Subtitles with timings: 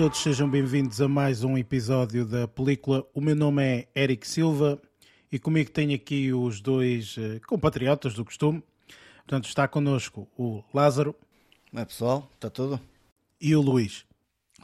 [0.00, 3.06] todos, sejam bem-vindos a mais um episódio da película.
[3.12, 4.80] O meu nome é Eric Silva
[5.30, 8.62] e comigo tenho aqui os dois uh, compatriotas do costume.
[9.18, 11.14] Portanto, está connosco o Lázaro.
[11.74, 12.80] É pessoal, está tudo?
[13.38, 14.06] E o Luís.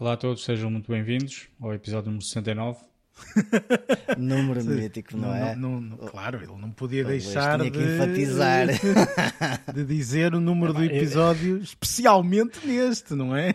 [0.01, 2.79] Olá a todos, sejam muito bem-vindos ao episódio número 69.
[4.19, 5.57] Número mítico, não, não é?
[5.57, 8.67] Não, não, claro, ele não podia deixar tinha de, que enfatizar.
[9.75, 13.55] de dizer o número do episódio, especialmente neste, não é?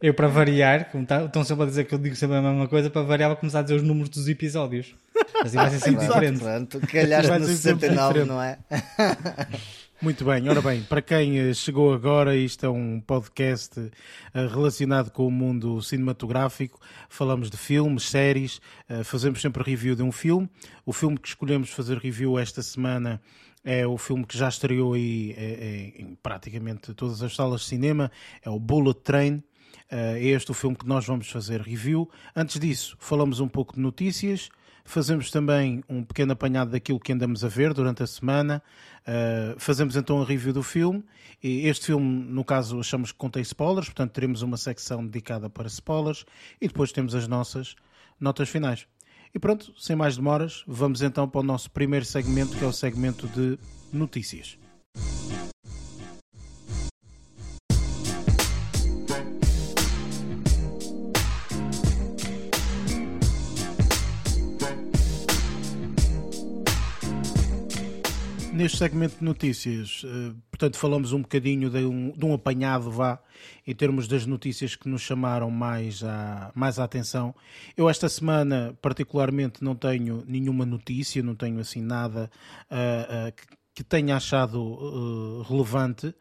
[0.00, 2.68] Eu, para variar, como tá, estão sempre a dizer que eu digo sempre a mesma
[2.68, 4.94] coisa, para variar, vou começar a dizer os números dos episódios.
[5.42, 6.40] Assim vai ser sempre diferente.
[6.40, 8.28] Pronto, calhaste no ser sempre 69, diferente.
[8.28, 8.58] não é?
[10.04, 13.80] Muito bem, ora bem, para quem eh, chegou agora, isto é um podcast
[14.34, 16.78] eh, relacionado com o mundo cinematográfico.
[17.08, 20.46] Falamos de filmes, séries, eh, fazemos sempre review de um filme.
[20.84, 23.18] O filme que escolhemos fazer review esta semana
[23.64, 25.32] é o filme que já estreou aí
[25.96, 29.42] em praticamente todas as salas de cinema, é o Bullet Train.
[29.90, 32.10] Eh, É este o filme que nós vamos fazer review.
[32.36, 34.50] Antes disso, falamos um pouco de notícias.
[34.84, 38.62] Fazemos também um pequeno apanhado daquilo que andamos a ver durante a semana.
[39.00, 41.02] Uh, fazemos então a review do filme.
[41.42, 45.66] E este filme, no caso, achamos que contém spoilers, portanto, teremos uma secção dedicada para
[45.68, 46.24] spoilers
[46.60, 47.74] e depois temos as nossas
[48.20, 48.86] notas finais.
[49.34, 52.72] E pronto, sem mais demoras, vamos então para o nosso primeiro segmento, que é o
[52.72, 53.58] segmento de
[53.92, 54.56] notícias.
[68.54, 73.18] Neste segmento de notícias, eh, portanto, falamos um bocadinho de um, de um apanhado, vá,
[73.66, 77.34] em termos das notícias que nos chamaram mais a, mais a atenção.
[77.76, 82.30] Eu, esta semana, particularmente, não tenho nenhuma notícia, não tenho assim nada
[82.70, 86.14] uh, uh, que, que tenha achado uh, relevante.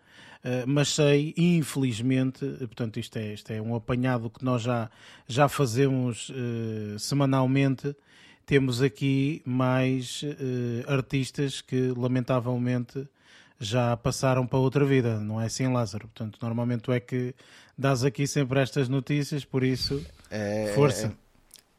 [0.67, 4.89] mas sei, infelizmente, portanto, isto é, isto é um apanhado que nós já,
[5.27, 6.29] já fazemos
[6.97, 7.95] semanalmente
[8.46, 13.08] temos aqui mais uh, artistas que lamentavelmente
[13.59, 16.08] já passaram para outra vida, não é assim, Lázaro?
[16.08, 17.34] Portanto, normalmente tu é que
[17.78, 21.14] dás aqui sempre estas notícias, por isso, É, força.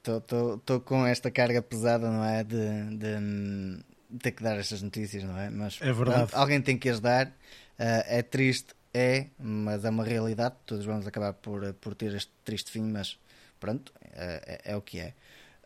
[0.02, 2.44] Estou com esta carga pesada, não é?
[2.44, 2.56] De,
[2.96, 3.78] de,
[4.10, 5.48] de ter que dar estas notícias, não é?
[5.50, 6.28] Mas É verdade.
[6.28, 7.26] pronto, alguém tem que as dar.
[7.26, 10.54] Uh, é triste, é, mas é uma realidade.
[10.66, 13.18] Todos vamos acabar por, por ter este triste fim, mas
[13.58, 15.14] pronto, é, é, é o que é.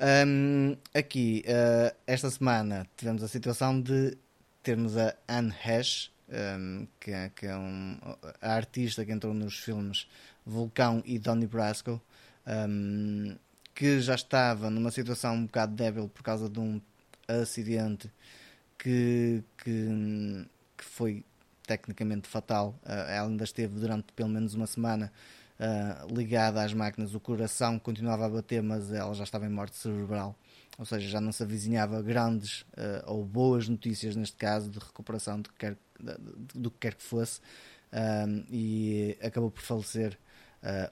[0.00, 4.16] Um, aqui, uh, esta semana, tivemos a situação de
[4.62, 7.98] termos a Anne Hesh, um, que, é- que é um,
[8.40, 10.06] a artista que entrou nos filmes
[10.46, 12.00] Vulcão e Donnie Brasco,
[12.46, 13.36] um,
[13.74, 16.80] que já estava numa situação um bocado débil por causa de um
[17.26, 18.10] acidente
[18.78, 21.24] que, que, que foi
[21.66, 22.78] tecnicamente fatal.
[22.84, 25.12] Uh, ela ainda esteve durante pelo menos uma semana
[25.58, 29.76] uh, ligada às máquinas, o coração continuava a bater, mas ela já estava em morte
[29.76, 30.36] cerebral,
[30.78, 35.40] ou seja, já não se avizinhava grandes uh, ou boas notícias, neste caso, de recuperação
[35.40, 37.40] do que quer, de- do que, quer que fosse,
[37.92, 40.18] um, e acabou por falecer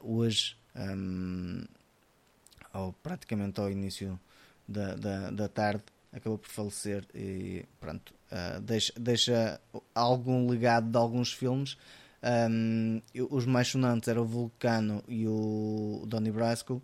[0.00, 1.64] hoje, um,
[2.72, 4.18] ou praticamente ao início
[4.66, 5.82] da, da, da tarde,
[6.12, 9.60] acabou por falecer e pronto, uh, deixa, deixa
[9.94, 11.76] algum legado de alguns filmes.
[12.50, 13.00] Um,
[13.30, 16.82] os mais sonantes eram o Vulcano e o Donnie Brasco.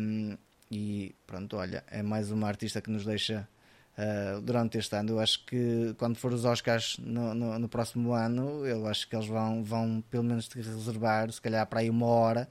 [0.00, 0.36] Um,
[0.70, 3.48] e pronto, olha, é mais uma artista que nos deixa
[3.96, 5.10] uh, durante este ano.
[5.10, 9.14] Eu acho que quando for os Oscars no, no, no próximo ano, eu acho que
[9.14, 12.48] eles vão, vão pelo menos reservar, se calhar para aí uma hora.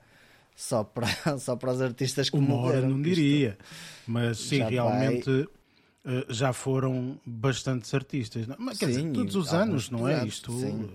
[0.55, 1.07] Só para,
[1.37, 3.57] só para os artistas que Uma hora não diria,
[4.07, 5.47] mas sim, já vai- realmente
[6.05, 8.47] eh, já foram bastantes artistas.
[8.57, 10.25] Mas, quer Sim, dizer, todos os anos, não é?
[10.25, 10.89] Isto sim.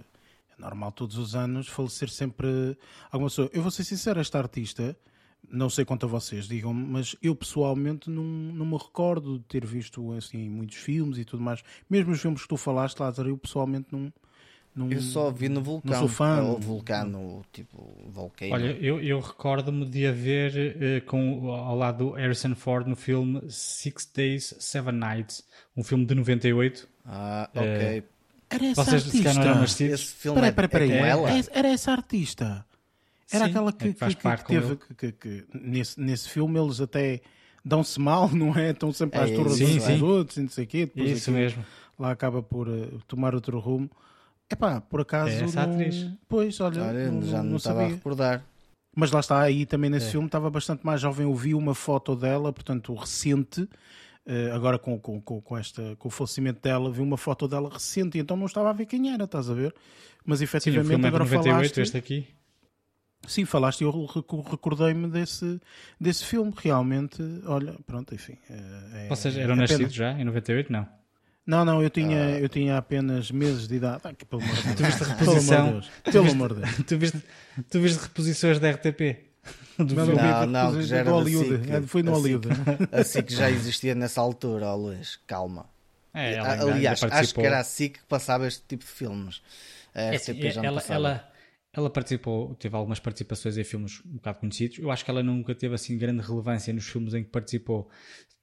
[0.62, 2.76] É normal todos os anos falecer sempre
[3.11, 3.50] alguma pessoa.
[3.53, 4.97] Eu vou ser sincero, esta artista,
[5.50, 9.67] não sei quanto a vocês digam, mas eu pessoalmente não, não me recordo de ter
[9.67, 11.62] visto assim muitos filmes e tudo mais.
[11.91, 14.12] Mesmo os filmes que tu falaste, Lázaro, eu pessoalmente não.
[14.75, 15.99] não Eu só vi no Vulcão.
[15.99, 16.43] sou fã.
[16.43, 18.53] O vulcano, tipo, Volcano.
[18.55, 23.43] Olha, eu, eu recordo-me de haver eh, com, ao lado do Harrison Ford no filme
[23.50, 25.44] Six Days, Seven Nights,
[25.76, 26.88] um filme de 98.
[27.05, 28.05] Ah, É, ok.
[28.54, 29.34] Era essa Vocês se calhar artista.
[29.44, 30.00] não eram nascidos.
[30.00, 30.93] Esse filme Peraí, é, peraí, peraí.
[30.93, 31.31] é com ela?
[31.31, 32.66] É- Era essa artista.
[33.32, 34.76] Era Sim, aquela que, é que que- que teve.
[34.76, 37.20] Que, que- que- nesse, nesse filme eles até
[37.64, 38.70] dão-se mal, não é?
[38.70, 39.78] Estão sempre às É turras sim.
[39.78, 40.87] dos outros e não sei o quê.
[40.87, 41.64] Depois Isso aquilo mesmo.
[41.99, 43.90] Lá acaba por eh, tomar outro rumo.
[44.50, 45.31] Epá, por acaso.
[45.31, 45.75] É essa não...
[45.75, 46.10] atriz.
[46.28, 47.96] Pois, olha, Olha, não, já não estava a sabia.
[47.96, 48.44] recordar.
[48.94, 50.10] Mas lá está, aí também nesse É.
[50.10, 51.25] filme estava bastante mais jovem.
[51.26, 53.66] Eu vi uma foto dela, portanto, recente.
[54.27, 57.69] Eh, agora com, com, com, com esta, com o falecimento dela, vi uma foto dela
[57.69, 59.75] recente, e então não estava a ver quem era, estás a ver?
[60.25, 61.81] Mas Sim, o efetivamente filme é de agora 98, falaste.
[61.81, 62.27] este aqui.
[63.27, 64.07] Sim, falaste e eu
[64.51, 65.61] recordei-me desse,
[66.01, 66.53] desse filme.
[66.57, 68.37] Realmente, olha, pronto, enfim.
[68.51, 70.73] É, Vocês eram é nascidos já em 98?
[70.73, 70.89] Não.
[71.45, 72.41] Não, não, eu tinha, ah.
[72.41, 74.01] eu tinha apenas meses de idade.
[74.05, 74.77] Ah, que, pelo amor de Deus.
[74.77, 75.81] Tu viste reposição?
[76.05, 76.77] Pelo amor de Deus.
[76.87, 77.23] Tu viste,
[77.71, 79.31] tu viste reposições da RTP?
[79.79, 81.71] Do não, não, não, que já era Hollywood.
[81.71, 82.49] É, foi no Hollywood.
[82.93, 85.67] Assim que já existia nessa altura, ó Luís, calma.
[86.15, 89.43] É, Aliás, acho que era assim que passava este tipo de filmes.
[89.95, 91.33] A RTP é, já ela, ela,
[91.73, 94.79] ela participou, teve algumas participações em filmes um bocado conhecidos.
[94.79, 97.89] Eu acho que ela nunca teve assim grande relevância nos filmes em que participou.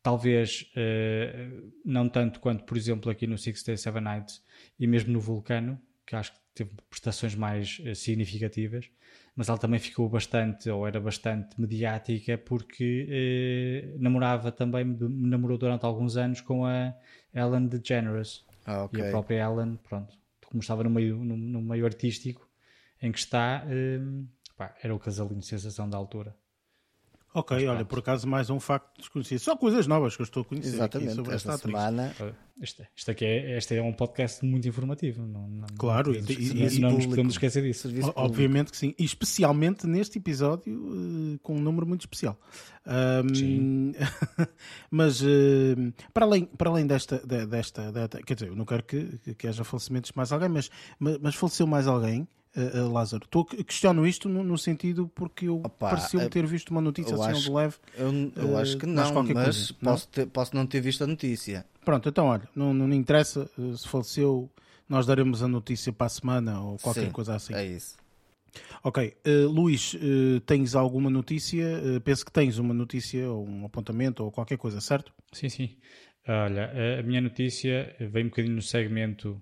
[0.01, 4.41] Talvez uh, não tanto quanto, por exemplo, aqui no Six Days, Seven Nights
[4.79, 8.89] e mesmo no Vulcano, que acho que teve prestações mais uh, significativas.
[9.39, 15.85] Mas ela também ficou bastante, ou era bastante mediática, porque uh, namorava também, namorou durante
[15.85, 16.93] alguns anos com a
[17.33, 18.45] Ellen DeGeneres.
[18.65, 19.01] Ah, okay.
[19.01, 20.13] E a própria Ellen, pronto,
[20.45, 22.49] como estava no meio, no, no meio artístico,
[23.01, 24.27] em que está, um,
[24.57, 26.35] pá, era o casalinho de sensação da altura.
[27.33, 29.39] Ok, Mas, olha, por acaso mais um facto desconhecido.
[29.39, 32.15] Só coisas novas que eu estou a conhecer Exatamente, sobre esta, esta semana.
[32.59, 35.21] Este, este, aqui é, este é um podcast muito informativo.
[35.21, 37.87] Não, não, claro, não, podemos, e, não nos podemos esquecer disso.
[38.15, 42.37] Obviamente que sim, e especialmente neste episódio uh, com um número muito especial.
[42.85, 43.91] Um, sim.
[44.89, 45.25] mas uh,
[46.11, 49.63] para, além, para além desta, desta, desta, quer dizer, eu não quero que, que haja
[49.63, 53.25] falecimentos de mais alguém, mas, mas, mas faleceu mais alguém uh, Lázaro.
[53.25, 57.41] Estou, questiono isto no, no sentido porque eu pareceu ter visto uma notícia assim acho,
[57.43, 57.75] de leve.
[57.97, 60.11] Eu, eu acho que não, mas coisa, posso, não?
[60.11, 61.65] Ter, posso não ter visto a notícia.
[61.83, 64.49] Pronto, então olha, não, não interessa se faleceu,
[64.87, 67.53] nós daremos a notícia para a semana ou qualquer Sim, coisa assim.
[67.53, 67.97] É isso.
[68.83, 71.65] Ok, uh, Luís, uh, tens alguma notícia?
[71.79, 75.13] Uh, penso que tens uma notícia ou um apontamento ou qualquer coisa, certo?
[75.31, 75.77] Sim, sim.
[76.27, 79.41] Olha, a minha notícia vem um bocadinho no segmento,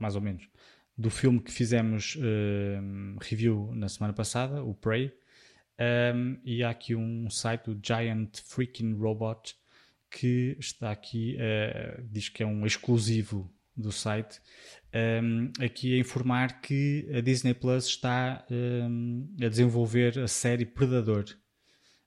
[0.00, 0.48] mais ou menos,
[0.98, 5.14] do filme que fizemos uh, review na semana passada, o Prey.
[6.12, 9.54] Um, e há aqui um site, o Giant Freaking Robot,
[10.10, 14.40] que está aqui, uh, diz que é um exclusivo do site,
[15.22, 21.26] um, aqui a informar que a Disney Plus está um, a desenvolver a série Predador.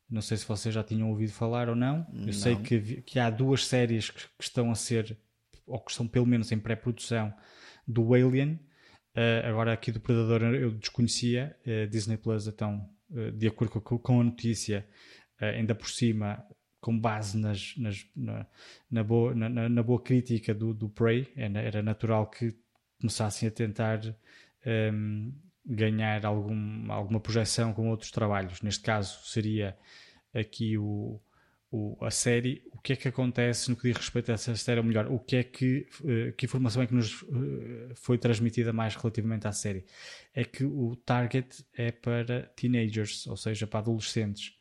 [0.10, 2.06] Não sei se vocês já tinham ouvido falar ou não.
[2.14, 2.34] Eu não.
[2.34, 5.18] sei que, que há duas séries que, que estão a ser,
[5.66, 7.34] ou que estão pelo menos em pré-produção,
[7.88, 8.60] do Alien
[9.16, 13.98] Uh, agora aqui do Predador eu desconhecia, uh, Disney Plus então, uh, de acordo com,
[13.98, 14.88] com a notícia,
[15.40, 16.46] ainda por cima,
[16.80, 18.46] com base nas, nas na,
[18.90, 22.56] na, boa, na, na, boa crítica do, do Prey, era, era natural que
[23.00, 24.14] começassem a tentar um,
[24.66, 25.32] ehm,
[25.66, 28.62] ganhar algum, alguma projeção com outros trabalhos.
[28.62, 29.76] Neste caso seria
[30.32, 31.20] aqui o,
[31.72, 34.82] o, a série, o que é que acontece no que diz respeito a essa série,
[34.82, 38.74] ou melhor, o que é que, uh, que informação é que nos uh, foi transmitida
[38.74, 39.86] mais relativamente à série?
[40.34, 44.54] É que o target é para teenagers, ou seja, para adolescentes.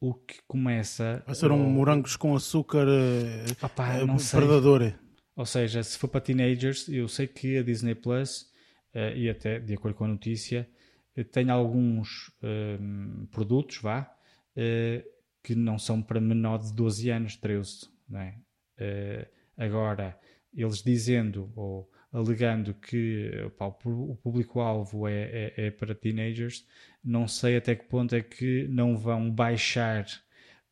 [0.00, 1.22] O que começa.
[1.26, 2.86] A ser um morangos com açúcar
[3.62, 4.94] Opa, não predador.
[5.36, 8.50] Ou seja, se for para teenagers, eu sei que a Disney Plus,
[9.14, 10.66] e até de acordo com a notícia,
[11.30, 12.32] tem alguns
[13.30, 14.10] produtos, vá,
[15.42, 17.88] que não são para menor de 12 anos, 13.
[18.08, 18.34] Não é?
[18.78, 20.18] Uh, agora,
[20.54, 23.30] eles dizendo ou alegando que
[23.84, 26.66] o público-alvo é, é, é, para teenagers,
[27.04, 30.06] não sei até que ponto é que não vão baixar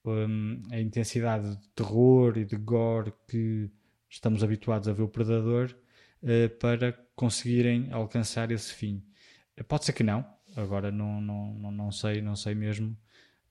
[0.05, 3.71] um, a intensidade de terror e de gore que
[4.11, 5.77] estamos habituados a ver o Predador
[6.23, 9.03] uh, para conseguirem alcançar esse fim.
[9.69, 12.97] Pode ser que não, agora não, não, não, não sei, não sei mesmo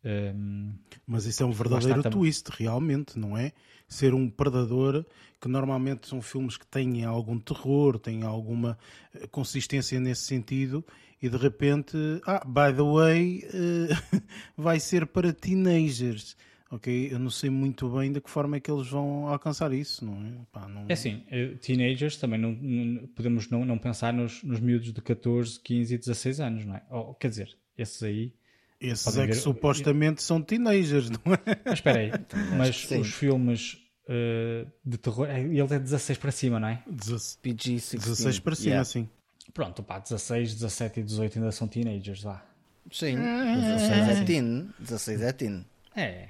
[0.04, 0.74] um,
[1.08, 3.54] Mas isso é um verdadeiro twist, realmente, não é?
[3.88, 5.06] Ser um predador,
[5.40, 8.78] que normalmente são filmes que têm algum terror, têm alguma
[9.14, 10.84] eh, consistência nesse sentido,
[11.22, 14.22] e de repente, ah, by the way, uh,
[14.62, 16.36] vai ser para teenagers.
[16.70, 20.04] Ok, eu não sei muito bem de que forma é que eles vão alcançar isso,
[20.06, 20.34] não é?
[20.52, 20.86] Pá, não...
[20.90, 25.02] É assim, eh, teenagers também não, não podemos não, não pensar nos, nos miúdos de
[25.02, 26.84] 14, 15 e 16 anos, não é?
[26.92, 28.34] Ou, quer dizer, esses aí
[28.80, 29.36] esses é que ver...
[29.36, 31.40] supostamente são teenagers, não é?
[31.66, 32.12] Mas espera aí,
[32.56, 33.02] mas Sim.
[33.02, 36.84] os filmes uh, de terror, é, ele é 16 para cima, não é?
[36.88, 38.00] PG-16.
[38.00, 38.86] 16 para cima, yeah.
[38.86, 39.10] sim.
[39.54, 42.46] Pronto, pá, 16, 17 e 18 ainda são teenagers lá.
[42.92, 45.66] Sim, 16 é teen, 16 é teen.
[45.96, 46.30] É,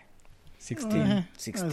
[0.59, 0.85] 16.
[1.37, 1.63] 16,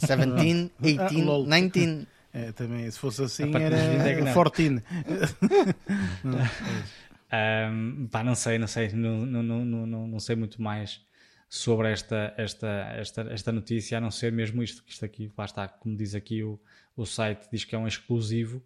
[0.00, 2.06] 17, 18, 19.
[2.32, 4.80] É, também, se fosse assim, era 14.
[7.32, 11.00] Um, pá, não sei, não sei, não, não, não, não, não sei muito mais
[11.48, 15.44] sobre esta, esta, esta, esta notícia, a não ser mesmo isto, que isto aqui, lá
[15.44, 16.60] está, como diz aqui o,
[16.96, 18.62] o site, diz que é um exclusivo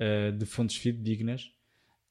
[0.00, 1.52] uh, de fontes fidedignas.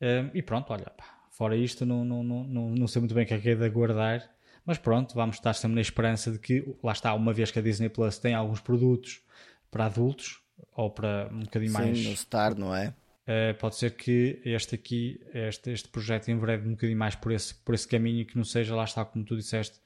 [0.02, 3.24] Uh, e pronto, olha, pá, fora isto, não, não, não, não, não sei muito bem
[3.24, 4.30] o que é que é de aguardar.
[4.66, 7.62] Mas pronto, vamos estar sempre na esperança de que, lá está, uma vez que a
[7.62, 9.22] Disney Plus tem alguns produtos
[9.72, 10.42] para adultos,
[10.74, 12.06] ou para um bocadinho Sim, mais.
[12.06, 12.94] no Star, não é?
[13.24, 17.54] Uh, pode ser que este aqui, este, este projeto enverede um bocadinho mais por esse,
[17.54, 19.80] por esse caminho e que não seja, lá está, como tu disseste,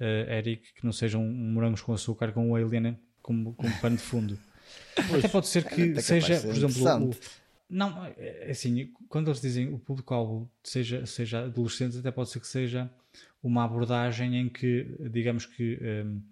[0.00, 3.80] uh, Eric, que não seja um, um morangos com açúcar com um alien como, como
[3.80, 4.38] pano de fundo.
[5.18, 7.16] Até pode ser que Até seja, por exemplo, o,
[7.68, 12.46] não, é assim, quando eles dizem o público-alvo seja, seja adolescentes, até pode ser que
[12.46, 12.90] seja
[13.42, 16.22] uma abordagem em que, digamos que hum,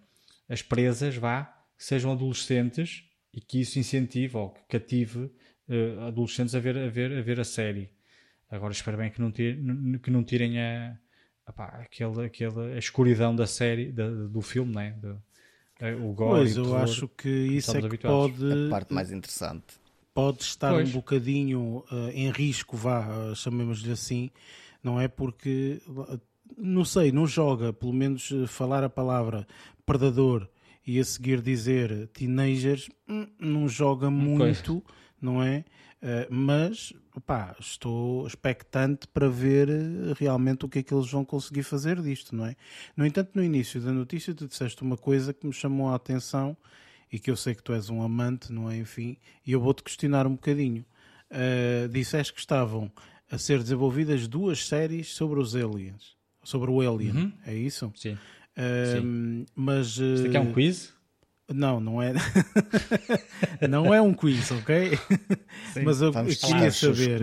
[0.48, 5.30] as presas, vá, sejam adolescentes e que isso incentive ou que cative
[5.68, 7.90] eh, adolescentes a ver, a, ver, a ver a série.
[8.50, 10.96] Agora espero bem que não, que não tirem a,
[11.46, 14.90] aquele, aquele, a escuridão da série, da- do filme, né?
[15.00, 15.20] Do-
[15.80, 18.38] eh, o gore Pois, e o eu acho que isso é que habituados.
[18.38, 19.74] pode, A parte mais interessante.
[20.12, 20.88] pode estar Pois.
[20.88, 24.30] um bocadinho eh, em risco, vá, eh, chamemos-lhe assim,
[24.82, 25.08] não é?
[25.08, 25.80] Porque,
[26.56, 29.46] não sei, não joga, pelo menos falar a palavra
[29.84, 30.48] predador
[30.86, 34.84] e a seguir dizer teenagers, hum, não joga muito,
[35.24, 35.64] não é?
[36.02, 36.92] Eh, mas,
[37.26, 42.00] pá, estou expectante para ver eh, realmente o que é que eles vão conseguir fazer
[42.02, 42.54] disto, não é?
[42.96, 46.56] No entanto, no início da notícia, tu disseste uma coisa que me chamou a atenção
[47.10, 48.76] e que eu sei que tu és um amante, não é?
[48.76, 49.16] Enfim,
[49.46, 50.84] e eu vou-te questionar um bocadinho.
[51.30, 52.92] Uh, disseste que estavam
[53.30, 57.32] a ser desenvolvidas duas séries sobre os aliens, sobre o Alien, Uhum.
[57.46, 57.90] é isso?
[57.96, 58.12] Sim.
[58.56, 60.92] Uh, Mas Isto aqui é um uh, quiz?
[61.48, 62.12] Não, não é.
[63.68, 64.98] não é um quiz, ok?
[65.84, 67.18] Mas eu queria saber,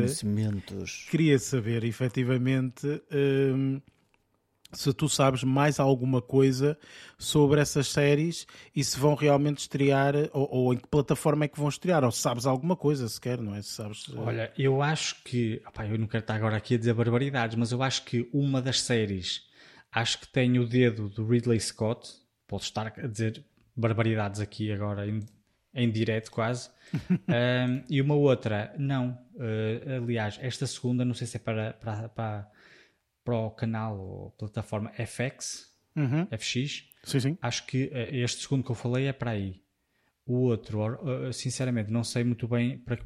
[1.09, 3.81] queria saber efetivamente hum,
[4.73, 6.77] se tu sabes mais alguma coisa
[7.17, 11.59] sobre essas séries e se vão realmente estrear ou, ou em que plataforma é que
[11.59, 13.61] vão estrear, ou se sabes alguma coisa sequer, não é?
[13.61, 14.05] Se sabes.
[14.09, 15.61] eh, Olha, eu acho que.
[15.67, 18.61] opá, eu não quero estar agora aqui a dizer barbaridades, mas eu acho que uma
[18.61, 19.43] das séries
[19.91, 22.09] acho que tem o dedo do Ridley Scott.
[22.47, 25.19] Posso estar a dizer barbaridades aqui agora em,
[25.73, 26.69] em direto quase.
[27.27, 29.17] Ahm, e uma outra, não.
[29.39, 32.51] Eh, aliás, esta segunda, não sei se é para, para, para,
[33.23, 36.25] para o canal ou plataforma FX, Uhum.
[36.37, 36.85] FX.
[37.03, 37.37] Sim, sim.
[37.41, 39.61] Acho que eh, este segundo que eu falei é para aí.
[40.25, 40.81] O outro,
[41.27, 43.03] eh, sinceramente, não sei muito bem para que,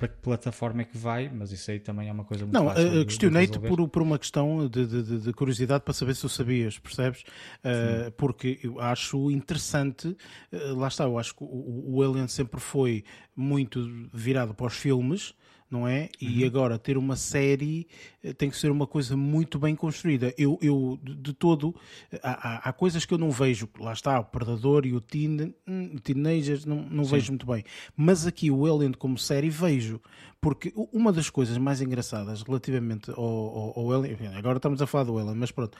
[0.00, 2.64] para que plataforma é que vai, mas isso aí também é uma coisa muito Não,
[3.04, 6.78] questionei-te por, por uma questão de, de- de- de curiosidade para saber se tu sabias,
[6.78, 7.22] percebes?
[7.62, 10.16] Eh, porque eu acho interessante,
[10.50, 13.04] eh, lá está, eu acho que o, o Alien sempre foi
[13.36, 13.80] muito
[14.12, 15.34] virado para os filmes,
[15.70, 16.08] não é?
[16.20, 17.86] E agora ter uma série
[18.24, 20.34] eh, tem que ser uma coisa muito bem construída.
[20.36, 21.74] Eu, eu de todo,
[22.22, 25.54] há, há- há coisas que eu não vejo, lá está, o Predador e o Teen,
[25.66, 27.62] hum, Teenagers, não, não vejo muito bem.
[27.96, 30.00] Mas aqui o Alien como série vejo,
[30.40, 34.86] porque uma das coisas mais engraçadas relativamente ao, ao, ao Alien, enfim, agora estamos a
[34.86, 35.76] falar do Alien, mas pronto,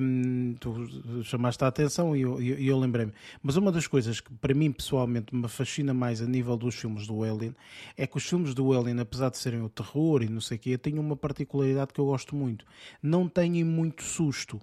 [0.00, 3.12] hum, tu chamaste a atenção e eu, eu- eu lembrei-me.
[3.42, 7.06] Mas uma das coisas que para mim pessoalmente me fascina mais a nível dos filmes
[7.06, 7.54] do Alien
[7.96, 10.60] é que os filmes do Alien, apesar de serem o terror e não sei o
[10.60, 12.64] quê, têm uma particularidade que eu gosto muito.
[13.02, 14.60] Não têm muito susto.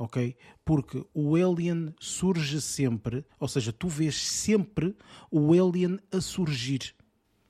[0.00, 0.36] Ok?
[0.64, 4.94] Porque o Alien surge sempre, ou seja, tu vês sempre
[5.28, 6.94] o Alien a surgir.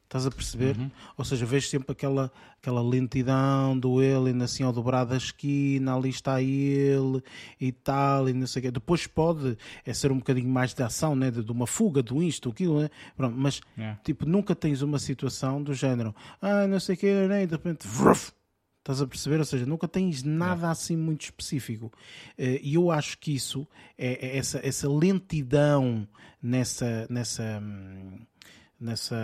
[0.08, 0.74] Estás a perceber?
[1.18, 6.08] Ou seja, vejo sempre aquela, aquela lentidão do Alien assim ao dobrar da esquina, ali
[6.08, 7.22] está ele
[7.60, 8.70] e tal, e não sei o quê.
[8.70, 11.30] Depois pode é ser um bocadinho mais de ação, né?
[11.30, 12.88] de, de uma fuga, do isto, aquilo, né?
[13.16, 14.00] Pronto, mas Yeah.
[14.02, 17.42] tipo, nunca tens uma situação do género, ah, não sei o quê, né?
[17.42, 18.32] e de repente, vruf,
[18.78, 19.38] Estás a perceber?
[19.38, 21.92] Ou seja, nunca tens nada assim muito específico.
[22.38, 26.08] Eh, E eu acho que isso, é, é essa, essa lentidão
[26.42, 27.06] nessa.
[27.10, 28.20] nessa hum,
[28.80, 29.16] nessa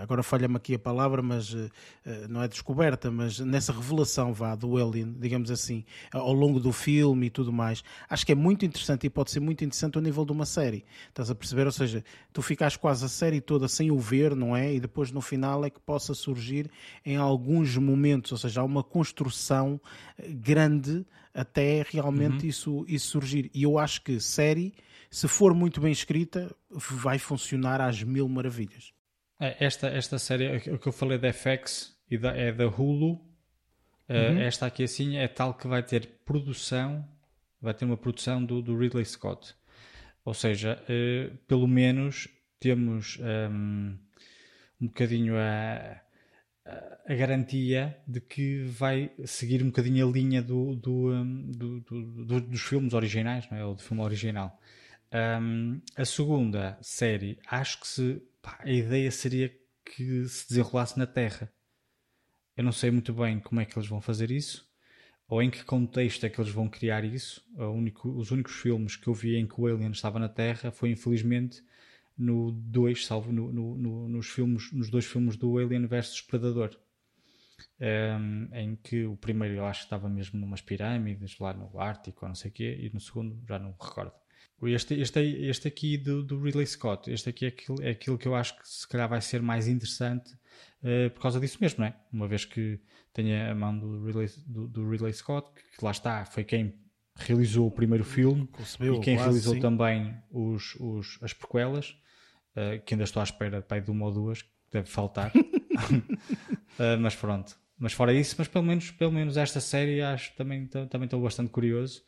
[0.00, 1.68] agora falha-me aqui a palavra mas eh,
[2.04, 6.72] eh, não é descoberta mas nessa revelação vá do Alien digamos assim ao longo do
[6.72, 10.02] filme e tudo mais acho que é muito interessante e pode ser muito interessante ao
[10.02, 10.84] nível de uma série.
[11.08, 11.66] Estás a perceber?
[11.66, 14.74] Ou seja tu ficas quase a série toda sem o ver não é?
[14.74, 16.70] E depois no final é que possa surgir
[17.04, 18.32] em alguns momentos.
[18.32, 19.80] Ou seja há uma construção
[20.18, 23.50] eh, grande até realmente isso, isso surgir.
[23.52, 24.72] E eu acho que série
[25.16, 28.92] se for muito bem escrita, vai funcionar às mil maravilhas.
[29.40, 33.20] É, Esta, esta série, o que eu falei da FX e da, é da Hulu,
[34.08, 34.38] eh, Uhum.
[34.40, 37.06] esta aqui assim é tal que vai ter produção,
[37.60, 39.54] vai ter uma produção do, do Ridley Scott.
[40.24, 42.28] Ou seja, eh, pelo menos
[42.60, 43.96] temos ehm,
[44.80, 46.00] um bocadinho a,
[47.08, 52.24] a- garantia de que vai seguir um bocadinho a linha do, do, ehm, do- do-
[52.26, 53.64] do- dos filmes originais, não é?
[53.64, 54.60] ou do filme original.
[55.12, 61.06] Um, a segunda série, acho que se pá, a ideia seria que se desenrolasse na
[61.06, 61.52] Terra.
[62.56, 64.68] eu não sei muito bem como é que eles vão fazer isso,
[65.28, 67.42] ou em que contexto é que eles vão criar isso.
[67.56, 70.90] Único, os únicos filmes que eu vi em que o Alien estava na Terra foi,
[70.90, 71.62] infelizmente,
[72.16, 76.76] no dois, salvo no, no, no, nos, filmes, nos dois filmes do Alien versus Predador.
[77.78, 82.24] Um, em que o primeiro eu acho que estava mesmo numas pirâmides lá no Ártico
[82.24, 84.12] ou não sei o quê, e no segundo já não recordo.
[84.62, 88.26] Este, este, este aqui do, do Ridley Scott, este aqui é aquilo, é aquilo que
[88.26, 90.32] eu acho que se calhar vai ser mais interessante
[90.82, 91.96] uh, por causa disso mesmo, não é?
[92.10, 92.80] Uma vez que
[93.12, 96.74] tenha a mão do Ridley, do, do Ridley Scott, que, que lá está, foi quem
[97.14, 99.60] realizou o primeiro filme Concebeu, e quem quase, realizou sim.
[99.60, 101.90] também os, os, as prequelas,
[102.56, 105.32] uh, que ainda estou à espera pai, de uma ou duas, que deve faltar.
[105.34, 107.58] uh, mas pronto.
[107.78, 111.50] Mas fora isso, mas pelo menos, pelo menos esta série acho também também estou bastante
[111.50, 112.02] curioso.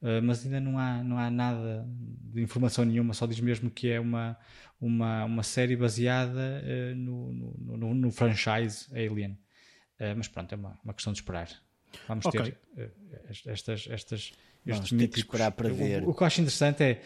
[0.00, 3.90] Uh, mas ainda não há, não há nada de informação nenhuma, só diz mesmo que
[3.90, 4.38] é uma,
[4.80, 9.32] uma, uma série baseada uh, no, no, no, no, franchise Alien.
[9.98, 11.48] Uh, mas pronto, é uma, uma questão de esperar.
[12.06, 12.54] Vamos okay.
[12.76, 12.92] ter
[13.46, 14.32] estas, estas,
[14.64, 15.22] estes míticos.
[15.22, 16.04] esperar para ver.
[16.04, 17.02] O, o, que eu acho interessante é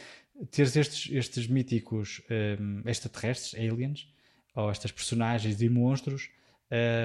[0.51, 2.21] ter estes, estes míticos
[2.61, 4.13] um, extraterrestres, aliens,
[4.55, 6.29] ou estas personagens e monstros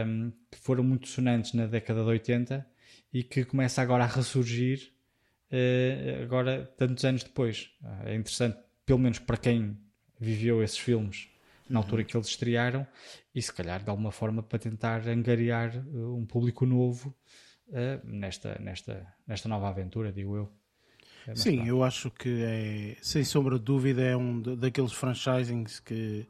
[0.05, 2.67] um, que foram muito sonantes na década de 80
[3.13, 4.91] e que começa agora a ressurgir
[6.23, 7.71] agora, tantos anos depois.
[7.81, 9.77] Uh, é interessante, pelo menos para quem
[10.19, 11.29] viveu esses filmes
[11.69, 12.07] na altura uhum.
[12.07, 12.87] que eles estrearam
[13.35, 17.15] e se calhar de alguma forma para tentar angariar uh, um público novo
[18.05, 20.49] nesta, nesta, nesta nova aventura, digo eu.
[21.35, 21.67] Sim, pronto.
[21.67, 26.25] eu acho que é, sem sombra de dúvida, é um daqueles franchisings que,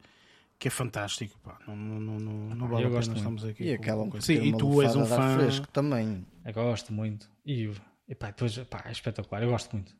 [0.58, 1.38] que é fantástico.
[1.40, 1.58] Pá.
[1.66, 3.70] Não, não, não, não vale a pena estamos aqui.
[3.70, 5.38] E com Sim, e tu és um fã.
[5.38, 6.26] fresco também.
[6.44, 7.30] Eu gosto muito.
[7.46, 7.70] E
[8.08, 9.94] e pá, depois, pá, é espetacular, eu gosto muito.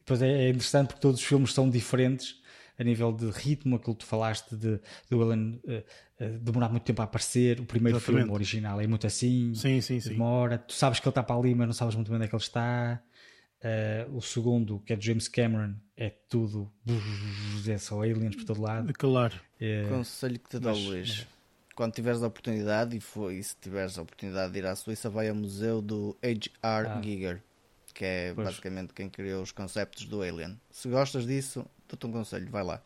[0.00, 2.40] Depois é, é, interessante porque todos os filmes são diferentes
[2.78, 6.82] a nível de ritmo, aquilo que tu falaste de, de Alan uh, uh, demorar muito
[6.82, 7.60] tempo a aparecer.
[7.60, 8.22] O primeiro Exatamente.
[8.22, 10.10] filme original é muito assim, sim, sim, sim.
[10.10, 10.58] demora.
[10.58, 12.34] Tu sabes que ele está para ali, mas não sabes muito bem onde é que
[12.34, 13.02] ele está.
[13.62, 16.70] Uh, o segundo, que é de James Cameron, é tudo.
[17.66, 18.92] É só aliens por todo lado.
[18.92, 19.34] Claro.
[19.58, 21.26] É, Conselho que te dá, Luís
[21.76, 25.10] quando tiveres a oportunidade, e, foi, e se tiveres a oportunidade de ir à Suíça,
[25.10, 26.88] vai ao museu do H.R.
[26.88, 27.00] Ah.
[27.02, 27.42] Giger,
[27.92, 28.48] que é pois.
[28.48, 30.58] basicamente quem criou os conceptos do Alien.
[30.70, 32.82] Se gostas disso, dou-te um conselho, vai lá.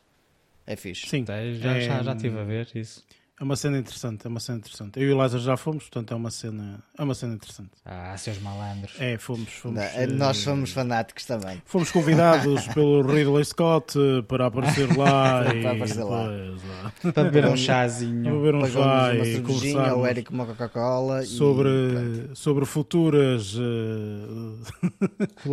[0.66, 1.08] É fixe.
[1.08, 3.06] Sim, já, é, já, já estive a ver isso.
[3.40, 5.00] É uma cena interessante, é uma cena interessante.
[5.00, 7.70] Eu e o Lázaro já fomos, portanto é uma cena, é uma cena interessante.
[7.86, 8.92] Ah, seus malandros.
[9.00, 9.48] É, fomos.
[9.54, 11.62] fomos Não, uh, nós fomos fanáticos também.
[11.64, 13.94] Fomos convidados pelo Ridley Scott
[14.28, 15.54] para aparecer lá.
[15.54, 16.28] e para aparecer lá.
[16.28, 18.24] Depois, para beber um chazinho.
[18.24, 19.96] Para beber um chá e conversar.
[19.96, 21.22] o Eric uma Coca-Cola.
[21.24, 24.58] Sobre, sobre futuras uh,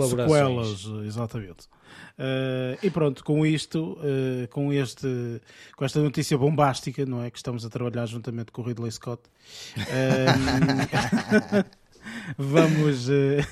[0.09, 1.69] sequelas, exatamente.
[2.17, 5.41] Uh, e pronto, com isto, uh, com, este,
[5.75, 7.29] com esta notícia bombástica, não é?
[7.29, 9.21] Que estamos a trabalhar juntamente com o Ridley Scott.
[9.77, 11.63] Uh,
[12.37, 13.07] vamos,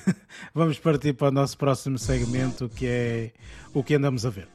[0.53, 3.31] vamos partir para o nosso próximo segmento que é
[3.73, 4.54] o que andamos a ver.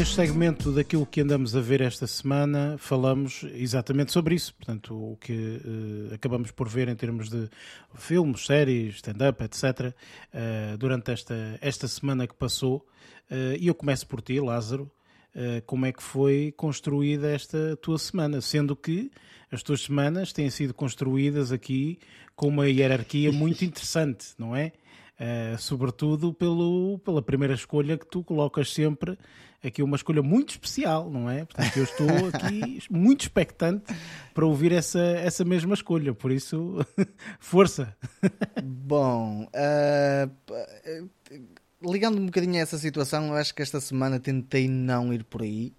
[0.00, 4.54] Neste segmento daquilo que andamos a ver esta semana, falamos exatamente sobre isso.
[4.54, 7.50] Portanto, o que uh, acabamos por ver em termos de
[7.96, 9.94] filmes, séries, stand-up, etc., uh,
[10.32, 12.78] eh, durante esta, esta semana que passou.
[13.30, 14.90] Uh, e eu começo por ti, Lázaro.
[15.66, 18.40] como é que foi construída esta tua semana?
[18.40, 19.10] Sendo que
[19.52, 21.98] as tuas semanas têm sido construídas aqui
[22.34, 24.72] com uma hierarquia muito interessante, não é?
[25.20, 29.18] Uh, sobretudo pelo, pela primeira escolha que tu colocas sempre
[29.62, 31.44] aqui uma escolha muito especial, não é?
[31.44, 33.84] Portanto, eu estou aqui muito expectante
[34.32, 36.78] para ouvir essa, essa mesma escolha, por isso,
[37.38, 37.94] força.
[38.62, 41.10] Bom, uh,
[41.82, 45.42] ligando um bocadinho a essa situação, eu acho que esta semana tentei não ir por
[45.42, 45.72] aí.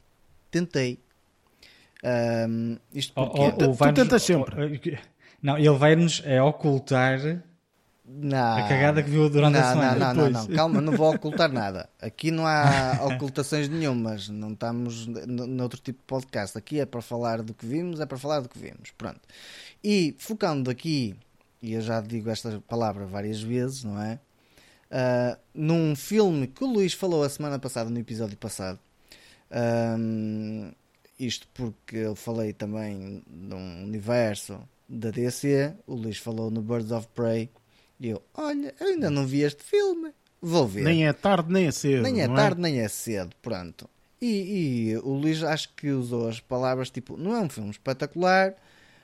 [0.50, 1.00] Tentei.
[2.04, 3.40] Um, isto porque...
[3.40, 4.80] Ou, ou, ou tu tentas sempre.
[5.42, 7.42] Não, ele vai-nos é ocultar
[8.04, 9.96] não, a cagada que viu durante não, a semana.
[9.96, 11.88] Não, não, não, não, calma, não vou ocultar nada.
[12.02, 16.58] Aqui não há ocultações nenhumas, não estamos noutro tipo de podcast.
[16.58, 18.92] Aqui é para falar do que vimos, é para falar do que vimos.
[18.98, 19.22] Pronto.
[19.84, 21.16] E focando aqui,
[21.62, 24.20] e eu já digo esta palavra várias vezes, não é?
[24.90, 28.80] Uh, num filme que o Luís falou a semana passada, no episódio passado.
[29.98, 30.72] Um,
[31.20, 34.60] isto porque eu falei também num universo
[34.90, 37.50] da DC, o Luís falou no Birds of Prey
[38.02, 40.12] e eu, olha, eu ainda não vi este filme.
[40.42, 40.84] Vou ver.
[40.84, 42.02] Nem é tarde, nem é cedo.
[42.02, 42.64] Nem é tarde, é?
[42.64, 43.36] nem é cedo.
[43.44, 43.88] Pronto.
[44.20, 48.56] E, e, o Luís acho que usou as palavras tipo: não é um filme espetacular,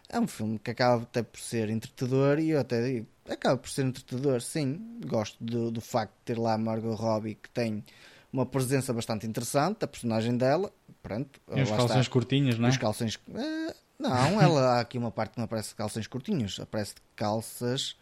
[0.10, 3.70] é um filme que acaba até por ser entretador e eu até digo, acaba por
[3.70, 5.00] ser entretador, sim.
[5.06, 7.86] Gosto do, do facto de ter lá a Margot Robbie que tem
[8.34, 11.40] uma presença bastante interessante, a personagem dela, pronto.
[11.56, 12.14] E os calções está.
[12.14, 12.72] curtinhos, não é?
[12.72, 13.16] Os calções.
[13.16, 17.96] Uh, não, ela há aqui uma parte que não aparece calções curtinhos, aparece calças,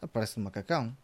[0.00, 0.94] aparece de macacão.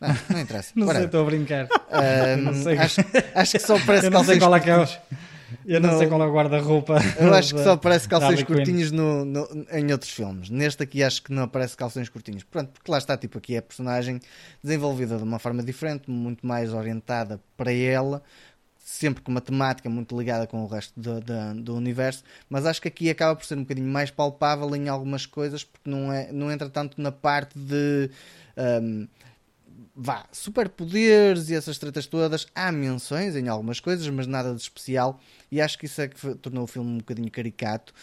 [0.00, 0.72] Não, não interessa.
[0.74, 1.68] não sei, estou a brincar.
[1.68, 2.78] Um, sei.
[2.78, 3.00] Acho,
[3.34, 4.76] acho, que só aparece calções qual é que é
[5.66, 6.96] eu não, sei qual é o guarda-roupa.
[7.18, 10.50] Eu acho que só aparece calções curtinhos no, no, em outros filmes.
[10.50, 12.42] Neste aqui acho que não aparece calções curtinhos.
[12.42, 14.20] Pronto, porque lá está, tipo, aqui é a personagem
[14.62, 18.22] desenvolvida de uma forma diferente, muito mais orientada para ela,
[18.84, 22.82] sempre com uma temática muito ligada com o resto do, do, do, universo, mas acho
[22.82, 26.32] que aqui acaba por ser um bocadinho mais palpável em algumas coisas, porque não, é,
[26.32, 28.10] não entra tanto na parte de.
[28.56, 29.06] Um,
[29.94, 32.46] vá, superpoderes e essas tretas todas.
[32.54, 35.20] Há menções em algumas coisas, mas nada de especial.
[35.50, 37.94] E acho que isso é que tornou o filme um bocadinho caricato.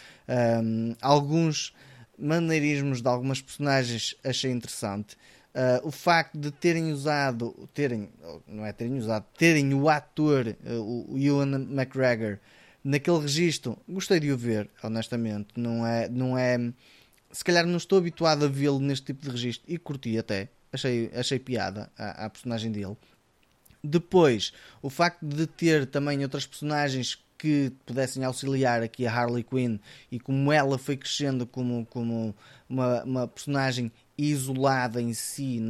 [0.64, 1.74] Um, alguns
[2.18, 5.18] maneirismos de algumas personagens achei interessante.
[5.56, 8.10] Uh, o facto de terem usado, terem,
[8.48, 12.38] não é terem usado, terem o ator, uh, o Ewan McGregor,
[12.84, 15.48] naquele registro, gostei de o ver, honestamente.
[15.56, 16.72] Não é, não é,
[17.32, 21.12] se calhar não estou habituado a vê-lo neste tipo de registro e curti até achei,
[21.14, 22.96] achei piada à, personagem dele.
[23.84, 29.80] Depois, o facto de ter também outras personagens que pudessem auxiliar aqui a Harley Quinn
[30.12, 32.36] e como ela foi crescendo como, como
[32.68, 35.62] uma, uma personagem isolada em si,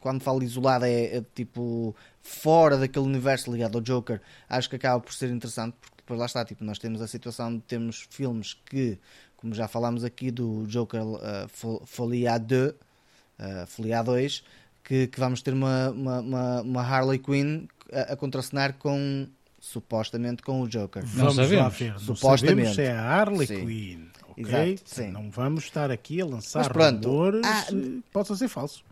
[0.00, 5.00] quando falo isolada é, é, tipo fora daquele universo ligado ao Joker, acho que acaba
[5.00, 8.54] por ser interessante porque depois lá está, tipo, nós temos a situação de termos filmes
[8.54, 8.98] que,
[9.36, 14.44] como já falámos aqui do Joker uh, à deux, uh, Folia 2,
[14.82, 19.26] que, que, vamos ter uma, uma, uma Harley Quinn a, a, contracenar com
[19.58, 21.02] supostamente com o Joker.
[21.02, 21.56] Não vamos sabemos.
[21.56, 21.98] lá ver.
[21.98, 22.66] Supostamente.
[22.66, 23.66] Não sabemos se é a Harley sim.
[23.66, 24.14] Quinn.
[24.38, 24.72] Okay?
[24.74, 25.12] Exato.
[25.12, 27.66] Não vamos estar aqui a lançar rumores ah,
[28.12, 28.84] possa ser falso.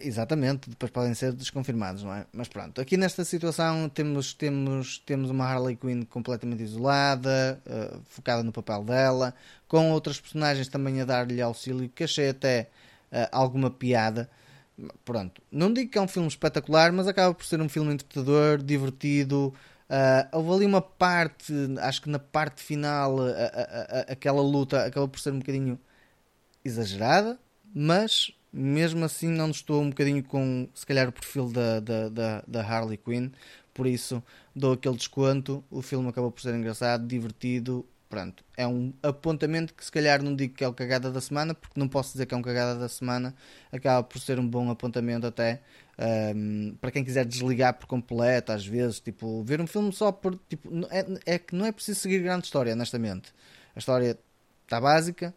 [0.00, 2.26] Exatamente, depois podem ser desconfirmados, não é?
[2.32, 8.42] Mas pronto, aqui nesta situação temos, temos, temos uma Harley Quinn completamente isolada, uh, focada
[8.42, 9.34] no papel dela,
[9.68, 12.68] com outras personagens também a dar-lhe auxílio, que achei até
[13.12, 14.28] uh, alguma piada.
[15.04, 18.58] Pronto, não digo que é um filme espetacular, mas acaba por ser um filme interpretador,
[18.58, 19.54] divertido.
[19.88, 24.84] Uh, houve ali uma parte, acho que na parte final, a, a, a, aquela luta
[24.84, 25.78] acaba por ser um bocadinho
[26.64, 27.38] exagerada,
[27.74, 32.44] mas mesmo assim não estou um bocadinho com, se calhar, o perfil da, da, da,
[32.46, 33.30] da Harley Quinn.
[33.74, 34.22] Por isso
[34.54, 35.64] dou aquele desconto.
[35.70, 40.36] O filme acabou por ser engraçado, divertido pronto, é um apontamento que se calhar não
[40.36, 42.78] digo que é o cagada da semana, porque não posso dizer que é um cagada
[42.78, 43.34] da semana,
[43.72, 45.60] acaba por ser um bom apontamento até
[45.98, 50.38] um, para quem quiser desligar por completo, às vezes, tipo, ver um filme só por
[50.48, 53.32] tipo, é, é que não é preciso seguir grande história, honestamente.
[53.74, 54.18] A história
[54.64, 55.34] está básica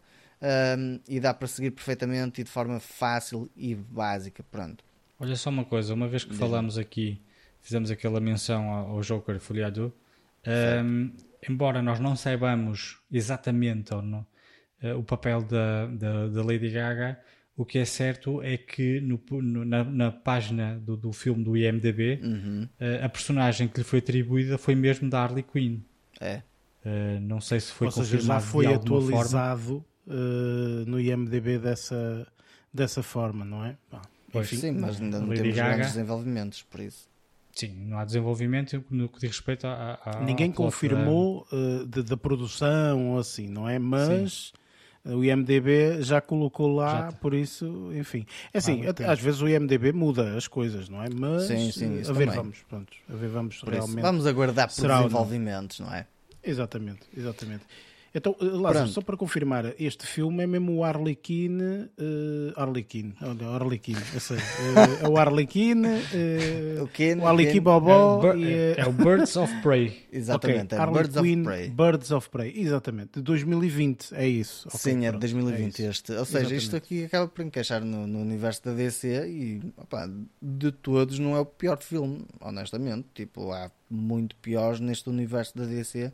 [0.78, 4.84] um, e dá para seguir perfeitamente e de forma fácil e básica, pronto.
[5.20, 7.20] Olha só uma coisa, uma vez que falamos aqui,
[7.60, 9.92] fizemos aquela menção ao Joker Foliado,
[10.84, 11.12] um,
[11.48, 14.26] embora nós não saibamos exatamente ou não,
[14.82, 17.18] uh, o papel da, da, da, Lady Gaga,
[17.58, 21.56] o que é certo é que no, no, na, na, página do, do filme do
[21.56, 22.68] IMDB, uhum.
[22.80, 25.80] uh, a personagem que lhe foi atribuída foi mesmo da Harley Quinn.
[26.20, 26.42] É.
[26.86, 29.84] Uh, não sei se foi Ou seja, já foi atualizado
[30.86, 32.26] no IMDB dessa,
[32.72, 33.76] dessa forma, não é?
[34.32, 37.08] Pois, Enfim, sim, mas ainda não temos Gaga, grandes desenvolvimentos, por isso.
[37.52, 39.98] Sim, não há desenvolvimento no que diz respeito a.
[40.04, 43.80] a Ninguém confirmou uh, da produção ou assim, não é?
[43.80, 44.52] Mas sim.
[45.04, 48.26] O IMDB já colocou lá, já por isso, enfim.
[48.52, 51.08] É assim, ah, às vezes o IMDB muda as coisas, não é?
[51.08, 52.36] Mas sim, sim, a ver também.
[52.36, 53.98] vamos, pronto, a ver vamos por realmente.
[53.98, 56.06] Isso, vamos aguardar por desenvolvimentos, não é?
[56.42, 57.64] Exatamente, exatamente.
[58.14, 63.48] Então, eh, Lázaro, só para confirmar, este filme é mesmo o Arlequim, uh, Arlequim, olha,
[63.48, 68.74] Arlequim, eu sei, uh, é o Arlequim, uh, o, Ken, o Arlequim Bobó é, e,
[68.78, 70.06] é o Birds of Prey.
[70.10, 71.68] exatamente, okay, é Birds of Prey.
[71.68, 74.68] Birds of Prey, exatamente, de 2020, é isso.
[74.68, 76.12] Okay, Sim, é de 2020 é este.
[76.12, 76.62] Ou seja, exatamente.
[76.62, 81.36] isto aqui acaba por encaixar no, no universo da DC e, opa, de todos não
[81.36, 83.06] é o pior filme, honestamente.
[83.14, 86.12] Tipo, há muito piores neste universo da DC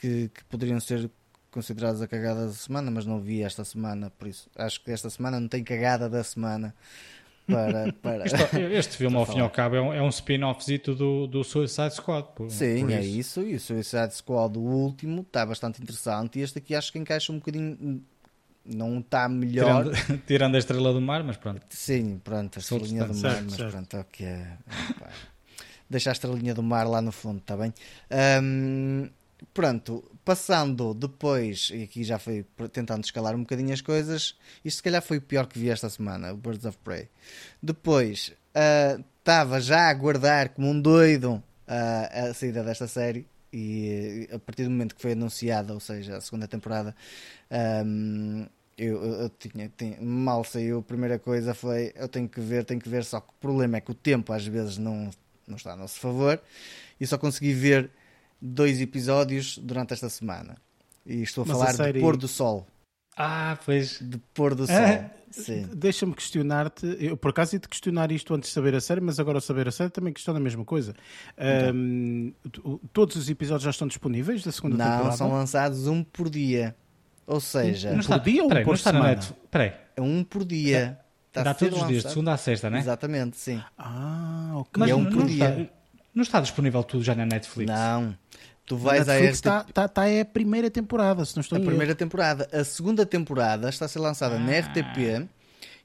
[0.00, 1.10] que, que poderiam ser
[1.50, 5.10] considerados a cagada da semana, mas não vi esta semana, por isso acho que esta
[5.10, 6.74] semana não tem cagada da semana.
[7.46, 10.94] Para, para este, este filme, ao fim e ao cabo, é um, é um spin-offzito
[10.94, 12.28] do, do Suicide Squad.
[12.34, 13.42] Por, Sim, por é isso.
[13.42, 16.38] E o Suicide Squad, o último, está bastante interessante.
[16.38, 18.02] E este aqui acho que encaixa um bocadinho.
[18.64, 19.84] Não está melhor.
[19.84, 21.60] Tirando, tirando, a estrela do mar, mas pronto.
[21.70, 23.70] Sim, pronto, a estrelinha do mar, certo, mas certo.
[23.72, 24.58] pronto, é o que é.
[25.88, 27.74] Deixa a estrelinha do mar lá no fundo, está bem?
[28.40, 29.08] Um,
[29.52, 34.82] pronto, passando depois, e aqui já foi tentando escalar um bocadinho as coisas, isto se
[34.82, 37.08] calhar foi o pior que vi esta semana, Birds of Prey.
[37.62, 38.32] Depois,
[39.18, 44.38] estava uh, já a aguardar como um doido uh, a saída desta série, e a
[44.38, 46.94] partir do momento que foi anunciada, ou seja, a segunda temporada,
[47.84, 48.46] um,
[48.78, 52.64] eu, eu, eu tinha, tinha, mal saiu, a primeira coisa foi eu tenho que ver,
[52.64, 55.10] tenho que ver, só que o problema é que o tempo às vezes não,
[55.46, 56.40] não está a nosso favor
[56.98, 57.90] e só consegui ver
[58.40, 60.56] dois episódios durante esta semana.
[61.04, 61.92] E estou a Mas falar a série...
[61.94, 62.66] de Pôr do Sol.
[63.16, 63.98] Ah, pois.
[64.00, 64.76] De Pôr do Sol.
[64.76, 65.10] Ah,
[65.74, 66.96] Deixa-me questionar-te.
[66.98, 69.68] Eu por acaso ia-te questionar isto antes de saber a série, mas agora ao saber
[69.68, 70.94] a série também questiono a mesma coisa.
[71.38, 71.74] Então.
[71.74, 72.32] Um,
[72.92, 75.10] todos os episódios já estão disponíveis da segunda não, temporada?
[75.10, 76.74] Não, são lançados um por dia.
[77.26, 79.20] Ou seja, não está, por dia ou peraí, por semana?
[79.50, 79.72] Peraí.
[79.96, 80.98] É um por dia.
[81.28, 82.80] Está Dá todos os dias, de segunda a sexta, não é?
[82.80, 83.62] Exatamente, sim.
[83.78, 84.72] Ah, ok.
[84.76, 85.48] Mas é um por não dia.
[85.48, 85.72] Está,
[86.12, 87.70] não está disponível tudo já na Netflix?
[87.70, 88.16] Não.
[88.70, 91.60] Tu vais na Netflix está, está, está é a primeira temporada, se não estou A
[91.60, 92.48] primeira temporada.
[92.52, 94.38] A segunda temporada está a ser lançada ah.
[94.38, 95.28] na RTP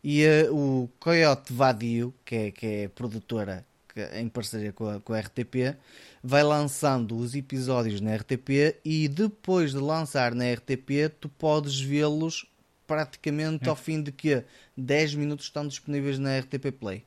[0.03, 4.99] e uh, o Coyote Vadio, que é, que é produtora que, em parceria com a,
[4.99, 5.75] com a RTP,
[6.23, 12.45] vai lançando os episódios na RTP e depois de lançar na RTP tu podes vê-los
[12.85, 13.69] praticamente é.
[13.69, 14.43] ao fim de que
[14.77, 17.03] 10 minutos estão disponíveis na RTP Play.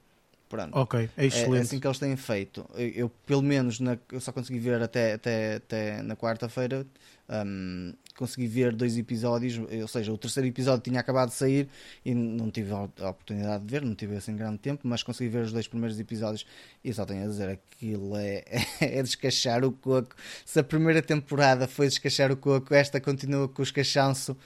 [0.48, 0.76] Pronto.
[0.76, 1.54] Ok, é excelente.
[1.54, 2.64] É, é assim que eles têm feito.
[2.74, 6.86] Eu, eu pelo menos, na, eu só consegui ver até, até, até na quarta-feira.
[7.28, 11.68] Um, consegui ver dois episódios, ou seja, o terceiro episódio tinha acabado de sair
[12.04, 15.44] e não tive a oportunidade de ver, não tive assim grande tempo, mas consegui ver
[15.44, 16.44] os dois primeiros episódios
[16.82, 18.42] e só tenho a dizer aquilo é,
[18.80, 20.16] é descachar o coco.
[20.44, 24.36] Se a primeira temporada foi descachar o coco, esta continua com o escachanço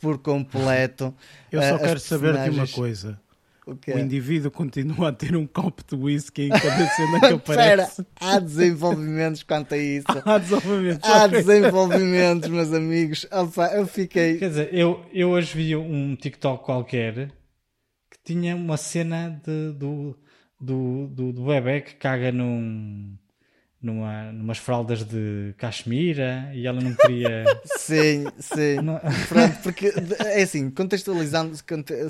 [0.00, 1.14] por completo.
[1.52, 3.20] Eu só As quero saber de uma coisa.
[3.66, 8.00] O, o, indivíduo continua a ter um copo de whisky em cada cena que aparece.
[8.00, 10.06] Espera, há desenvolvimentos quanto a isso.
[10.24, 11.10] há desenvolvimentos.
[11.10, 13.26] Há desenvolvimentos, meus amigos.
[13.30, 14.38] Opa, eu fiquei.
[14.38, 17.30] Quer dizer, eu, eu hoje vi um TikTok qualquer
[18.10, 20.16] que tinha uma cena de, do,
[20.60, 23.16] do, do, do bebê que caga num
[23.82, 27.44] numa, numas fraldas de cachemira e ela não queria.
[27.78, 28.76] sim, sim.
[28.82, 29.00] Não...
[29.28, 31.56] Pronto, porque é assim, contextualizando,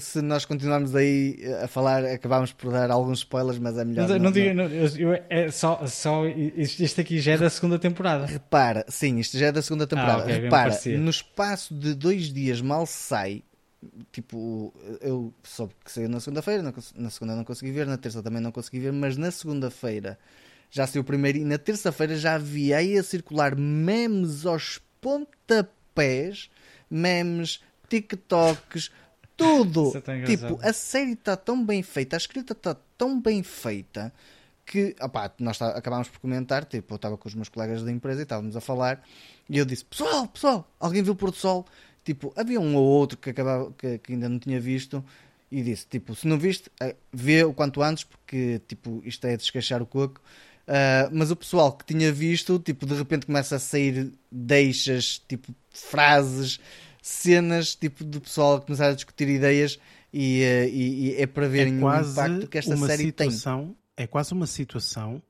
[0.01, 4.09] se nós continuarmos aí a falar, acabámos por dar alguns spoilers, mas é melhor.
[4.09, 4.65] Mas, não, não, digo, não.
[4.65, 8.27] Eu, é só, só isto aqui já é da segunda temporada.
[8.27, 10.23] Repara, sim, isto já é da segunda temporada.
[10.23, 13.45] Ah, okay, Repara, no espaço de dois dias mal sai.
[14.13, 16.63] Tipo, eu soube que saiu na segunda-feira,
[16.97, 20.19] na segunda não consegui ver, na terça também não consegui ver, mas na segunda-feira
[20.71, 26.51] já saiu o primeiro e na terça-feira já vi aí a circular memes aos pontapés,
[26.91, 28.91] memes, TikToks,
[29.37, 29.93] tudo.
[30.07, 34.13] É tipo, a série está tão bem feita, a escrita está tão bem feita
[34.71, 36.65] que opá, nós tá, acabámos por comentar.
[36.65, 39.03] Tipo, eu estava com os meus colegas da empresa e estávamos a falar.
[39.49, 41.67] E eu disse: Pessoal, pessoal, alguém viu o pôr do sol?
[42.05, 45.05] Tipo, havia um ou outro que, acabava, que, que ainda não tinha visto
[45.51, 49.37] e disse: Tipo, se não viste, eh, vê o quanto antes, porque tipo, isto é
[49.37, 50.21] descachar o coco.
[50.69, 55.55] Uh, mas o pessoal que tinha visto, tipo, de repente começa a sair deixas, tipo,
[55.71, 56.61] frases,
[57.03, 59.79] cenas, tipo, do pessoal a começar a discutir ideias
[60.13, 64.05] e, uh, e, e é para verem é o impacto que esta série situação, tem.
[64.05, 65.23] É quase uma situação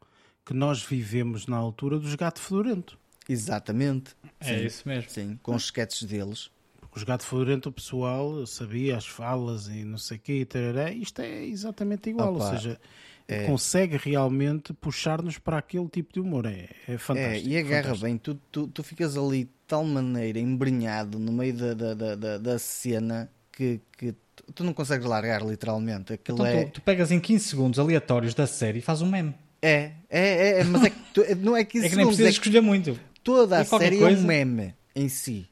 [0.44, 2.98] que nós vivemos na altura dos Gato Fedorento.
[3.28, 4.16] Exatamente.
[4.40, 5.10] É sim, isso mesmo.
[5.10, 6.50] Sim, com os sketches deles.
[6.80, 10.44] Porque os Gato Fedorento, o pessoal sabia as falas e não sei o quê, e
[10.44, 12.34] tarará, isto é exatamente igual.
[12.34, 12.44] Opa.
[12.44, 12.80] Ou seja,
[13.28, 13.44] é.
[13.44, 16.46] consegue realmente puxar-nos para aquele tipo de humor.
[16.46, 17.48] É, é fantástico.
[17.48, 18.04] É, e agarra fantástico.
[18.04, 22.38] bem, tu, tu, tu ficas ali de tal maneira embrenhado no meio da, da, da,
[22.38, 24.14] da cena que, que
[24.54, 26.12] tu não consegues largar literalmente.
[26.12, 26.64] Aquilo então, é...
[26.64, 29.34] tu, tu, pegas em 15 segundos aleatórios da série e fazes um meme.
[29.62, 32.30] É, é, é, mas é que tu, não é 15 é que nem precisas é
[32.30, 32.98] escolher muito.
[33.22, 34.18] Toda a série coisa...
[34.18, 35.49] é um meme em si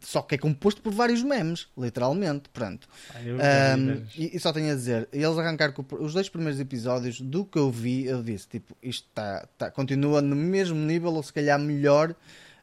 [0.00, 2.48] só que é composto por vários memes, literalmente.
[2.50, 2.88] Pronto.
[3.16, 7.44] um, e, e, só tenho a dizer, eles arrancaram com os dois primeiros episódios do
[7.44, 11.32] que eu vi, eu disse: tipo, isto tá, tá, continua no mesmo nível, ou se
[11.32, 12.14] calhar melhor.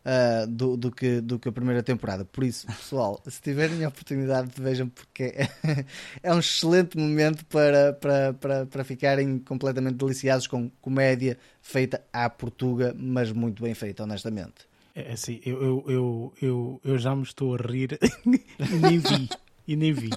[0.06, 2.26] Uh, do, do, que, do que a primeira temporada.
[2.26, 5.34] Por isso, pessoal, se tiverem a oportunidade, vejam, porque
[6.22, 12.30] é, um excelente momento para, para, para, para ficarem completamente deliciados com comédia feita à
[12.30, 14.68] Portuga, mas muito bem feita, honestamente.
[14.96, 19.00] É, é assim, eu, eu, eu, eu, eu já me estou a rir e nem
[19.00, 19.30] vi.
[19.68, 20.10] E nem vi.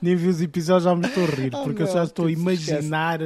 [0.00, 2.30] Nem vi os episódios, já me estou a rir, oh, porque eu já estou a
[2.30, 3.18] imaginar,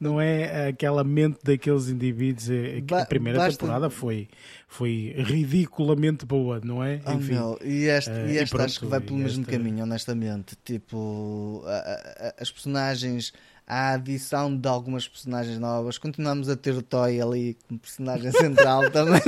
[0.00, 0.68] não é?
[0.68, 2.48] Aquela mente daqueles indivíduos.
[2.48, 3.58] É, ba a primeira basta...
[3.58, 4.28] temporada foi,
[4.66, 7.00] foi ridiculamente boa, não é?
[7.06, 7.58] Oh, Enfim, meu.
[7.62, 9.52] E esta, uh, e esta acho que vai pelo mesmo esta...
[9.52, 10.56] caminho, honestamente.
[10.64, 13.32] Tipo, a, a, as personagens
[13.66, 15.96] a adição de algumas personagens novas.
[15.96, 19.20] Continuamos a ter o Toy ali como personagem central também.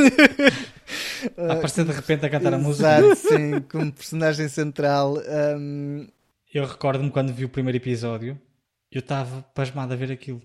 [1.36, 3.36] Aparecer de repente a cantar a Exato, música.
[3.38, 5.14] sim, como personagem central.
[5.58, 6.06] Um,
[6.52, 8.40] Eu recordo-me quando vi o primeiro episódio,
[8.92, 10.40] eu estava pasmado a ver aquilo.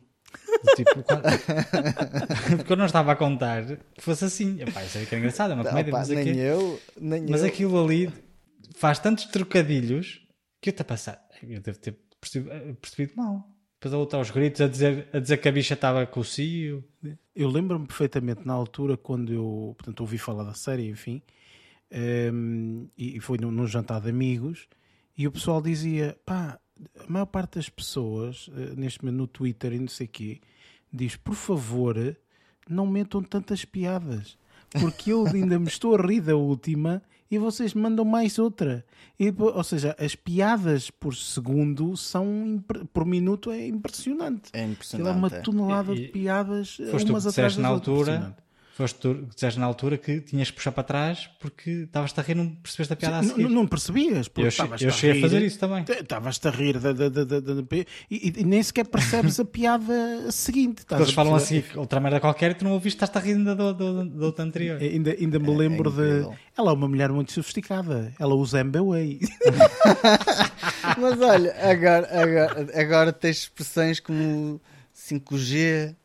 [0.75, 1.23] Tipo, quando-
[2.58, 4.62] Porque eu não estava a contar que fosse assim.
[4.62, 6.80] Epá, isso é que é engraçado, é uma comédia, opa, mas, nem aqui- eu,
[7.30, 7.47] mas eu.
[7.47, 8.12] aquilo ali
[8.75, 10.21] faz tantos trocadilhos
[10.62, 11.21] que eu estou a passar.
[11.41, 13.49] Eu devo ter percebido, percebido mal.
[13.80, 16.24] Depois a outra aos gritos a dizer, a dizer que a bicha estava com o
[16.24, 16.84] cio.
[17.34, 21.22] Eu lembro-me perfeitamente na altura quando eu portanto, ouvi falar da série, enfim,
[21.89, 24.68] ehm, e foi num, num jantar de amigos,
[25.18, 26.60] e o pessoal dizia: pá,
[27.00, 30.42] a maior parte das pessoas, eh, neste momento no Twitter e não sei o quê,
[30.92, 32.18] diz: por favor,
[32.70, 34.38] não metam tantas piadas,
[34.82, 38.84] porque eu ainda me estou a rir da última e vocês mandam mais outra.
[39.20, 42.63] E, depois- ou seja, as piadas por segundo são
[42.94, 44.50] por minuto é impressionante.
[44.54, 45.18] É é impressionante.
[45.18, 45.39] uma é.
[45.42, 47.89] tonelada E- de piadas, Foste tu umas atrás das na outras.
[47.96, 48.49] altura, Impressionante.
[48.80, 52.50] Foste disseste na altura que tinhas que puxar para trás porque estavas-te a rir, não
[52.50, 53.44] percebeste a piada a Sim, seguir.
[53.44, 55.84] não, não percebias, porque eu estavas eu a cheguei a rir, fazer isso também.
[55.84, 59.39] te- Estavas-te a rir da, da, da, da- da- e, e- e nem sequer percebes
[59.39, 60.80] a piada seguinte.
[60.80, 63.36] Estás Eles a falam assim, outra merda qualquer e tu não ouviste, estás-te a rir
[63.44, 64.82] do, do outra anterior.
[64.82, 66.02] Ainda, ainda me lembro de.
[66.02, 66.36] incrível.
[66.58, 68.13] Ela é uma mulher muito sofisticada.
[68.20, 69.20] Ela usa MBWay.
[70.98, 74.60] Mas olha, agora, agora, agora tens expressões como
[74.96, 75.96] 5G.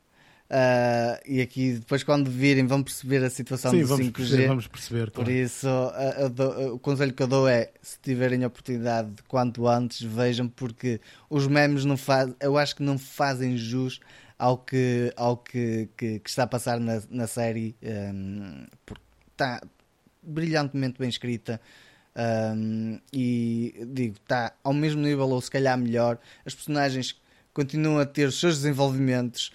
[0.56, 4.12] Ah, e aqui depois quando virem vão perceber a situação Sim, do vamos 5G.
[4.12, 5.10] perceber, vamos perceber.
[5.10, 5.30] Por claro.
[5.32, 9.66] isso, a- a do- o conselho que eu dou é: se tiverem a oportunidade, quanto
[9.66, 13.98] antes, vejam, porque os memes não fazem, eu acho que não fazem jus
[14.38, 19.60] ao que, ao que, que, que está a passar na, na série, hum, porque está
[20.22, 21.60] brilhantemente bem escrita.
[22.16, 26.18] hum, e digo, está ao mesmo nível ou se calhar melhor.
[26.46, 27.20] As personagens
[27.52, 29.52] continuam a ter os seus desenvolvimentos.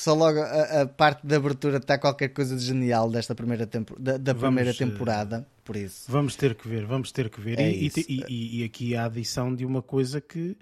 [0.00, 3.94] Só logo a, a parte da abertura está qualquer coisa de genial desta primeira, tempo,
[4.00, 5.46] da, da Vamos, primeira eh, temporada.
[5.64, 7.58] Por isso, Vamos ter que ver, vamos ter que ver.
[7.60, 10.56] É e, e- e- e- aqui há a adição de uma coisa que,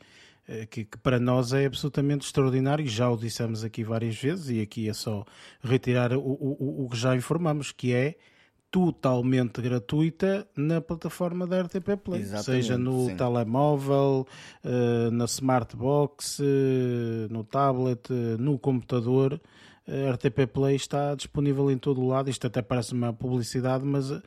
[0.48, 4.50] eh, que, que para nós é absolutamente extraordinário, e já o dissemos aqui várias vezes,
[4.50, 5.24] e aqui é só
[5.62, 8.16] retirar o, o- o que já informamos, que é
[8.70, 13.16] totalmente gratuita na plataforma da RTP Play, Exatamente, seja no sim.
[13.16, 14.26] telemóvel,
[14.62, 19.40] eh, na smartbox, eh, no tablet, eh, no computador.
[19.88, 22.28] A RTP Play está disponível em todo o lado.
[22.28, 24.20] Isto até parece uma publicidade, mas eh,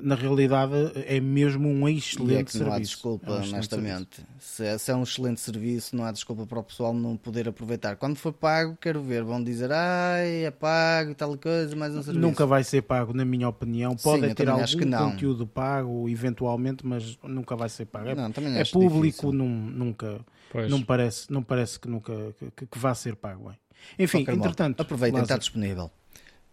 [0.00, 2.92] na realidade é mesmo um e é excelente que não há serviço.
[2.92, 3.74] desculpa, É um excelente serviço.
[3.96, 4.26] honestamente.
[4.38, 7.48] Se é, se é um excelente serviço, não há desculpa para o pessoal não poder
[7.48, 7.96] aproveitar.
[7.96, 9.24] Quando for pago, quero ver.
[9.24, 12.20] Vão dizer, ai, é pago e tal coisa, mais um serviço.
[12.24, 13.96] Nunca vai ser pago, na minha opinião.
[13.96, 15.10] Pode ter algum acho que não.
[15.10, 18.08] conteúdo pago, eventualmente, mas nunca vai ser pago.
[18.08, 20.20] É, Não, também é acho público, não, nunca,
[20.52, 20.70] Pois.
[20.70, 22.14] não parece, não parece que nunca
[22.54, 23.48] que, que vá ser pago.
[23.48, 23.58] Bem.
[23.98, 25.90] Enfim, entretanto, aproveitem, está disponível.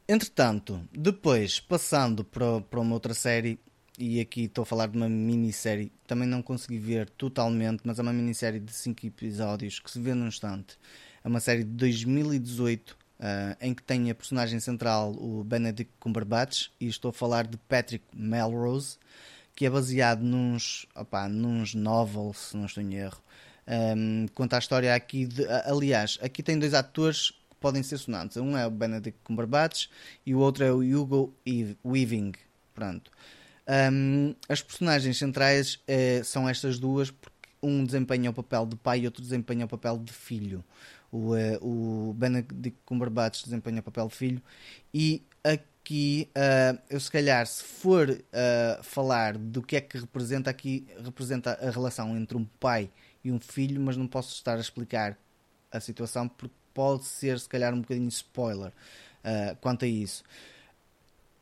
[0.07, 3.59] Entretanto, depois, passando para, para uma outra série,
[3.97, 8.01] e aqui estou a falar de uma minissérie, também não consegui ver totalmente, mas é
[8.01, 10.77] uma minissérie de 5 episódios que se vê num instante.
[11.23, 16.67] É uma série de 2018 ah, em que tem a personagem central o Benedict Cumberbatch,
[16.79, 18.97] e estou a falar de Patrick Melrose,
[19.55, 23.21] que é baseado nos, opá, nos novels, se não estou em erro.
[23.67, 25.45] Um, conta a história aqui de.
[25.65, 28.37] Aliás, aqui tem dois atores que podem ser sonantes.
[28.37, 29.87] Um é o Benedict Cumberbatch
[30.25, 31.33] e o outro é o Hugo
[31.83, 32.33] Weaving.
[32.73, 33.11] Pronto.
[33.67, 38.99] Um, as personagens centrais eh, são estas duas, porque um desempenha o papel de pai
[38.99, 40.63] e outro desempenha o papel de filho.
[41.11, 44.41] O, eh, o Benedict Cumberbatch desempenha o papel de filho
[44.93, 50.49] e aqui ah, eu se calhar se for ah, falar do que é que representa
[50.49, 54.61] aqui representa a relação entre um pai e um filho mas não posso estar a
[54.61, 55.17] explicar
[55.71, 58.71] a situação porque pode ser se calhar um bocadinho spoiler
[59.23, 60.23] ah, quanto a isso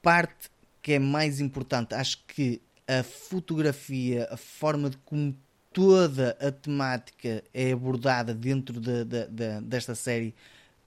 [0.02, 0.50] parte
[0.82, 5.36] que é mais importante, acho que a fotografia, a forma de como
[5.72, 10.36] toda a temática é abordada dentro da, da- da- desta série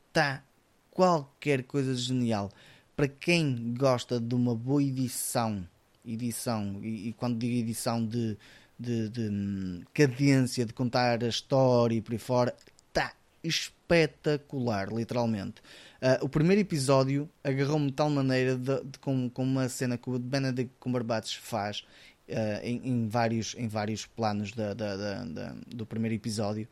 [0.08, 0.44] está
[0.90, 2.50] qualquer coisa de genial.
[2.94, 5.66] Para quem gosta de uma boa edição,
[6.04, 8.36] edição, e, e quando digo edição de,
[8.78, 12.54] de, de, hum, cadência, de contar a história e por aí fora,
[12.88, 13.12] está
[13.42, 15.62] espetacular, literalmente.
[16.00, 20.08] Ah, o primeiro episódio agarrou-me de tal maneira de, de- com, com uma cena que
[20.10, 21.84] o Benedict Cumberbatch faz
[22.30, 26.68] ah, em, em vários, em vários planos da, da- da- da- do primeiro episódio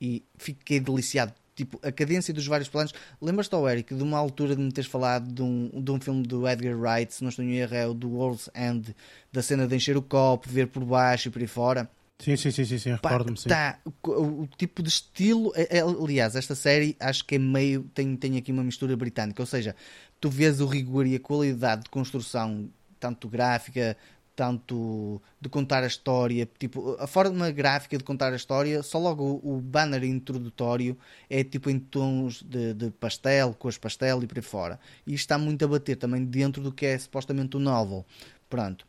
[0.00, 1.32] e fiquei deliciado.
[1.58, 2.94] Tipo, a cadência dos vários planos.
[3.20, 6.22] Lembras-te, oh, Eric, de uma altura de me teres falado de um, de um filme
[6.22, 8.94] do Edgar Wright, se não estou em erro, é o do World's End,
[9.32, 11.90] da cena de encher o copo, ver por baixo e por aí fora.
[12.20, 13.36] Sim, sim, sim, sim, sim recordo-me.
[13.36, 13.48] sim.
[13.48, 15.52] tá, o, o tipo de estilo.
[15.56, 17.82] é- é- aliás, esta série acho que é meio.
[17.92, 19.42] Tem, tem aqui uma mistura britânica.
[19.42, 19.74] Ou seja,
[20.20, 22.68] tu vês o rigor e a qualidade de construção
[23.00, 23.96] tanto gráfica,
[24.38, 29.40] tanto de contar a história, tipo, a forma gráfica de contar a história, só logo
[29.42, 30.96] o, o banner introdutório
[31.28, 34.78] é tipo em tons de, de pastel, cores pastel e por aí fora.
[35.04, 38.06] E está muito a bater também dentro do que é supostamente o novel.
[38.48, 38.86] Pronto.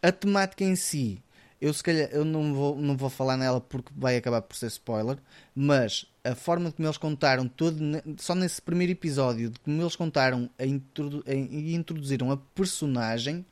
[0.00, 1.20] A temática em si,
[1.60, 4.68] eu se calhar eu não vou, não vou falar nela porque vai acabar por ser
[4.68, 5.18] spoiler,
[5.52, 7.76] mas a forma como eles contaram todo,
[8.18, 13.44] só nesse primeiro episódio, de como eles contaram e introduziram a personagem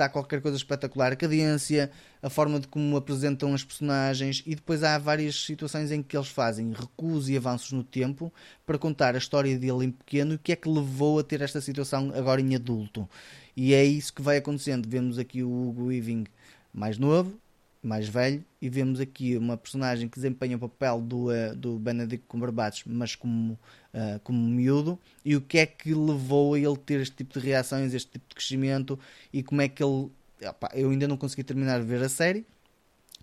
[0.00, 1.12] está qualquer coisa espetacular.
[1.12, 1.90] A cadência,
[2.22, 6.28] a forma de como apresentam as personagens, e depois há várias situações em que eles
[6.28, 8.32] fazem recuos e avanços no tempo
[8.64, 11.42] para contar a história dele em pequeno e o que é que levou a ter
[11.42, 13.08] esta situação agora em adulto.
[13.54, 14.88] E é isso que vai acontecendo.
[14.88, 16.24] Vemos aqui o Hugo Weaving
[16.72, 17.38] mais novo,
[17.82, 22.26] mais velho, e vemos aqui uma personagem que desempenha o papel do, uh, do Benedict
[22.26, 23.54] Cumberbatch, mas como,
[23.94, 27.46] uh, como miúdo, e o que é que levou a ele ter este tipo de
[27.46, 28.98] reações, este tipo de crescimento,
[29.32, 30.10] e como é que ele.
[30.46, 32.46] Opa, eu ainda não consegui terminar de ver a série,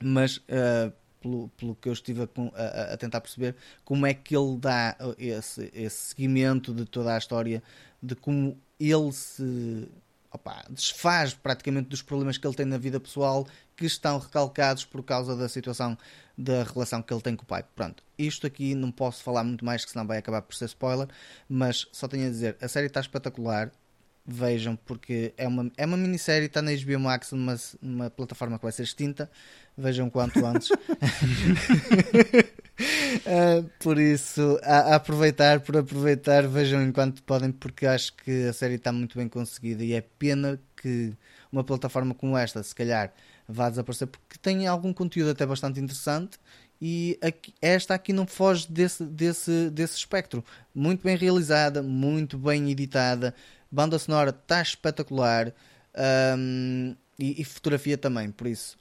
[0.02, 0.92] mas uh,
[1.22, 4.96] pelo, pelo que eu estive a, a, a, tentar perceber, como é que ele dá
[5.18, 7.62] esse, esse seguimento de toda a história,
[8.02, 9.88] de como ele se
[10.38, 15.04] opa, desfaz praticamente dos problemas que ele tem na vida pessoal que estão recalcados por
[15.04, 15.98] causa da situação
[16.38, 17.66] da relação que ele tem com o pai.
[17.76, 21.08] Pronto, isto aqui não posso falar muito mais, que senão vai acabar por ser spoiler,
[21.50, 23.72] mas só tenho a dizer, a série está espetacular,
[24.26, 28.64] vejam, porque é uma, é uma minissérie, está na HBO Max, numa, numa plataforma que
[28.64, 29.30] vai ser extinta,
[29.76, 30.70] vejam quanto antes.
[32.80, 38.54] uh, por isso, a, a, aproveitar, por aproveitar, vejam enquanto podem, porque acho que a
[38.54, 41.14] série está muito bem conseguida e é pena que
[41.52, 43.14] uma plataforma como esta, se calhar,
[43.48, 46.38] vá desaparecer, porque tem algum conteúdo até bastante interessante
[46.82, 50.44] e aqui, esta aqui não foge desse, desse, desse espectro.
[50.74, 53.34] Muito bem realizada, muito bem editada,
[53.72, 55.54] banda sonora está espetacular
[56.38, 58.78] um, e, e, fotografia também, por isso.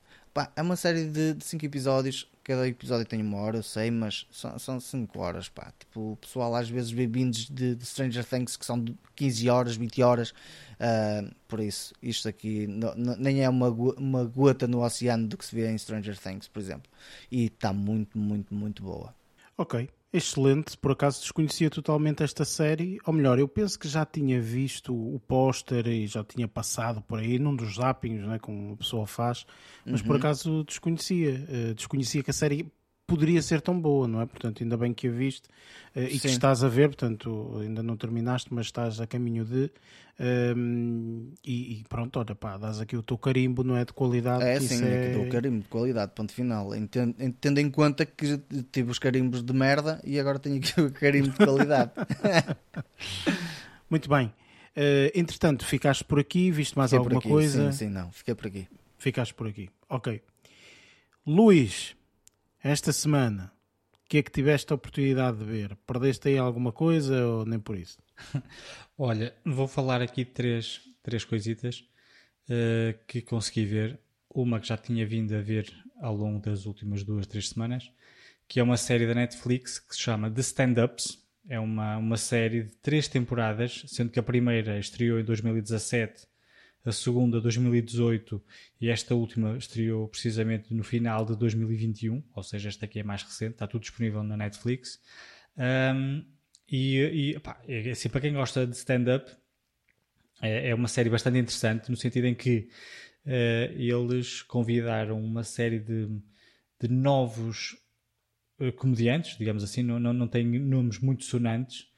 [0.55, 4.79] É uma série de 5 episódios cada episódio tem uma hora, eu sei, mas são
[4.79, 5.73] 5 horas, pá.
[5.77, 9.51] Tipo, o pessoal às vezes vê bindes de, de, Stranger Things que são de 15
[9.51, 10.31] horas, 20 horas.
[10.31, 15.37] Uh, por isso, isto aqui não, não, nem é uma, uma gota no oceano do
[15.37, 16.89] que se vê em Stranger Things, por exemplo.
[17.33, 19.13] E está muito, muito, muito boa.
[19.59, 19.89] Ok.
[20.13, 24.95] Excelente, por acaso desconhecia totalmente esta série, ou melhor, eu penso que já tinha visto
[24.95, 29.07] o póster e já tinha passado por aí num dos zappings, né, como a pessoa
[29.07, 29.45] faz,
[29.85, 30.07] mas uhum.
[30.07, 32.73] por acaso desconhecia, uh, desconhecia que a série
[33.07, 34.27] poderia ser tão boa, não é?
[34.27, 35.49] Portanto, ainda bem que a viste
[35.95, 39.71] uh, e que estás a ver, portanto, ainda não terminaste, mas estás a caminho de.
[40.19, 43.85] Um, ehm, e, e, pronto, olha pá, dás aqui o teu carimbo, não é?
[43.85, 44.43] De qualidade.
[44.43, 45.13] É sim, é...
[45.13, 46.75] dou o carimbo de qualidade, ponto final.
[46.75, 48.41] Entendo, tendo em conta que
[48.73, 51.93] tive os carimbos de merda e agora tenho aqui o carimbo de qualidade.
[53.89, 54.33] Muito bem.
[54.77, 57.73] Uh, entretanto, ficaste por aqui, viste mais fiquei alguma coisa?
[57.73, 58.69] Sim, sim, não, fiquei por aqui.
[58.99, 60.21] Ficaste por aqui, ok.
[61.27, 61.97] Luís,
[62.71, 63.53] esta semana,
[63.95, 65.77] o que é que tiveste a oportunidade de ver?
[65.87, 67.99] Perdeste aí alguma coisa ou nem por isso?
[68.99, 71.85] Olha, vou falar aqui de três, três coisitas
[72.49, 74.01] uh, que consegui ver.
[74.35, 77.91] Uma que já tinha vindo a ver ao longo das últimas duas, três semanas,
[78.47, 81.25] que é uma série da Netflix que se chama The Stand-Ups.
[81.49, 86.27] É uma, uma série de três temporadas, sendo que a primeira estreou em 2017
[86.87, 88.41] a segunda 2018
[88.81, 93.25] e esta última estreou precisamente no final de 2021, ou seja, esta aqui é mais
[93.25, 95.01] recente, está tudo disponível na Netflix.
[95.59, 96.25] Um,
[96.71, 99.31] e, e pá, é assim, para quem gosta de stand-up,
[100.41, 102.69] é, é, uma série bastante interessante, no sentido em que
[103.27, 106.07] uh, eles convidaram uma série de,
[106.81, 107.77] de novos
[108.61, 111.89] uh, comediantes, digamos assim, não, não, não têm nomes muito sonantes,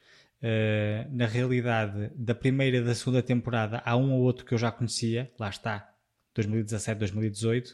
[0.41, 4.59] Uh, na realidade, da primeira e da segunda temporada, há um ou outro que eu
[4.59, 5.93] já conhecia, lá está,
[6.35, 7.71] 2017, 2018.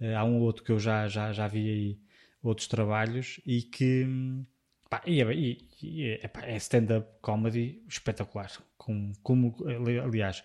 [0.00, 2.00] Uh, há um ou outro que eu já, já, já vi aí
[2.42, 4.06] outros trabalhos e que
[4.90, 8.50] pá, e, e, e, é stand-up comedy espetacular.
[8.76, 9.54] Com, como,
[10.04, 10.42] aliás,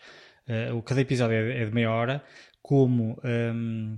[0.47, 2.23] uh, cada episódio é, é, de meia hora,
[2.61, 3.97] como um,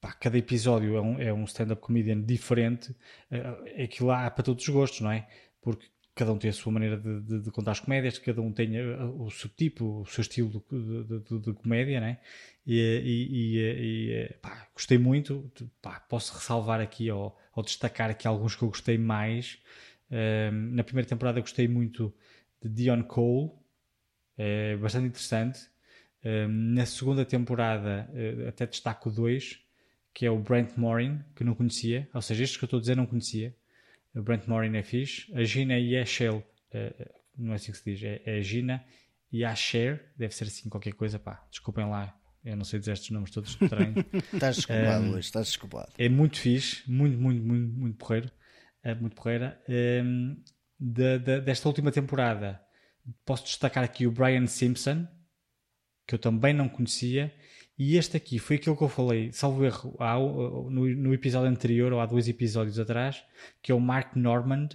[0.00, 2.92] pá, cada episódio é um, é um stand-up comedian diferente,
[3.30, 5.28] uh, aquilo lá há para todos os gostos, não é?
[5.62, 8.52] Porque cada um tem a sua maneira de, de, de contar as comédias, cada um
[8.52, 8.70] tem
[9.16, 12.18] o seu tipo, o seu estilo de, de, de comédia, né?
[12.66, 15.50] E, e, e, e pá, gostei muito.
[15.80, 19.58] Pá, posso ressalvar aqui ou, ou, destacar aqui alguns que eu gostei mais.
[20.10, 22.14] Um, na primeira temporada gostei muito
[22.60, 23.50] de Dion Cole,
[24.36, 25.60] é bastante interessante.
[26.24, 28.08] Um, na segunda temporada
[28.46, 29.60] até destaco dois,
[30.12, 32.80] que é o Brent Morin, que não conhecia, ou seja, estes que eu estou a
[32.80, 33.56] dizer não conhecia
[34.14, 36.42] o Brent Morin é fixe, a Gina Yeschel,
[36.72, 38.84] é, não é assim que se diz, é, é a Gina
[39.30, 42.92] e a Cher, deve ser assim qualquer coisa, pá, desculpem lá, eu não sei dizer
[42.92, 44.04] estes nomes todos estranhos.
[44.34, 45.92] estás desculpado, Luís, estás desculpado.
[45.96, 48.30] É muito fixe, muito, muito, muito, muito porreiro,
[48.82, 49.62] é muito porreira.
[49.68, 50.36] Um,
[50.78, 52.60] de, de, desta última temporada,
[53.24, 55.06] posso destacar aqui o Brian Simpson,
[56.06, 57.32] que eu também não conhecia,
[57.84, 61.92] e este aqui foi aquilo que eu falei, salvo erro, há, no, no, episódio anterior,
[61.92, 63.24] ou há dois episódios atrás,
[63.60, 64.68] que é o Mark Normand,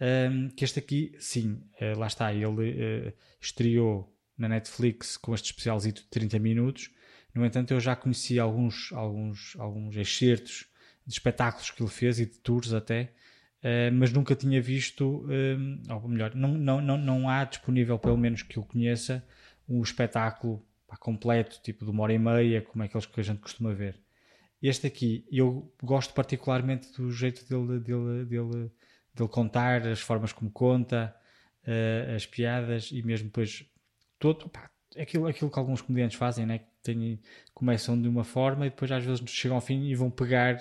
[0.00, 5.52] um, que este aqui, sim, uh, lá está, ele uh, estreou na Netflix com este
[5.52, 6.90] especialzito de 30 minutos.
[7.32, 10.66] No entanto, eu já conheci alguns, alguns, alguns excertos
[11.06, 13.12] de espetáculos que ele fez e de tours até,
[13.62, 15.24] uh, mas nunca tinha visto,
[15.88, 19.24] ou melhor, não, não, não, não há disponível, pelo menos que eu conheça,
[19.68, 20.60] um espetáculo
[20.90, 23.72] pá, completo, tipo de uma hora e meia, como é aqueles que a gente costuma
[23.72, 24.00] ver.
[24.60, 28.70] Este aqui, eu gosto particularmente do jeito dele, dele, dele,
[29.14, 31.14] dele contar, as formas como conta,
[31.62, 33.64] uh, as piadas e mesmo depois
[34.18, 34.68] todo, pá,
[34.98, 36.60] aquilo, aquilo que alguns comediantes fazem, né?
[36.82, 37.20] Tem,
[37.54, 40.58] começam de uma forma e depois às vezes chegam ao fim e vão pegar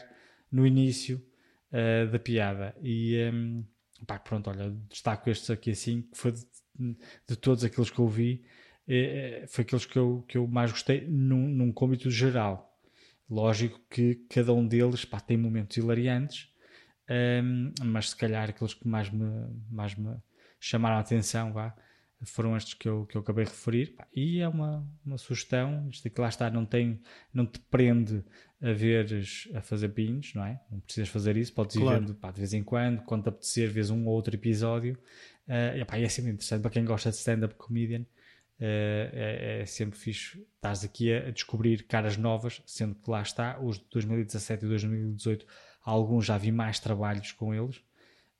[0.52, 1.26] no início
[1.72, 2.76] uh, da piada.
[2.84, 3.66] E um,
[4.06, 6.46] pá, pronto, olha, destaco estes aqui assim, que foi de,
[7.28, 8.46] de todos aqueles que eu vi,
[8.90, 12.76] é, foi aqueles que eu, que eu mais gostei num, num cômbito geral.
[13.30, 16.50] Lógico que cada um deles pá, tem momentos hilariantes,
[17.44, 19.30] um, mas se calhar aqueles que mais me,
[19.70, 20.16] mais me
[20.60, 21.76] chamaram a atenção vá,
[22.24, 23.94] foram estes que eu, que eu acabei de referir.
[23.96, 27.00] Pá, e é uma, uma sugestão, isto aqui lá está, não, tem,
[27.32, 28.24] não te prende
[28.60, 30.60] a veres a fazer pins, não é?
[30.72, 32.00] Não precisas fazer isso, podes ir claro.
[32.00, 34.98] vendo pá, de vez em quando, quando te apetecer, vês um ou outro episódio.
[35.48, 38.04] Uh, e, pá, é sempre interessante para quem gosta de stand-up comedian
[38.60, 40.46] é, é, é, sempre fixe.
[40.56, 45.46] Estás aqui a, descobrir caras novas, sendo que lá está, os de 2017 e 2018,
[45.82, 47.82] alguns já vi mais trabalhos com eles,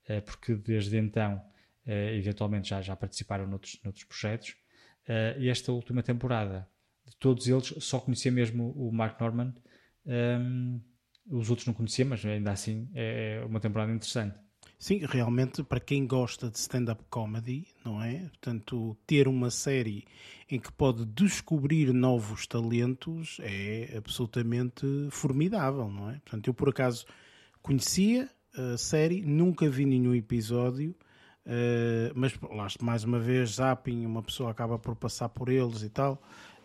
[0.06, 1.42] é, porque desde então,
[1.86, 4.56] é, eventualmente, já, já participaram noutros, noutros projetos.
[5.08, 6.68] É, e esta última temporada,
[7.06, 9.54] de todos eles, só conhecia mesmo o Mark Norman.
[10.06, 10.80] Um,
[11.26, 14.36] os outros não conhecia, mas ainda assim é uma temporada interessante.
[14.80, 18.20] Sim, realmente, para quem gosta de stand-up comedy, não é?
[18.20, 20.06] Portanto, ter uma série
[20.50, 26.14] em que pode descobrir novos talentos é absolutamente formidável, não é?
[26.20, 27.04] Portanto, eu por acaso
[27.60, 30.96] conhecia a série, nunca vi nenhum episódio,
[31.44, 35.90] uh, mas lá, mais uma vez, zapping, uma pessoa acaba por passar por eles e
[35.90, 36.14] tal,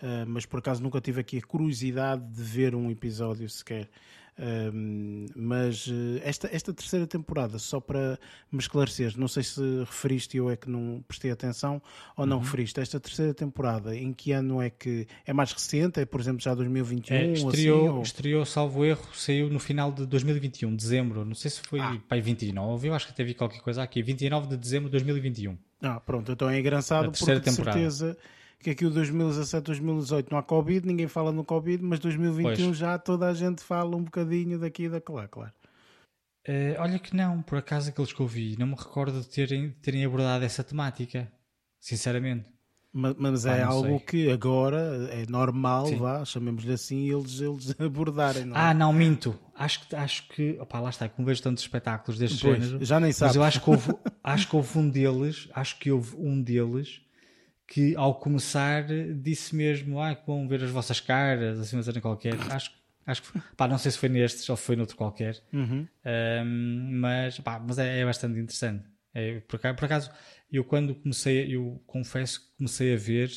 [0.02, 3.90] uh, mas por acaso nunca tive aqui a curiosidade de ver um episódio sequer.
[4.38, 8.20] Um, mas eh, esta, esta terceira temporada, só para
[8.52, 11.82] me esclarecer, não sei se referiste eu é que não prestei atenção
[12.18, 12.44] ou não uhum.
[12.44, 16.02] referiste, esta terceira temporada, em que ano é que é mais recente?
[16.02, 17.16] É por exemplo já 2021?
[17.16, 18.02] É, estreou, assim, ou...
[18.02, 21.98] estreou, salvo erro, saiu no final de 2021, dezembro, não sei se foi ah.
[22.06, 25.58] para 29, eu acho que até vi qualquer coisa aqui, 29 de dezembro de 2021.
[25.82, 28.18] Ah, pronto, então é engraçado porque de certeza
[28.60, 32.78] que aqui o 2017, 2018 não há Covid, ninguém fala no Covid, mas 2021 pois.
[32.78, 35.54] já toda a gente fala um bocadinho daqui e daquela, claro.
[36.48, 39.72] Uh, olha que não, por acaso aqueles que eu vi, não me recordo de terem,
[39.82, 41.32] terem abordado essa temática,
[41.80, 42.56] sinceramente.
[42.98, 44.00] Mas, mas é algo sei.
[44.00, 45.98] que agora é normal, Sim.
[45.98, 48.46] vá, chamemos-lhe assim, eles, eles abordarem.
[48.46, 48.60] Não é?
[48.60, 49.38] Ah, não, minto.
[49.54, 52.98] Acho que, acho que opá, lá está, como vejo tantos espetáculos deste pois, género, já
[52.98, 53.30] nem sabe.
[53.30, 53.94] Mas eu acho que houve,
[54.24, 57.02] acho que houve um deles, acho que houve um deles
[57.68, 58.86] que ao começar
[59.22, 62.36] disse mesmo, ah, que bom ver as vossas caras, assim, uma qualquer.
[62.52, 62.72] Acho,
[63.06, 65.88] acho que, pá, não sei se foi nestes ou foi noutro qualquer, uhum.
[66.46, 68.86] um, mas, pá, mas é, é bastante interessante.
[69.14, 70.12] É, por, acaso, por, acaso,
[70.52, 73.32] eu quando comecei, eu confesso que comecei a ver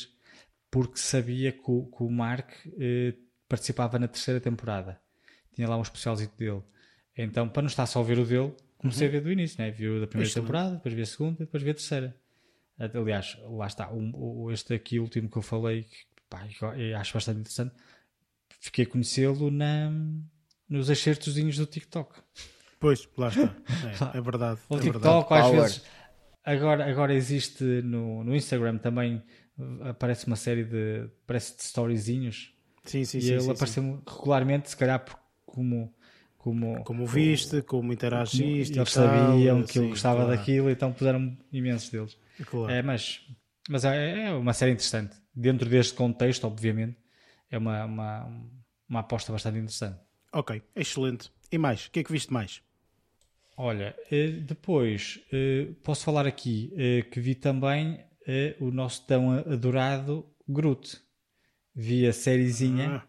[0.69, 3.13] porque sabia que o, que o Mark eh,
[3.47, 4.99] participava na terceira temporada.
[5.55, 6.61] Tinha lá um especialzito dele.
[7.17, 9.13] Então, para não estar só a ver o dele, comecei uhum.
[9.13, 9.71] a ver do início, né?
[9.71, 12.15] Viu da primeira temporada, depois vi a segunda, depois vi a terceira.
[12.79, 15.97] Aliás, lá está, um, este aqui, último que eu falei, que
[16.29, 17.75] pá, eu acho bastante interessante,
[18.59, 19.91] fiquei a conhecê-lo na,
[20.67, 22.21] nos acertozinhos do TikTok.
[22.79, 23.55] Pois, lá está.
[24.15, 24.59] É, é verdade.
[24.69, 25.33] O é TikTok, verdade.
[25.33, 25.61] às Power.
[25.61, 25.83] vezes.
[26.45, 29.21] Agora, agora existe no, no Instagram também
[29.81, 32.53] aparece uma série de parece de storyzinhos
[32.85, 34.01] sim, sim, e sim, ele sim, apareceu sim.
[34.07, 35.03] regularmente se calhar
[35.45, 35.93] como
[36.37, 40.37] como, como viste, como interagiste como eles sabiam que eu gostava claro.
[40.37, 42.71] daquilo então puseram imensos deles Claro.
[42.71, 43.21] É, mas
[43.69, 45.15] mas é, é uma série interessante.
[45.33, 46.97] Dentro deste contexto, obviamente,
[47.51, 48.41] é uma, uma,
[48.89, 49.99] uma aposta bastante interessante.
[50.33, 51.31] Ok, excelente.
[51.51, 51.85] E mais?
[51.85, 52.63] O que é que viste mais?
[53.55, 58.03] Olha, eh, depois eh, posso falar aqui eh, que vi também
[58.59, 61.01] o nosso tão adorado Groot.
[61.73, 63.07] Vi a sériezinha, ah.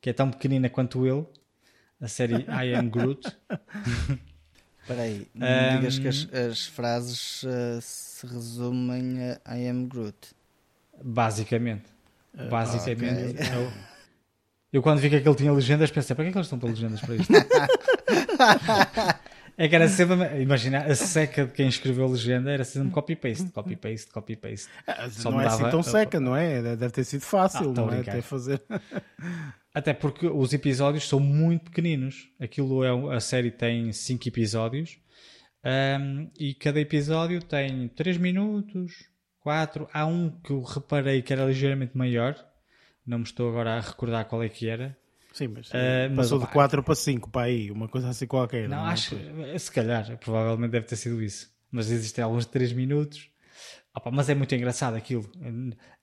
[0.00, 1.26] que é tão pequenina quanto ele,
[2.00, 3.26] a série I Am Groot.
[4.82, 9.86] Espera aí, não um, digas que as, as frases uh, se resumem a I am
[9.86, 10.16] Groot.
[11.02, 11.84] Basicamente.
[12.50, 13.40] Basicamente.
[13.40, 13.56] ok.
[13.56, 13.72] eu,
[14.72, 16.68] eu quando vi que aquele tinha legendas pensei, para que é que eles estão para
[16.70, 17.32] legendas para isto?
[19.56, 23.52] é que era sempre, imagina, a seca de quem escreveu a legenda era sempre copy-paste,
[23.52, 24.68] copy-paste, copy-paste.
[24.86, 26.60] Ah, Só não é assim tão seca, não é?
[26.74, 28.00] Deve ter sido fácil, Ah, não é?
[28.00, 28.60] Até fazer.
[29.74, 32.28] Até porque os episódios são muito pequeninos.
[32.40, 34.98] Aquilo é um- a série tem 5 episódios
[35.64, 38.92] ahm, e cada episódio tem 3 minutos,
[39.40, 39.88] 4.
[39.92, 42.36] Há um que eu reparei que era ligeiramente maior.
[43.06, 44.96] Não me estou agora a recordar qual é que era.
[45.32, 48.26] Sim, mas, Ah, mas, passou opá, de 4 para 5 para aí, uma coisa assim
[48.26, 48.68] qualquer.
[48.68, 48.92] Não, é?
[48.92, 49.16] acho,
[49.58, 51.50] se calhar, provavelmente deve ter sido isso.
[51.70, 53.30] Mas existem alguns de 3 minutos.
[53.94, 55.30] Opa, mas é muito engraçado aquilo.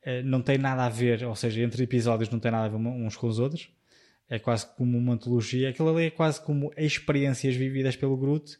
[0.03, 2.75] Eh, Não tem nada a ver, ou seja, entre episódios não tem nada a ver
[2.77, 3.69] uns com os outros.
[4.29, 5.69] É quase como uma antologia.
[5.69, 8.57] Aquilo ali é quase como experiências vividas pelo Groot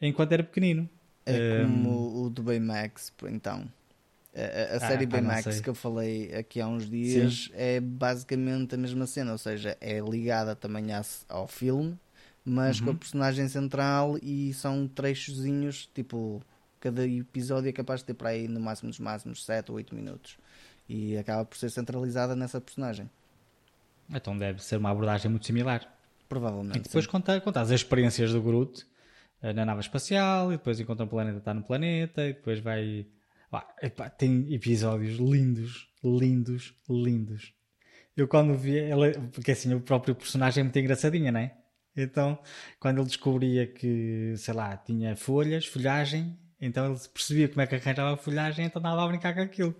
[0.00, 0.88] enquanto era pequenino.
[1.26, 1.82] É Hum.
[1.82, 3.70] como o do Baymax, então.
[4.34, 8.74] A, a- Ah, série não Baymax que eu falei aqui há uns dias é basicamente
[8.74, 10.86] a mesma cena, ou seja, é ligada também
[11.28, 11.98] ao filme,
[12.42, 12.86] mas Uhum.
[12.86, 16.40] com a personagem central e são trechozinhos, tipo,
[16.80, 19.94] cada episódio é capaz de ter para aí no máximo dos máximos 7 ou 8
[19.94, 20.38] minutos.
[20.88, 23.08] E acaba por ser centralizada nessa personagem.
[24.12, 25.86] Então deve ser uma abordagem muito similar.
[26.28, 26.78] Provavelmente.
[26.78, 27.10] E depois sim.
[27.10, 28.86] conta, conta as experiências do Groot
[29.42, 33.06] eh, na nave espacial, e depois encontra um planeta, está no planeta, e depois vai.
[33.52, 37.52] Ah, epá, tem episódios lindos, lindos, lindos.
[38.16, 41.56] Eu quando vi, ela, porque assim, o próprio personagem é muito engraçadinha, não é?
[41.96, 42.38] Então,
[42.78, 47.74] quando ele descobria que, sei lá, tinha folhas, folhagem, então ele percebia como é que
[47.74, 49.74] arranjava a folhagem, então andava a brincar com aquilo.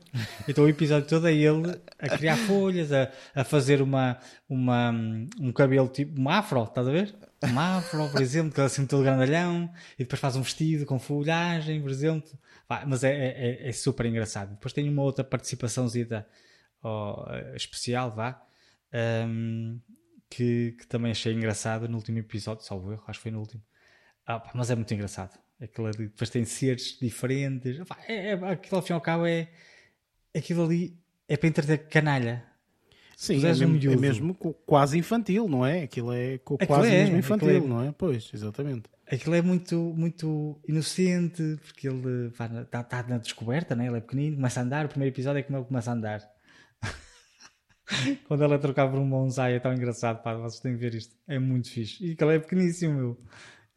[0.49, 4.19] Então o episódio todo é ele a criar folhas, a, a fazer uma,
[4.49, 4.91] uma,
[5.39, 7.15] um cabelo tipo, um afro, estás a ver?
[7.43, 10.99] Um afro, por exemplo, que é assim todo grandalhão, e depois faz um vestido com
[10.99, 12.31] folhagem, por exemplo.
[12.87, 14.51] Mas é, é, é super engraçado.
[14.51, 16.27] Depois tem uma outra participaçãozita
[16.83, 18.41] ó, especial, vá,
[19.27, 19.81] hum,
[20.31, 23.63] que, que também achei engraçado no último episódio, salvo erro, acho que foi no último.
[24.27, 25.39] Ah, mas é muito engraçado.
[25.61, 27.81] Aquilo ali, depois tem seres diferentes.
[28.09, 29.49] É, é, aquilo ao fim e ao cabo é.
[30.35, 30.97] Aquilo ali
[31.29, 32.45] é para entreter canalha.
[33.17, 35.83] Sim, é puseres um mesmo, é mesmo quase infantil, não é?
[35.83, 37.69] Aquilo é co- Aquilo quase é, mesmo aquilo infantil, é.
[37.69, 37.93] não é?
[37.93, 38.85] Pois, exatamente.
[39.07, 43.89] Aquilo é muito, muito inocente, porque ele está tá na descoberta, né?
[43.89, 44.87] ele é pequenino, começa a andar.
[44.87, 46.23] O primeiro episódio é como ele começa a andar.
[48.27, 51.15] Quando ela trocava por um bonsai, é tão engraçado, pá, vocês têm que ver isto.
[51.27, 52.03] É muito fixe.
[52.03, 53.21] E aquele é pequeníssimo, meu.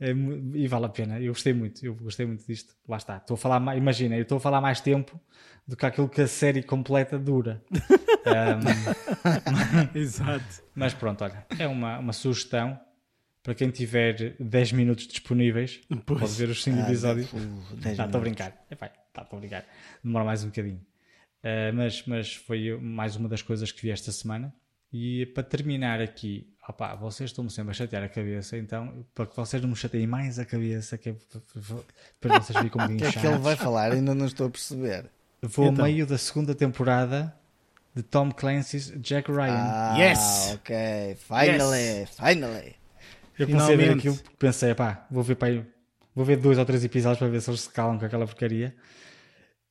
[0.06, 0.10] É
[0.58, 1.20] e vale a pena.
[1.20, 2.76] Eu gostei muito, eu gostei muito disto.
[2.88, 3.18] Lá está.
[3.18, 5.20] Estou a falar, imagina, eu estou a falar mais tempo
[5.66, 7.64] do que aquilo que a série completa dura.
[8.26, 8.62] Ahm,
[9.96, 10.64] Exato.
[10.74, 12.80] mas pronto, olha, é uma, uma sugestão
[13.42, 15.82] para quem tiver 10 minutos disponíveis.
[16.06, 16.20] Pois.
[16.22, 17.30] Pode ver os 5 Ah, episódios.
[17.82, 18.66] 10 Não, estou a brincar.
[18.72, 19.66] Epá, tá, estou a brincar.
[20.04, 20.82] Demora mais um bocadinho.
[21.44, 24.54] Uh, mas, mas foi mais uma das coisas que vi esta semana.
[24.94, 29.36] E para terminar aqui, opá, vocês estão-me sempre a chatear a cabeça, então, para que
[29.36, 31.16] vocês não me chateiem mais a cabeça, que é,
[32.22, 33.92] para vocês ficam um O que é que ele vai falar?
[33.92, 35.10] Ainda não estou a perceber.
[35.42, 35.84] vou Então.
[35.86, 37.36] ao meio da segunda temporada
[37.96, 39.52] de Tom Clancy's Jack Ryan.
[39.56, 40.54] Ah, Yes!
[40.56, 40.76] ok.
[41.18, 42.76] Finally, finally.
[43.38, 45.66] Eu comecei a ver aquilo porque pensei, pá, vou ver, para aí-
[46.14, 48.76] vou ver dois ou três episódios para ver se eles se calam com aquela porcaria.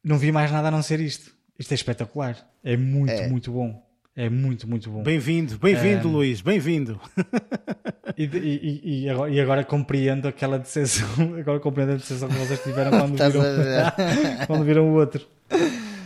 [0.02, 1.32] Não vi mais nada a não ser isto.
[1.56, 2.36] Isto é espetacular.
[2.64, 3.28] É muito, É.
[3.28, 3.80] muito bom.
[4.14, 5.02] É muito, muito bom.
[5.02, 7.00] Bem-vindo, bem-vindo, Um, Luís, bem-vindo.
[8.16, 11.08] E, e- e- agora, e agora compreendo aquela decepção,
[11.40, 13.42] agora compreendo a decepção que vocês tiveram quando viram,
[14.46, 15.26] quando viram o outro.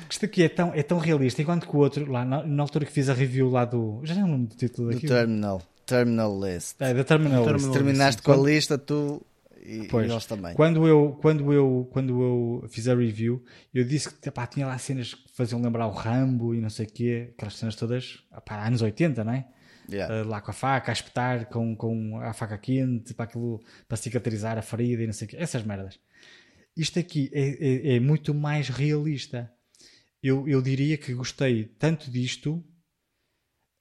[0.08, 2.84] Isto aqui é tão, é tão realista, enquanto que o outro, lá na, na altura
[2.86, 4.00] que fiz a review lá do.
[4.04, 5.12] Já não lembro do título Do daquilo.
[5.12, 5.62] Terminal.
[5.84, 6.76] Terminal List.
[6.80, 7.42] É, da Terminal.
[7.44, 7.54] Terminal.
[7.54, 7.66] List.
[7.66, 9.20] Se terminaste com a Quando- lista, tu
[9.66, 10.10] e, e Pois.
[10.10, 10.54] eles também.
[10.54, 13.44] Quando eu, quando, eu, quando eu fiz a review,
[13.74, 16.86] eu disse que epá, tinha lá cenas que faziam lembrar o Rambo e não sei
[16.86, 19.48] o quê, aquelas cenas todas, epá, anos 80, não é?
[19.88, 20.22] Yeah.
[20.22, 23.96] Uh, lá com a faca, a espetar com, com a faca quente para, aquilo, para
[23.96, 25.98] cicatrizar a ferida e não sei o quê, essas merdas.
[26.76, 29.50] Isto aqui é, é- é muito mais realista.
[30.22, 32.64] Eu, eu diria que gostei tanto disto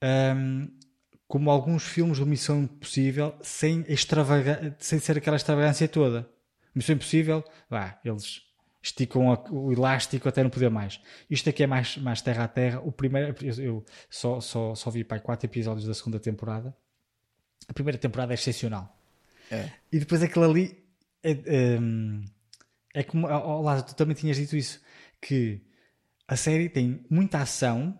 [0.02, 0.68] ahm,
[1.28, 6.30] como alguns filmes do Missão Impossível sem, extravaga sem ser aquela extravagância toda.
[6.74, 8.42] Missão Impossível, vá, eles
[8.82, 11.02] esticam a- o elástico até não poder mais.
[11.30, 12.80] Isto aqui é mais, mais terra a terra.
[12.82, 16.76] O primeiro, eu- eu só, só, só vi para quatro episódios da segunda temporada.
[17.68, 18.96] A primeira temporada é excepcional.
[19.50, 19.72] É.
[19.92, 20.84] E depois aquilo ali
[21.24, 22.24] é, hum,
[22.94, 23.26] é como,
[23.62, 24.80] Lázaro, tu também tinhas dito isso,
[25.20, 25.60] que
[26.28, 27.98] a série tem muita ação,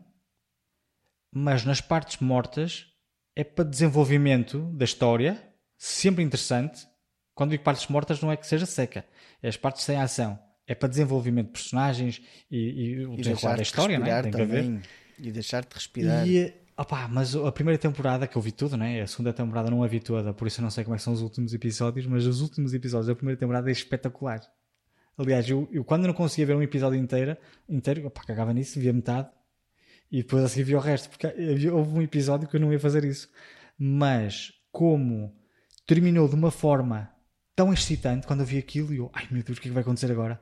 [1.32, 2.88] mas nas partes mortas
[3.36, 5.42] é para desenvolvimento da história,
[5.78, 6.88] sempre interessante.
[7.34, 9.06] Quando digo partes mortas, não é que seja seca,
[9.44, 10.40] é as partes sem ação.
[10.68, 14.10] É para desenvolvimento de personagens e, e o desenrolar da história, não é?
[14.10, 14.82] respirar Tem que haver.
[15.20, 16.28] E deixar-te respirar.
[16.28, 19.02] E, opá, mas a primeira temporada, que eu vi tudo, né?
[19.02, 21.14] A segunda temporada não a vi toda, por isso eu não sei como é são
[21.14, 24.42] os últimos episódios, mas os últimos episódios da primeira temporada é espetacular.
[25.18, 27.38] Aliás, eu, eu quando não conseguia ver um episódio inteiro,
[27.70, 29.30] inteiro opá, cagava nisso, via metade
[30.16, 31.28] e depois a seguir via o resto, porque
[31.70, 33.28] houve um episódio que eu não ia fazer isso.
[33.78, 35.36] Mas como
[35.86, 37.12] terminou de uma forma
[37.54, 39.74] tão excitante quando eu vi aquilo e eu, ai meu Deus, o que é que
[39.74, 40.40] vai acontecer agora?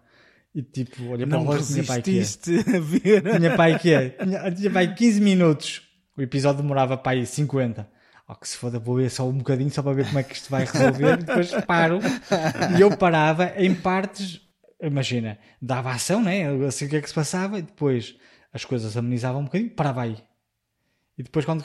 [0.53, 2.21] E tipo, olha para o e tinha pai que é.
[2.21, 3.37] a ver.
[3.39, 4.09] Tinha pai que é.
[4.09, 5.81] Tinha, tinha pai 15 minutos.
[6.15, 7.89] O episódio demorava para aí 50.
[8.29, 10.35] Oh, que se foda, vou ver só um bocadinho só para ver como é que
[10.35, 11.13] isto vai resolver.
[11.13, 11.99] E depois paro.
[12.77, 14.39] E eu parava em partes.
[14.79, 16.43] Imagina, dava ação, né?
[16.67, 17.57] Assim o que é que se passava.
[17.57, 18.15] E depois
[18.53, 20.17] as coisas amenizavam um bocadinho, parava aí.
[21.17, 21.63] E depois, quando,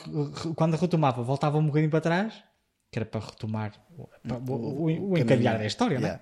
[0.55, 2.43] quando retomava, voltava um bocadinho para trás,
[2.91, 4.09] que era para retomar o,
[4.51, 5.99] o, o, o encadear da história?
[5.99, 6.21] Yeah.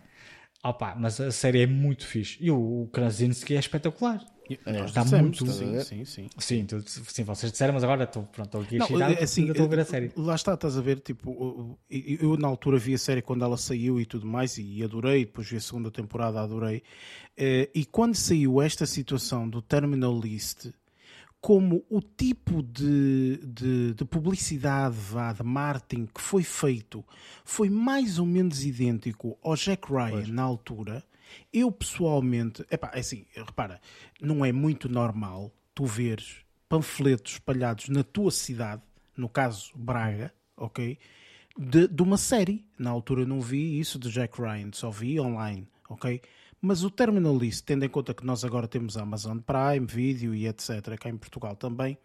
[0.62, 2.38] Opa, mas a série é muito fixe.
[2.40, 4.24] E o, o Krasinski é espetacular.
[4.66, 6.28] Nós Está dissemos, muito- sim, sim, sim.
[6.38, 9.40] Sim, tu, sim, vocês disseram, mas agora estou, pronto, estou aqui Não, excitado, é assim,
[9.42, 10.12] ainda estou a ver a série.
[10.16, 13.56] Lá está, estás a ver, tipo, eu, eu na altura vi a série quando ela
[13.56, 16.82] saiu e tudo mais, e adorei, depois vi a segunda temporada, adorei.
[17.36, 20.68] Eh, E quando saiu esta situação do Terminal List,
[21.40, 27.04] como o tipo de, de, de publicidade, vá, de marketing que foi feito
[27.44, 31.04] foi mais ou menos idêntico ao Jack Ryan na altura,
[31.52, 33.80] eu pessoalmente, epá, é assim, repara,
[34.20, 38.82] não é muito normal tu veres panfletos espalhados na tua cidade,
[39.16, 40.98] no caso Braga, ok?
[41.58, 42.66] De, de uma série.
[42.78, 46.20] Na altura não vi isso de Jack Ryan, só vi online, ok?
[46.60, 50.34] Mas o Terminal List, tendo em conta que nós agora temos a Amazon Prime, Video
[50.34, 51.96] e etc., cá em Portugal também,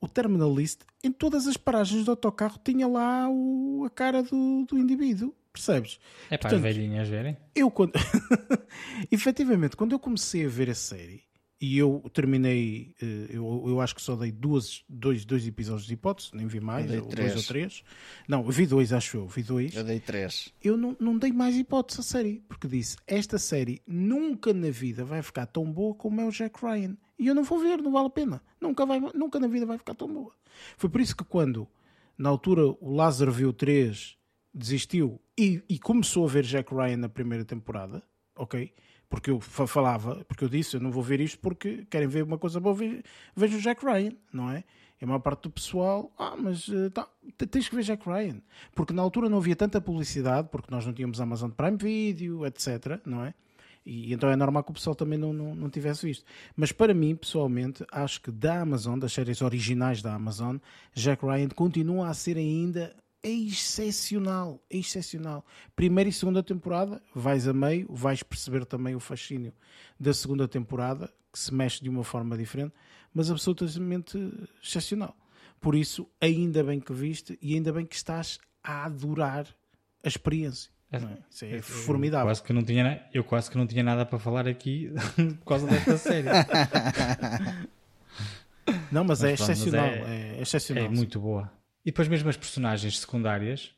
[0.00, 4.64] o Terminal List, em todas as paragens do autocarro, tinha lá o- a cara do,
[4.68, 5.98] do indivíduo, percebes?
[6.30, 7.36] É para as velhinhas verem.
[7.54, 7.92] eu quando
[9.10, 11.24] efetivamente quando eu comecei a ver a série
[11.58, 15.94] e eu terminei eh, eu, eu acho que só dei duas, dois, dois episódios de
[15.94, 17.36] hipótese nem vi mais, Eu dei ou dois três.
[17.36, 17.84] ou três
[18.28, 20.52] não, eu vi dois acho eu, vi dois Eu dei três.
[20.62, 25.02] eu não, não dei mais hipótese à série porque disse, esta série nunca na vida
[25.04, 27.92] vai ficar tão boa como é o Jack Ryan e eu não vou ver, não
[27.92, 30.32] vale a pena nunca, vai, nunca na vida vai ficar tão boa
[30.76, 31.66] foi por isso que quando
[32.18, 34.15] na altura o Lázaro viu 3
[34.56, 38.02] desistiu e, e começou a ver Jack Ryan na primeira temporada
[38.36, 38.72] ok?
[39.08, 42.22] Porque eu fa- falava, porque eu disse, eu não vou ver isto porque querem ver
[42.22, 43.02] uma coisa boa, ve-
[43.34, 44.62] vejo Jack Ryan, não é?
[45.00, 47.08] E a maior parte do pessoal, ah, mas eh, tá,
[47.50, 48.40] tens que ver Jack Ryan.
[48.74, 53.00] Porque na altura não havia tanta publicidade, porque nós não tínhamos Amazon Prime Video, etc,
[53.06, 53.32] não é?
[53.84, 56.24] E então é normal que o pessoal também não, não, não tivesse visto.
[56.56, 60.56] Mas para mim, pessoalmente, acho que da Amazon, das séries originais da Amazon,
[60.92, 62.94] Jack Ryan continua a ser ainda
[63.28, 64.62] excepcional.
[64.70, 65.44] Excepcional.
[65.74, 69.52] Primeira e segunda temporada, vais a meio, vais perceber também o fascínio
[69.98, 72.72] da segunda temporada, que se mexe de uma forma diferente,
[73.12, 74.18] mas absolutamente
[74.62, 75.16] excepcional.
[75.60, 79.46] Por isso, ainda bem que viste e ainda bem que estás a adorar
[80.04, 80.70] a experiência.
[80.92, 81.18] não é?
[81.30, 82.26] Isso é formidável.
[82.26, 84.90] Quase que não tinha, eu quase que não tinha nada para falar aqui
[85.40, 86.28] por causa desta série.
[88.90, 89.86] Não, mas, Mas é pronto, mas excepcional.
[89.86, 90.84] é- É, excepcional.
[90.84, 91.52] É muito boa.
[91.86, 93.72] E depois mesmo as personagens secundárias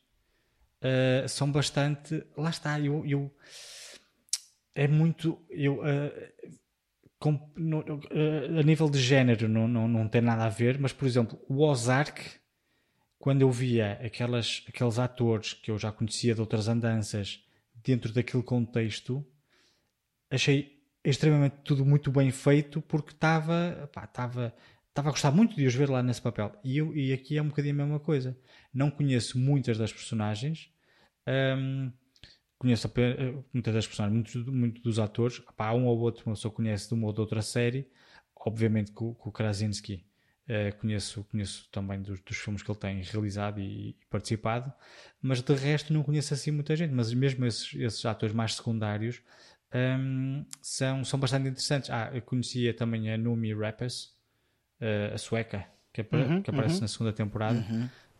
[0.80, 2.24] eh, são bastante.
[2.36, 3.04] Lá está, eu.
[3.06, 3.30] eu-
[4.74, 5.44] é muito.
[5.50, 6.32] Eu, eh,
[7.18, 10.92] com- no- eh, a nível de género não, não, não tem nada a ver, mas
[10.92, 12.22] por exemplo, o Ozark,
[13.18, 17.44] quando eu via aquelas, aqueles atores que eu já conhecia de outras andanças
[17.84, 19.26] dentro daquele contexto,
[20.30, 24.54] achei extremamente tudo muito bem feito porque estava estava
[24.98, 26.52] estava a gostar muito de os ver lá nesse papel.
[26.64, 28.36] E, eu, e aqui é um bocadinho a mesma coisa.
[28.74, 30.70] Não conheço muitas das personagens
[31.56, 31.92] hum,
[32.58, 35.38] conheço apenas, muitas das personagens muitos muito dos atores.
[35.56, 37.88] Pá, um ou outro uma pessoa conhece de uma ou de outra série.
[38.34, 40.04] Obviamente que o, que o Krasinski
[40.48, 44.72] eh, conheço, conheço também dos, dos filmes que ele tem realizado e, e participado,
[45.20, 46.92] mas de resto não conheço assim muita gente.
[46.92, 49.22] Mas mesmo esses, esses atores mais secundários
[49.74, 51.90] hum, são, são bastante interessantes.
[51.90, 54.17] Ah, eu conhecia também a Numi Rapace,
[54.80, 57.64] eh, a sueca, que, apa- Uhum, que aparece na segunda temporada.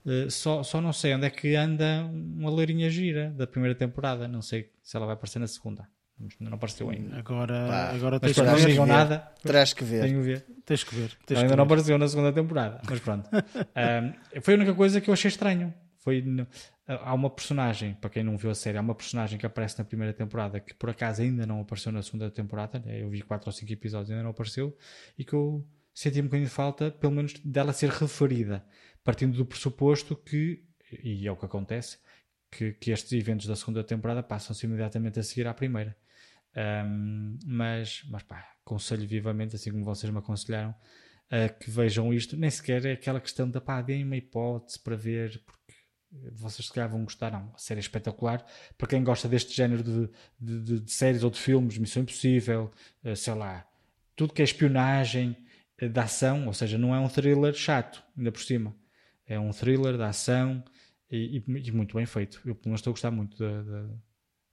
[0.06, 4.26] Eh, só, só não sei onde é que anda uma loirinha gira da primeira temporada.
[4.28, 5.86] Não sei se ela vai aparecer na segunda.
[6.20, 7.16] Ainda não apareceu ainda.
[7.16, 8.92] Agora, Pá, agora tens, que não ver, digam ver.
[8.92, 9.32] nada.
[9.42, 10.02] Terás que ver.
[10.02, 10.46] Tenho que ver.
[10.66, 11.08] tens que ver.
[11.24, 11.72] Tens Ela que ainda não ver.
[11.74, 13.28] apareceu na segunda temporada, mas pronto.
[14.34, 15.72] Um, foi a única coisa que eu achei estranho.
[15.98, 16.46] Foi no-
[16.88, 19.84] há uma personagem, para quem não viu a série, há uma personagem que aparece na
[19.84, 22.80] primeira temporada que por acaso ainda não apareceu na segunda temporada.
[22.84, 23.00] né?
[23.02, 24.76] Eu vi 4 ou 5 episódios e ainda não apareceu.
[25.16, 25.64] E que eu
[25.98, 28.64] senti um bocadinho de falta, pelo menos, dela ser referida,
[29.02, 30.64] partindo do pressuposto que,
[31.02, 31.98] e é o que acontece,
[32.52, 35.96] que, que estes eventos da segunda temporada passam-se imediatamente a seguir à primeira.
[36.56, 40.72] Um, mas, mas pá, aconselho vivamente, assim como vocês me aconselharam,
[41.58, 42.36] que vejam isto.
[42.36, 45.74] Nem sequer é aquela questão da pá, deem uma hipótese para ver, porque
[46.32, 47.32] vocês se calhar vão gostar.
[47.32, 48.46] Não, a série é espetacular.
[48.78, 50.08] Para quem gosta deste género de,
[50.40, 52.70] de, de, de séries ou de filmes, Missão Impossível,
[53.04, 53.66] uh, sei lá,
[54.14, 55.36] tudo que é espionagem,
[55.86, 58.74] de ação, ou seja, não é um thriller chato, ainda por cima.
[59.26, 60.64] É um thriller de ação
[61.10, 62.40] e, e, e muito bem feito.
[62.44, 63.86] Eu, pelo menos, estou a gostar muito da, da,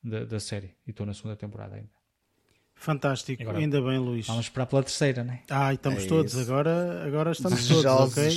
[0.03, 1.89] da, da série e estou na segunda temporada ainda.
[2.75, 4.27] Fantástico, agora, ainda bem, Luís.
[4.27, 5.41] Vamos esperar pela terceira, né?
[5.49, 8.29] Ah, estamos é todos, agora, agora estamos todos, ok?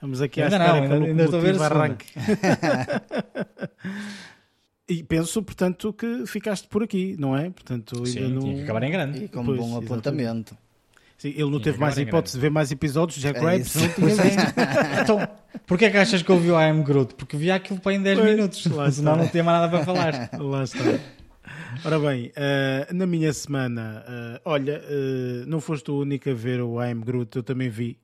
[0.00, 2.06] Vamos aqui à ainda espera não, ainda, ainda estou a ver arranque.
[4.88, 7.50] e penso, portanto, que ficaste por aqui, não é?
[7.50, 8.42] Portanto, ainda Sim, não...
[8.42, 9.24] tinha que acabar em grande.
[9.24, 10.56] E com um bom Pois, apontamento.
[11.20, 13.78] Sim, ele não teve mais em hipótese de ver mais episódios, Jack É Rapes isso.
[13.78, 14.24] não tinha é.
[14.24, 14.54] visto.
[15.02, 15.28] então,
[15.66, 17.14] porquê é que achas que ouviu I Am Groot?
[17.14, 19.22] Porque via aquilo para em 10 Pois, minutos, lá senão está.
[19.24, 20.30] não tinha mais nada para falar.
[20.40, 20.78] Lá está.
[21.84, 26.62] Ora bem, eh, na minha semana, eh, olha, eh, não foste o único a ver
[26.62, 27.98] o I Am Groot, eu também vi.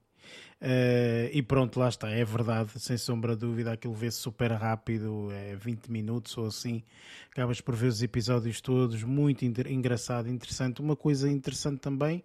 [0.68, 5.28] Eh, e pronto, lá está, é verdade, sem sombra de dúvida, aquilo vê-se super rápido,
[5.30, 6.82] é 20 minutos ou assim,
[7.30, 10.80] acabas por ver os episódios todos, muito engraçado, interessante.
[10.80, 12.20] Uma coisa interessante também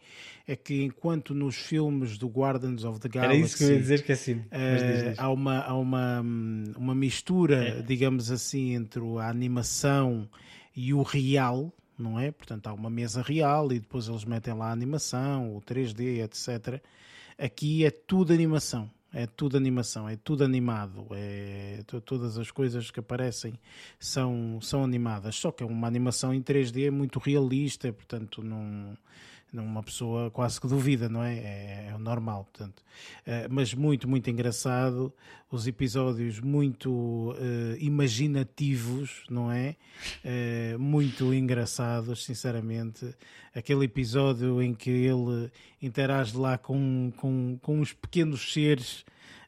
[0.47, 3.77] é que enquanto nos filmes do Guardians of the Galaxy Era isso que eu ia
[3.77, 4.03] dizer.
[4.49, 5.19] Mas diz, eh, diz.
[5.19, 6.21] há uma, há uma,
[6.75, 7.81] uma mistura, É.
[7.83, 10.27] digamos assim, entre a animação
[10.75, 12.31] e o real, não é?
[12.31, 16.81] Portanto, há uma mesa real e depois eles metem lá a animação, o 3D, etc.
[17.43, 18.89] Aqui é tudo animação.
[19.13, 21.05] É tudo animação, é tudo animado.
[21.11, 23.59] É, to- todas as coisas que aparecem
[23.99, 25.35] são, são animadas.
[25.35, 28.97] Só que é uma animação em 3D muito realista, portanto, não
[29.54, 31.38] uma pessoa quase que duvida, não é?
[31.38, 32.84] É, é normal, portanto.
[33.26, 35.14] Eh, mas muito, muito engraçado.
[35.52, 39.76] Os episódios muito eh, imaginativos, não é?
[40.24, 43.14] Eh, muito engraçados, sinceramente.
[43.54, 49.04] Aquele episódio em que ele interage lá com, com, com uns pequenos seres.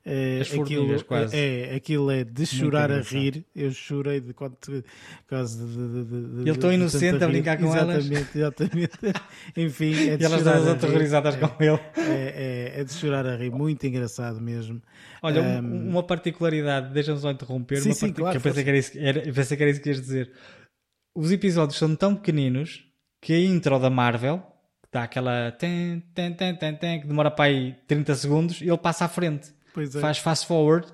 [0.05, 1.35] As formigas, quase.
[1.37, 3.45] É, aquilo é de chorar a rir.
[3.55, 4.83] Eu chorei de quanto
[5.29, 8.05] quase de, de, de, de inocente a brincar com elas.
[8.05, 8.91] Exatamente, exatamente.
[9.55, 10.77] Enfim, é de E elas chorar todas a rir.
[10.77, 11.79] aterrorizadas com ele.
[11.95, 14.81] É, é, é de chorar a rir, muito engraçado mesmo.
[15.21, 18.63] Olha, um- Um, uma particularidade, deixa-me só interromper, Sim, uma sim, claro, que eu pensei
[18.63, 20.31] que, era isso, era, pensei que era isso que ias dizer.
[21.15, 22.83] Os episódios são tão pequeninos
[23.21, 24.39] que a intro da Marvel,
[24.83, 28.67] que dá aquela ten, ten, ten, ten, ten, que demora para aí 30 segundos, e
[28.67, 29.53] ele passa à frente.
[29.81, 29.99] É.
[30.01, 30.87] Faz fast forward,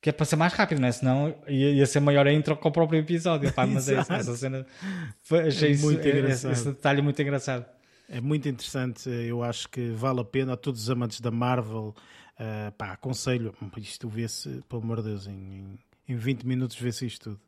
[0.00, 0.92] que é para ser mais rápido, não é?
[0.92, 3.52] Senão ia, ia ser maior a intro que o próprio episódio.
[3.52, 4.66] Pá, mas é isso, essa cena.
[5.22, 6.52] Foi, achei É isso, muito esse, engraçado.
[6.52, 7.64] esse detalhe muito engraçado.
[8.08, 11.94] É muito interessante, eu acho que vale a pena a todos os amantes da Marvel.
[12.38, 17.30] eh, pá, aconselho, isto vê-se, pelo amor de Deus, em, em 20 minutos vê-se isto
[17.30, 17.40] tudo.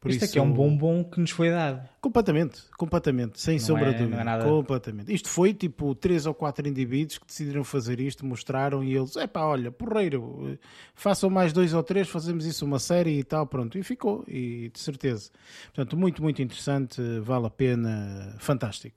[0.00, 1.88] Por Isto isso, aqui é um bombom que nos foi dado.
[2.00, 4.22] Completamente, completamente, sem sombra é- de dúvida.
[4.24, 5.12] não é Completamente.
[5.12, 9.26] Isto foi tipo três ou quatro indivíduos que decidiram fazer isto, mostraram e eles, é
[9.26, 10.58] pá, olha, porreiro,
[10.94, 13.76] façam mais dois ou três, fazemos isso uma série e tal, pronto.
[13.78, 15.30] E ficou, e de certeza.
[15.74, 18.96] Portanto, muito, muito interessante, vale a pena, fantástico.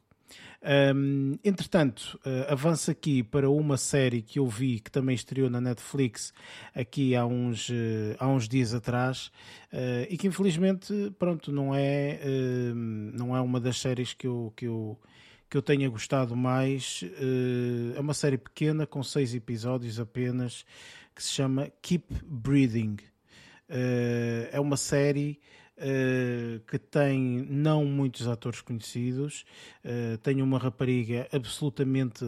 [0.61, 5.61] Hum, entretanto, eh, avanço aqui para uma série que eu vi que também estreou na
[5.61, 6.33] Netflix
[6.75, 9.31] aqui há uns, eh, há uns dias atrás
[9.71, 12.19] eh, e que infelizmente pronto, não, é,
[13.13, 14.99] não é uma das séries que eu, que eu,
[15.49, 17.03] que eu tenha gostado mais.
[17.95, 20.65] É uma série pequena com seis episódios apenas
[21.15, 22.97] que se chama Keep Breathing.
[24.51, 25.39] É uma série
[25.79, 29.45] eh, que tem não muitos atores conhecidos,
[29.83, 32.25] eh, tem uma rapariga absolutamente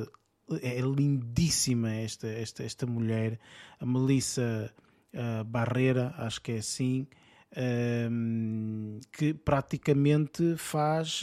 [0.62, 3.40] é lindíssima esta, esta, esta mulher,
[3.80, 4.74] a Melissa
[5.14, 7.08] eh, Barreira, acho que é assim,
[7.56, 11.22] ehm, que praticamente faz,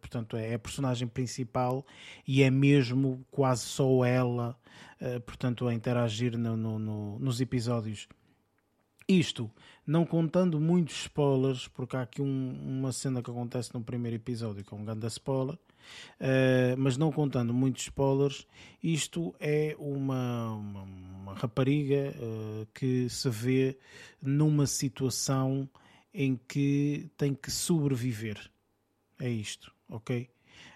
[0.00, 1.84] portanto, é a personagem principal
[2.26, 4.56] e é mesmo quase só ela,
[5.26, 8.08] portanto, a interagir no- no- no- nos episódios.
[9.10, 9.50] Isto,
[9.84, 14.64] não contando muitos spoilers, porque há aqui um- uma cena que acontece no primeiro episódio
[14.64, 15.58] que é um grande spoiler,
[16.20, 18.46] eh, mas não contando muitos spoilers,
[18.80, 23.76] isto é uma, uma, uma rapariga eh, que se vê
[24.22, 25.68] numa situação
[26.14, 28.48] em que tem que sobreviver.
[29.18, 30.28] É isto, ok?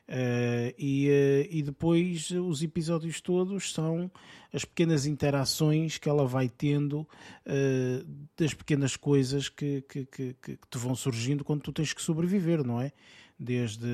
[0.07, 4.11] Eh, e, eh, e depois os episódios todos são
[4.53, 7.09] as pequenas interações que ela vai tendo
[7.47, 8.05] eh,
[8.37, 12.63] das pequenas coisas que, que, que, que te vão surgindo quando tu tens que sobreviver,
[12.63, 12.93] não é?
[13.39, 13.87] Desde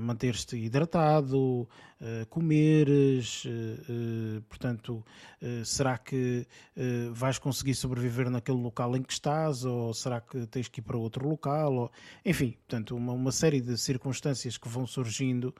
[0.00, 1.68] manter-te hidratado,
[2.28, 3.44] comeres,
[4.48, 5.04] portanto,
[5.64, 6.46] será que
[7.12, 10.96] vais conseguir sobreviver naquele local em que estás ou será que tens que ir para
[10.96, 11.74] outro local?
[11.74, 11.92] Ou,
[12.24, 15.54] enfim, portanto, uma, uma série de circunstâncias que vão surgindo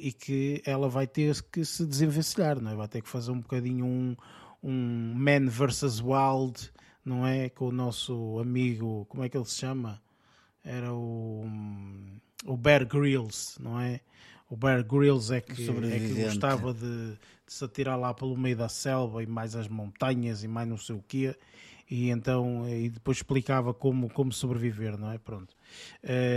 [0.00, 2.74] e que ela vai ter que se desenvencilhar, não é?
[2.74, 4.16] vai ter que fazer um bocadinho um,
[4.62, 6.70] um Man versus Wild,
[7.04, 7.48] não é?
[7.48, 10.00] Com o nosso amigo, como é que ele se chama?
[10.64, 11.46] Era o,
[12.44, 14.00] o Bear Grylls, não é?
[14.48, 18.56] O Bear Grylls é que, é que gostava de, de, se atirar lá pelo meio
[18.56, 21.36] da selva e mais as montanhas e mais não sei o quê
[21.90, 25.18] e então e depois explicava como, como sobreviver, não é?
[25.18, 25.56] Pronto.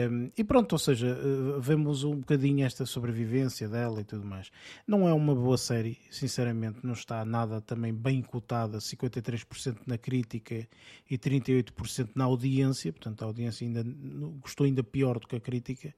[0.10, 4.52] Um, e pronto, ou seja, eh, vemos um bocadinho esta sobrevivência dela e tudo mais.
[4.88, 10.68] Não é uma boa série, sinceramente, não está nada também bem cotada, 53% na crítica
[11.10, 13.86] e 38% na audiência, portanto a audiência ainda
[14.42, 15.94] gostou ainda pior do que a crítica,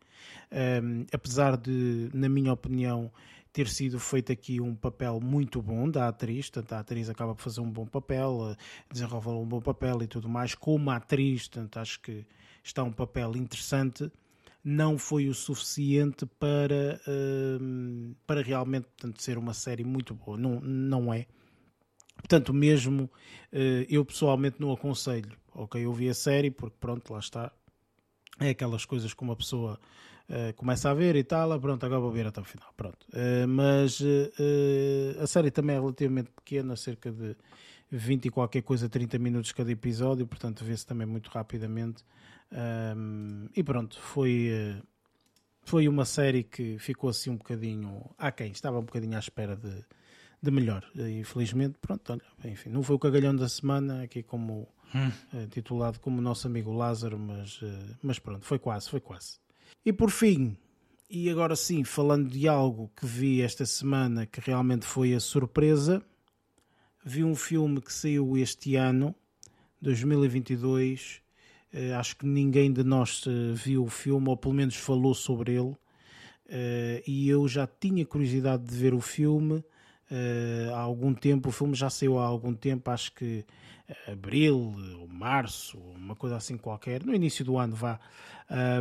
[0.83, 3.09] um, apesar de, na minha opinião,
[3.55, 7.41] ter sido feito aqui um papel muito bom da atriz, portanto a atriz acaba por
[7.41, 8.57] fazer um bom papel, eh,
[8.91, 12.25] desenvolver um bom papel e tudo mais, como atriz, portanto acho que
[12.61, 14.11] está um papel interessante,
[14.61, 20.59] não foi o suficiente para, uh, para realmente portanto, ser uma série muito boa, não,
[20.59, 21.25] não é.
[22.17, 27.19] Portanto, mesmo uh, eu pessoalmente não aconselho, ok, eu vi a série porque pronto, lá
[27.19, 27.53] está,
[28.37, 29.79] é aquelas coisas que uma pessoa
[30.27, 32.67] Uh, começa a ver e tal, ah, pronto, agora vou ver até o final.
[32.75, 33.05] Pronto.
[33.13, 37.35] Uh, mas uh, a série também é relativamente pequena, cerca de
[37.91, 42.03] 20 e qualquer coisa, 30 minutos cada episódio, portanto vê-se também muito rapidamente.
[42.51, 44.49] Um, e pronto, foi,
[45.63, 49.83] foi uma série que ficou assim um bocadinho aquém, estava um bocadinho à espera de,
[50.41, 50.83] de melhor.
[50.95, 55.47] Infelizmente, pronto, olha, enfim, não foi o cagalhão da semana, aqui como hum.
[55.51, 57.59] titulado como nosso amigo Lázaro, mas,
[58.01, 59.44] mas pronto, foi quase, foi quase.
[59.85, 60.57] E por fim,
[61.07, 66.01] e agora sim, falando de algo que vi esta semana que realmente foi a surpresa,
[67.05, 69.13] vi um filme que saiu este ano,
[69.79, 71.21] 2022.
[71.71, 75.51] Uh, acho que ninguém de nós uh, viu o filme, ou pelo menos falou sobre
[75.51, 75.77] ele.
[76.47, 79.63] Uh, e eu já tinha curiosidade de ver o filme
[80.73, 81.49] há algum tempo.
[81.49, 83.45] O filme já saiu há algum tempo, acho que
[84.07, 87.99] abril ou março, uma coisa assim qualquer, no início do ano vá.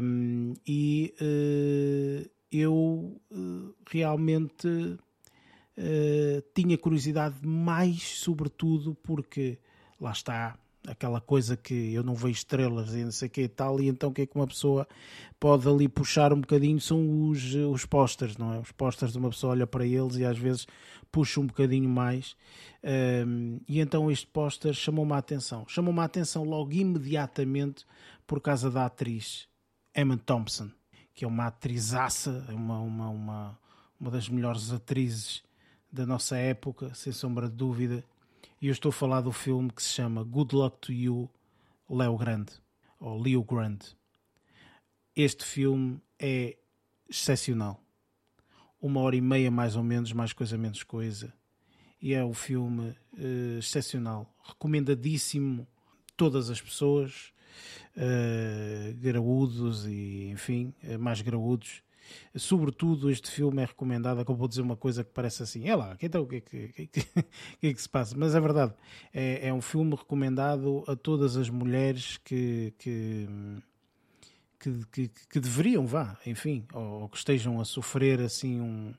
[0.03, 4.99] Um, e uh, eu uh, realmente
[6.55, 9.59] tinha curiosidade mais, sobretudo porque
[10.01, 10.57] lá está
[10.87, 13.89] aquela coisa que eu não vejo estrelas e não sei o que e tal, e
[13.89, 14.87] então o que é que uma pessoa
[15.41, 18.59] pode ali puxar um bocadinho são os, os posters, não é?
[18.59, 20.67] Os posters de uma pessoa olha para eles e às vezes
[21.11, 22.37] puxa um bocadinho mais.
[23.27, 25.65] Um, e então este póster chamou-me a atenção.
[25.67, 27.85] Chamou-me a atenção logo imediatamente
[28.27, 29.49] por causa da atriz
[29.97, 30.71] Emma Thompson,
[31.15, 33.59] que é uma atrizaça, uma, uma, uma,
[33.99, 35.43] uma das melhores atrizes
[35.91, 38.05] da nossa época, sem sombra de dúvida
[38.65, 41.31] e eu estou a falar do filme que se chama Good Luck to You,
[41.87, 42.51] Leo Grande,
[42.99, 43.95] ou Leo Grande.
[45.15, 46.57] Este filme é
[47.07, 47.79] excepcional.
[48.81, 51.31] Uma hora e meia, mais ou menos, mais coisa, menos coisa.
[52.01, 54.35] E é um filme uh, excepcional.
[54.43, 55.69] Recomendadíssimo
[56.17, 57.35] todas as pessoas,
[57.99, 61.83] uh, graúdos e, enfim, uh, mais graúdos,
[62.37, 64.19] Sobretudo, este filme é recomendado.
[64.19, 66.69] Acabou vou dizer uma coisa que parece assim: é lá, então o que é que,
[66.69, 67.01] que, que,
[67.61, 68.17] que, é que se passa?
[68.17, 68.75] Mas é verdade,
[69.13, 72.75] é, é, um filme recomendado a todas as mulheres que.
[72.79, 73.29] que
[74.91, 78.95] que, que, deveriam, vá, enfim, ou, ou, que estejam a sofrer assim um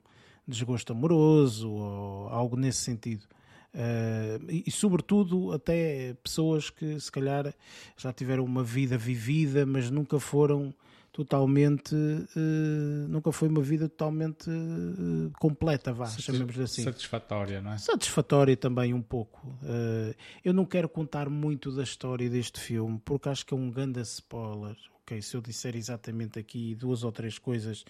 [0.46, 3.26] desgosto amoroso ou algo nesse sentido.
[3.74, 7.52] Uh, e, e, sobretudo até pessoas que se calhar
[7.96, 10.72] já tiveram uma vida vivida, mas nunca foram
[11.16, 16.82] totalmente uh, nunca foi uma vida totalmente uh, completa, vá, chamemos assim.
[16.82, 17.78] Satisfatória, não é?
[17.78, 19.48] Satisfatória também um pouco.
[19.62, 20.14] Uh,
[20.44, 24.02] eu não quero contar muito da história deste filme, porque acho que é um grande
[24.02, 24.76] spoiler.
[25.00, 27.82] Ok, se eu disser exatamente aqui duas ou três coisas,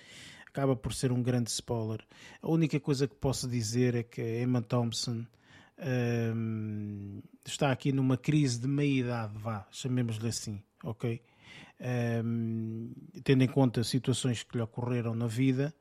[0.46, 2.06] acaba por ser um grande spoiler.
[2.40, 5.26] A única coisa que posso dizer é que Emma Thompson
[7.44, 11.20] está aqui numa crise de meia-idade, vá, chamemos-lhe assim, ok?
[11.80, 15.74] Um, tendo em conta situações que lhe ocorreram na vida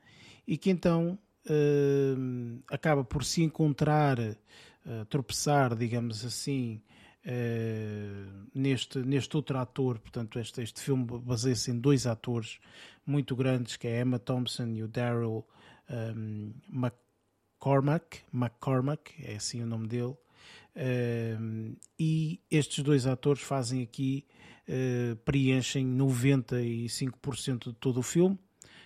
[0.48, 1.18] e que então
[1.50, 6.82] um, acaba por se encontrar, uh, tropeçar, digamos assim,
[7.26, 10.00] uh, neste, neste outro ator.
[10.00, 12.60] Portanto, este, este filme baseia-se em dois atores
[13.06, 15.46] muito grandes, que é Emma Thompson e o Daryl
[15.90, 20.16] um, McCormack, McCormack, é assim o nome dele.
[21.98, 24.26] E estes dois atores fazem aqui,
[24.70, 28.38] uh, preenchem 95% de todo o filme,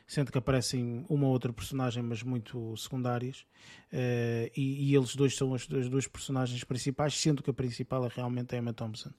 [0.07, 3.45] sendo que aparecem uma ou outra personagem, mas muito secundárias,
[3.93, 8.05] uh, e, e, eles dois são as, as duas personagens principais, sendo que a principal
[8.05, 9.11] é realmente a Emma Thompson.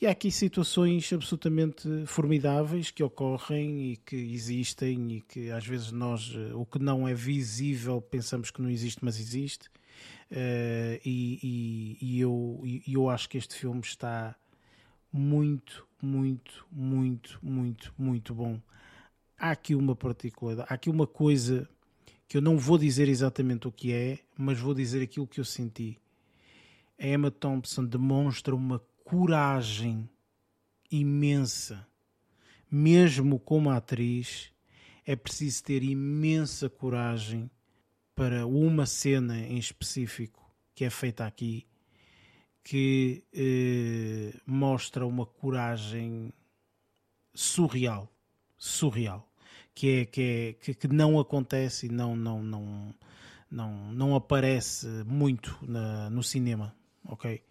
[0.00, 5.92] E há aqui situações absolutamente formidáveis que ocorrem e que existem e que às vezes
[5.92, 9.68] nós, eh, o que não é visível, pensamos que não existe, mas existe.
[10.30, 14.34] Uh, e, e, e, eu, e eu acho que este filme está
[15.12, 18.60] muito, muito, muito, muito, muito bom.
[19.38, 21.68] Há aqui uma particularidade, há aqui uma coisa
[22.28, 25.44] que eu não vou dizer exatamente o que é, mas vou dizer aquilo que eu
[25.44, 25.98] senti.
[26.98, 30.08] A Emma Thompson demonstra uma coragem
[30.90, 31.86] imensa.
[32.70, 34.52] Mesmo como atriz,
[35.04, 37.50] é preciso ter imensa coragem
[38.14, 41.66] para uma cena em específico que é feita aqui
[42.62, 46.32] que eh, mostra uma coragem
[47.34, 48.12] surreal,
[48.56, 49.28] surreal,
[49.74, 52.94] que é que, é, que, que não acontece e não não não
[53.50, 57.42] não não aparece muito na, no cinema, ok?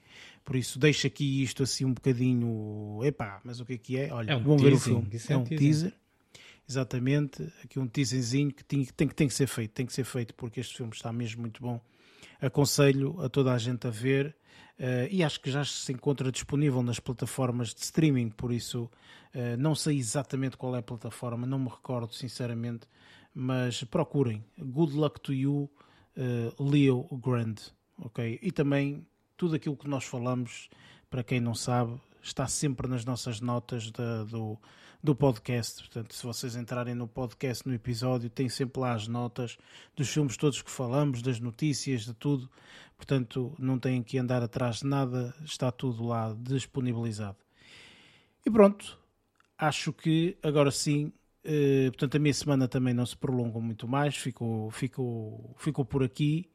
[0.49, 2.99] Por isso, deixa aqui isto assim um bocadinho.
[3.03, 4.11] Epá, mas o que é que é?
[4.11, 5.07] Olha, é um vamos ver o filme.
[5.13, 5.59] É, é um teaser.
[5.59, 5.93] teaser.
[6.67, 10.35] Exatamente, aqui um teaserzinho que tem, tem, tem que ser feito, tem que ser feito
[10.35, 11.81] porque este filme está mesmo muito bom.
[12.39, 14.35] Aconselho a toda a gente a ver
[15.11, 18.83] e acho que já se encontra disponível nas plataformas de streaming, por isso
[19.35, 22.87] uh, não sei exatamente qual é a plataforma, não me recordo sinceramente,
[23.33, 24.43] mas procurem.
[24.57, 25.69] Good luck to you,
[26.17, 27.55] uh, Leo Grand,
[27.97, 28.39] ok?
[28.41, 29.05] E também
[29.35, 30.69] tudo aquilo que nós falamos,
[31.09, 34.57] para quem não sabe, está sempre nas nossas notas da, do,
[35.03, 35.79] do podcast.
[35.83, 39.57] Portanto, se vocês entrarem no podcast, no episódio, tem sempre lá as notas
[39.95, 42.49] dos filmes todos que falamos, das notícias, de tudo.
[42.97, 47.37] Portanto, não têm que andar atrás de nada, está tudo lá disponibilizado.
[48.45, 48.99] E pronto,
[49.57, 51.13] acho que agora sim.
[51.45, 56.03] Uh, portanto, a minha semana também não se prolongou muito mais, ficou, ficou, ficou por
[56.03, 56.49] aqui.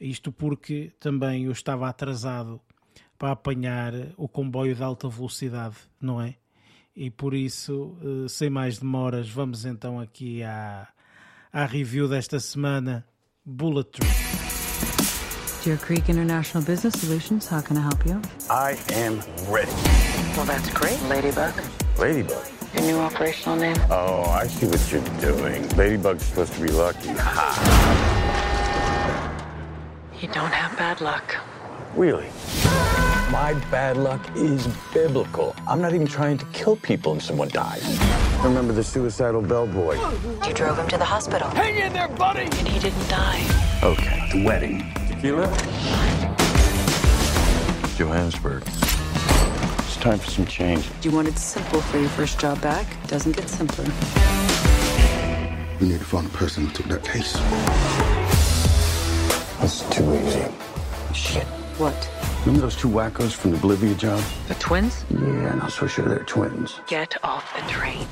[0.00, 2.58] Isto porque também eu estava atrasado
[3.18, 6.36] para apanhar o comboio de alta velocidade, não é?
[6.94, 10.88] E por isso, eh, sem mais demoras, vamos então aqui à,
[11.52, 13.06] à review desta semana
[13.44, 14.10] Bullet Train.
[15.64, 18.20] Deer Creek International Business Solutions, how can I help you?
[18.48, 19.20] I am
[19.50, 19.70] ready.
[20.36, 21.52] Well, that's great, Ladybug.
[21.98, 22.44] Ladybug?
[22.74, 23.76] Your new operational name?
[23.90, 25.68] Oh, I see what you're doing.
[25.76, 27.10] Ladybug's supposed to be lucky.
[27.10, 28.60] Ha!
[30.20, 31.36] You don't have bad luck.
[31.94, 32.26] Really?
[33.30, 35.54] My bad luck is biblical.
[35.68, 37.86] I'm not even trying to kill people and someone dies.
[38.42, 40.00] Remember the suicidal bellboy?
[40.44, 41.48] You drove him to the hospital.
[41.50, 42.42] Hang in there, buddy!
[42.42, 43.40] And he didn't die.
[43.84, 44.92] Okay, the wedding.
[45.06, 45.46] Tequila?
[47.96, 48.64] Johannesburg.
[48.66, 50.90] It's time for some change.
[51.02, 52.84] You wanted simple for your first job back.
[53.06, 53.84] Doesn't get simpler.
[55.80, 57.34] We need to find the person who took that case.
[59.60, 60.46] That's too easy.
[61.14, 61.46] Shit.
[61.78, 62.10] What?
[62.40, 64.24] Remember those two wackos from the Bolivia job?
[64.48, 65.04] The twins?
[65.10, 66.80] Yeah, not so sure they're twins.
[66.86, 68.06] Get off the train.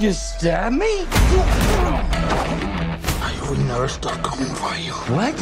[0.00, 1.04] You stab me?
[3.22, 4.92] I will never stop coming for you.
[5.14, 5.36] What?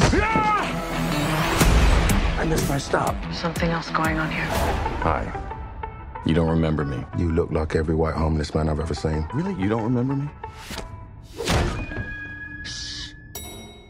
[2.37, 3.15] I missed my stop.
[3.33, 4.45] Something else going on here.
[5.01, 5.25] Hi.
[6.23, 7.03] You don't remember me.
[7.17, 9.27] You look like every white homeless man I've ever seen.
[9.33, 9.55] Really?
[9.59, 10.29] You don't remember me?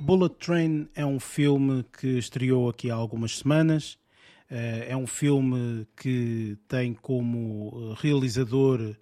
[0.09, 3.99] Bullet Train é um filme que estreou aqui há algumas semanas.
[4.49, 8.95] Eh, é um filme que tem como realizador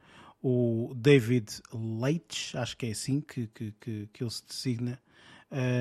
[0.44, 5.00] o David Leitch, acho que é assim que, que, que, que ele se designa.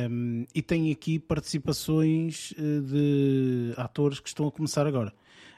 [0.08, 5.12] Um, e tem aqui participações eh, de atores que estão a começar agora.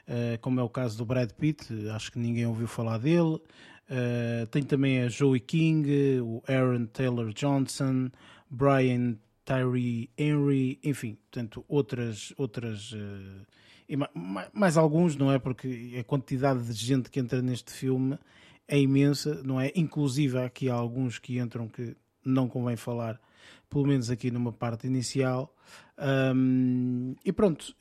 [0.07, 3.39] Eh, como é o caso do Brad Pitt, acho que ninguém ouviu falar dele.
[3.87, 8.09] Uh, tem também a Joey King, o Aaron Taylor Johnson,
[8.49, 9.15] Brian
[9.49, 13.47] Tyree Henry, enfim, portanto, outras, outras uh,
[13.87, 15.39] e mais, mais, alguns, não é?
[15.39, 18.19] Porque a quantidade de gente que entra neste filme
[18.67, 19.71] é imensa, não é?
[19.75, 23.19] Inclusive, há aqui alguns que entram que não convém falar,
[23.67, 25.51] pelo menos aqui numa parte inicial.
[25.97, 27.75] Um, e pronto,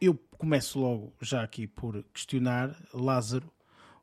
[0.00, 3.48] eu começo logo já aqui por questionar, Lázaro,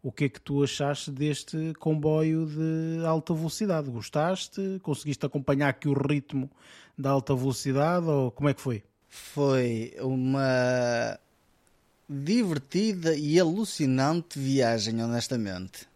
[0.03, 3.89] o que é que tu achaste deste comboio de alta velocidade?
[3.89, 4.79] Gostaste?
[4.83, 6.51] Conseguiste acompanhar aqui o ritmo
[6.97, 8.83] da alta velocidade ou como é que foi?
[9.07, 11.17] Foi uma
[12.09, 15.87] divertida e alucinante viagem, honestamente.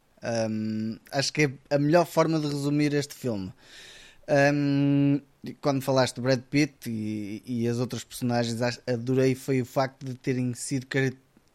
[0.49, 3.51] Um, acho que é a melhor forma de resumir este filme.
[4.53, 5.19] Um,
[5.59, 10.15] quando falaste de Brad Pitt e, e as outras personagens, adorei foi o facto de
[10.15, 10.87] terem sido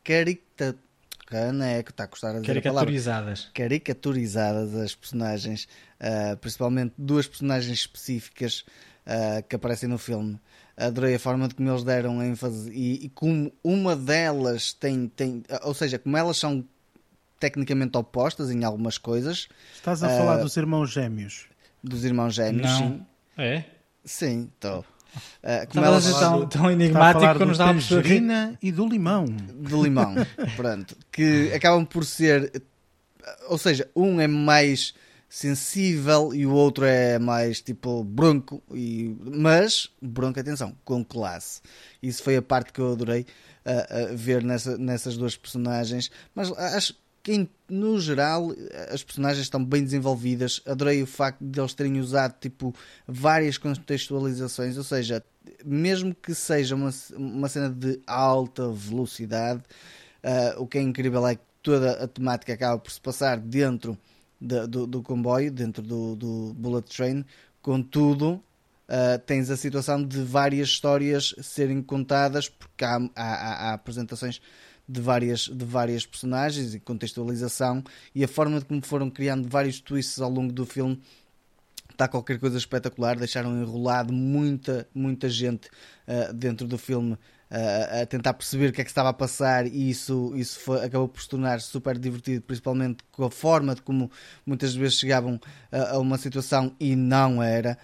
[0.05, 0.43] cari
[1.37, 3.51] É que está a custar a dizer a palavra Caricaturizadas.
[3.55, 5.69] caricaturizadas as personagens,
[6.01, 8.65] ah, principalmente duas personagens específicas
[9.07, 10.41] ah, que aparecem no filme.
[10.77, 15.43] Adorei a forma de como eles deram ênfase e, e como uma delas tem, tem,
[15.63, 16.65] ou seja, como elas são
[17.39, 21.47] tecnicamente opostas em algumas coisas Estás a Ah, falar dos irmãos gêmeos.
[21.83, 22.89] dos irmãos gêmeos, sim.
[22.89, 23.07] Não.
[23.45, 23.65] É?
[24.05, 24.85] Sim, estou.
[25.43, 26.19] Ah, como elas dizer
[26.49, 28.03] tão, enigmático que eu não do estava a perceber.
[28.03, 29.25] que- tangerina e do limão.
[29.27, 30.15] de limão,
[30.57, 32.63] pronto, que acabam por ser,
[33.49, 34.95] ou seja, um é mais
[35.29, 41.61] sensível e o outro é mais tipo bronco, e, mas bronco, atenção, com classe.
[42.03, 43.27] Isso foi a parte que eu adorei
[43.65, 48.51] ah, ah, ver nessa, nessas duas personagens, mas acho que no geral
[48.91, 50.61] as personagens estão bem desenvolvidas.
[50.67, 52.75] Adorei o facto de eles terem usado tipo
[53.07, 55.25] várias contextualizações, ou seja,
[55.65, 59.63] mesmo que seja uma, uma cena de alta velocidade,
[60.23, 63.97] ah, o que é incrível é que toda a temática acaba por se passar dentro
[64.41, 67.25] da- do, do comboio, dentro do, do Bullet Train,
[67.61, 68.43] contudo.
[68.89, 74.41] ah, tens a situação de várias histórias serem contadas porque há, há- há- há apresentações
[74.89, 77.83] de várias, de várias personagens e contextualização
[78.15, 81.01] e a forma de como foram criando vários twists ao longo do filme
[81.91, 83.17] está qualquer coisa espetacular.
[83.17, 85.69] Deixaram enrolado muita, muita gente
[86.07, 87.17] ah, dentro do filme
[87.51, 90.85] ah, a tentar perceber o que é que estava a passar e isso, isso foi-
[90.85, 94.11] acabou por se tornar super divertido, principalmente com a forma de como
[94.45, 95.39] muitas vezes chegavam
[95.71, 97.79] a, a uma situação e não era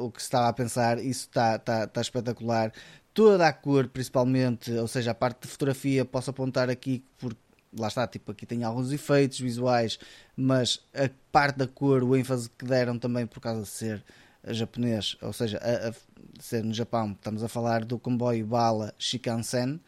[0.00, 0.98] o que se estava a pensar.
[0.98, 2.72] Isso está, está, está espetacular.
[3.14, 7.38] Toda a cor, principalmente, ou seja, a parte de fotografia, posso apontar aqui porque
[7.78, 9.98] lá está, tipo, aqui tem alguns efeitos visuais,
[10.36, 14.02] mas a parte da cor, o ênfase que deram também por causa de ser
[14.48, 15.92] japonês, ou seja, a, a
[16.40, 19.78] ser no Japão, estamos a falar do comboio bala Shinkansen,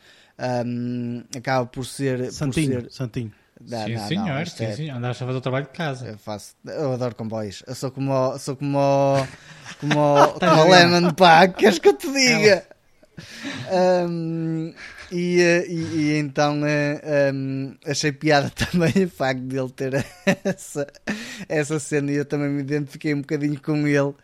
[0.67, 2.31] hum, acaba por ser.
[2.33, 3.33] Santinho, por ser Santinho.
[3.61, 4.91] Não, sim, não, não, senhor, isto sim, é- sim.
[4.91, 6.07] Andaste a fazer o trabalho de casa.
[6.09, 7.63] eu faço, eu adoro comboios.
[7.67, 9.27] Eu sou como o- sou como o-
[9.81, 12.67] como o- como o Lemon pá, queres que eu te diga?
[14.09, 14.75] Um,
[15.11, 20.07] e, eh, e- e então eh, um, achei piada também o facto de ele ter
[20.45, 20.87] essa,
[21.49, 24.15] essa cena e eu também me identifiquei um bocadinho com ele.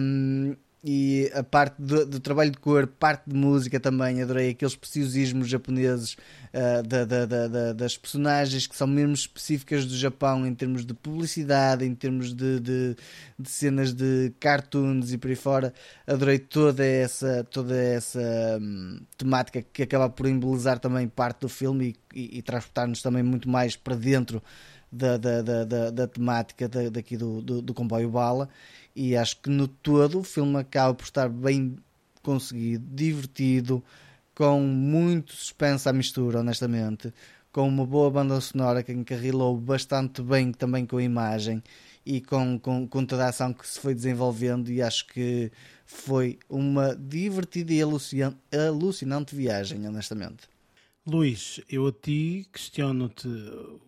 [0.00, 0.56] Um,
[0.88, 5.48] e a parte do, do trabalho de cor, parte de música também, adorei aqueles preciosismos
[5.48, 6.16] japoneses
[6.54, 10.86] ah, da- da- da- da- das personagens que são mesmo específicas do Japão em termos
[10.86, 12.96] de publicidade, em termos de, de-
[13.36, 15.74] de cenas de cartoons e por aí fora.
[16.06, 18.20] Adorei toda essa, toda essa
[18.62, 23.24] hum, temática que acaba por embelezar também parte do filme e, e- e transportar-nos também
[23.24, 24.40] muito mais para dentro
[24.92, 28.48] da, da, da, da, da temática da- daqui do, do, do comboio bala
[28.96, 31.76] e acho que no todo o filme acaba por estar bem
[32.22, 33.84] conseguido, divertido,
[34.34, 37.12] com muito suspense à mistura, honestamente,
[37.52, 41.62] com uma boa banda sonora que encarrilou bastante bem também com a imagem
[42.04, 45.52] e com, com, com toda a ação que se foi desenvolvendo e acho que
[45.84, 50.48] foi uma divertida e alucian- alucinante viagem, honestamente.
[51.06, 53.28] Luís, eu a ti questiono-te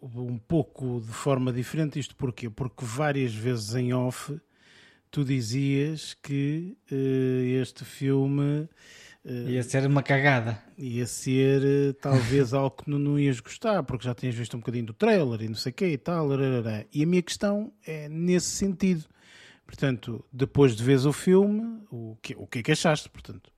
[0.01, 1.99] um pouco de forma diferente.
[1.99, 2.49] Isto porquê?
[2.49, 4.41] Porque várias vezes em off
[5.11, 8.69] tu dizias que eh, este filme
[9.25, 10.63] eh, Ia ser uma cagada.
[10.77, 14.61] ia ser eh, talvez algo que não, não ias gostar, porque já tinhas visto um
[14.61, 16.29] bocadinho do trailer e não sei o quê e tal.
[16.93, 19.05] E a minha questão é nesse sentido.
[19.67, 23.09] Portanto, depois de veres o filme, o que, o que é que achaste?
[23.11, 23.51] Portanto,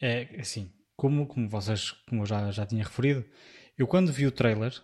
[0.00, 3.24] É assim, como, como vocês, como eu já, já tinha referido,
[3.78, 4.74] eu quando vi o trailer,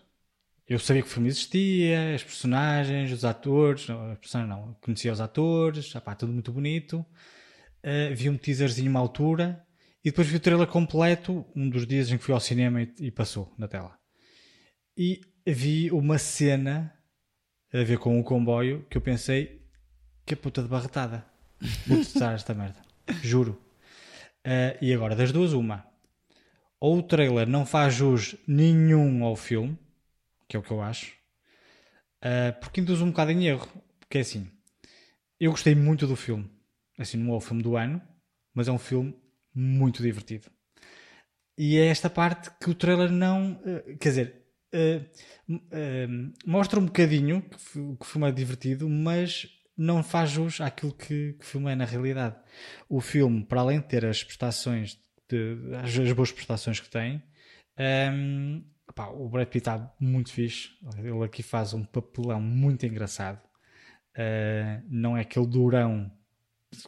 [0.67, 5.11] eu sabia que o filme existia, as personagens, os atores, não, as personagens não, conhecia
[5.11, 7.05] os atores, opá, tudo muito bonito.
[7.83, 9.65] Uh, vi um teaserzinho uma altura
[10.03, 12.93] e depois vi o trailer completo um dos dias em que fui ao cinema e,
[12.99, 13.97] e passou na tela.
[14.97, 16.93] E vi uma cena
[17.73, 19.61] a ver com o comboio que eu pensei
[20.25, 21.25] que puta de barretada.
[21.87, 22.81] Vou testar esta merda.
[23.21, 23.61] Juro.
[24.45, 25.85] Uh, e agora, das duas, uma.
[26.79, 29.77] Ou o trailer não faz jus nenhum ao filme,
[30.51, 31.15] que é o que eu acho,
[32.25, 33.69] uh, porque induz um bocado em erro.
[34.01, 34.51] Porque é assim,
[35.39, 36.51] eu gostei muito do filme.
[36.99, 38.01] Assim, não é o filme do ano,
[38.53, 39.15] mas é um filme
[39.55, 40.51] muito divertido.
[41.57, 43.53] E é esta parte que o trailer não.
[43.61, 44.45] uh, quer dizer,
[44.75, 49.47] uh, mostra um bocadinho que o filme é divertido, mas
[49.77, 52.35] não faz jus àquilo que, que o filme é na realidade.
[52.89, 54.99] O filme, para além de ter as prestações,
[55.29, 57.23] de, as, as boas prestações que tem,
[58.13, 58.65] um,
[59.01, 60.69] pá, o Brad Pitt está muito fixe.
[60.97, 63.41] Ele aqui faz um papelão muito engraçado.
[64.11, 66.11] Uh, não é aquele durão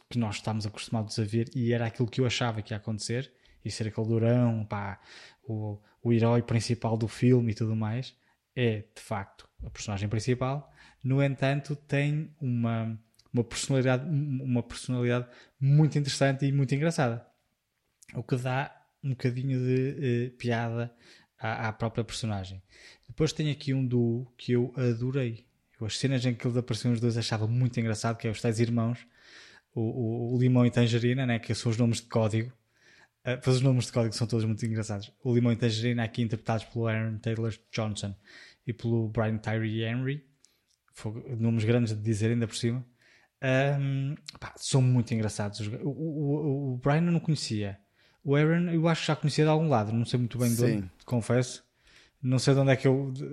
[0.08, 3.32] que nós estamos acostumados a ver e era aquilo que eu achava que ia acontecer
[3.64, 5.00] e ser aquele durão, pá,
[5.42, 8.14] o, o herói principal do filme e tudo mais
[8.54, 10.70] é de facto a personagem principal
[11.02, 12.98] no entanto tem uma,
[13.32, 15.26] uma personalidade uma personalidade
[15.58, 17.26] muito interessante e muito engraçada
[18.14, 18.70] o que dá
[19.02, 20.94] um bocadinho de uh, piada
[21.46, 22.62] à, à, própria personagem
[23.06, 25.46] depois tem aqui um duo que eu adorei
[25.80, 28.58] as cenas em que eles apareciam os dois achava muito engraçado que é os tais
[28.60, 29.06] irmãos
[29.74, 32.52] o, o, o limão e tangerina né, que são os nomes de código
[33.26, 35.10] Uh, pois os nomes de código são todos muito engraçados.
[35.22, 38.14] O Limão e Tangerina, aqui interpretados pelo Aaron Taylor Johnson
[38.66, 40.22] e pelo Brian Tyree Henry,
[41.38, 42.84] nomes grandes de dizer ainda por cima.
[43.80, 45.60] Um, pá, são muito engraçados.
[45.60, 47.78] O, o, o, Brian eu não conhecia.
[48.22, 50.62] O Aaron eu acho que já conhecia de algum lado, não sei muito bem de
[50.62, 51.64] onde, confesso.
[52.22, 53.24] Não sei de onde é que eu, de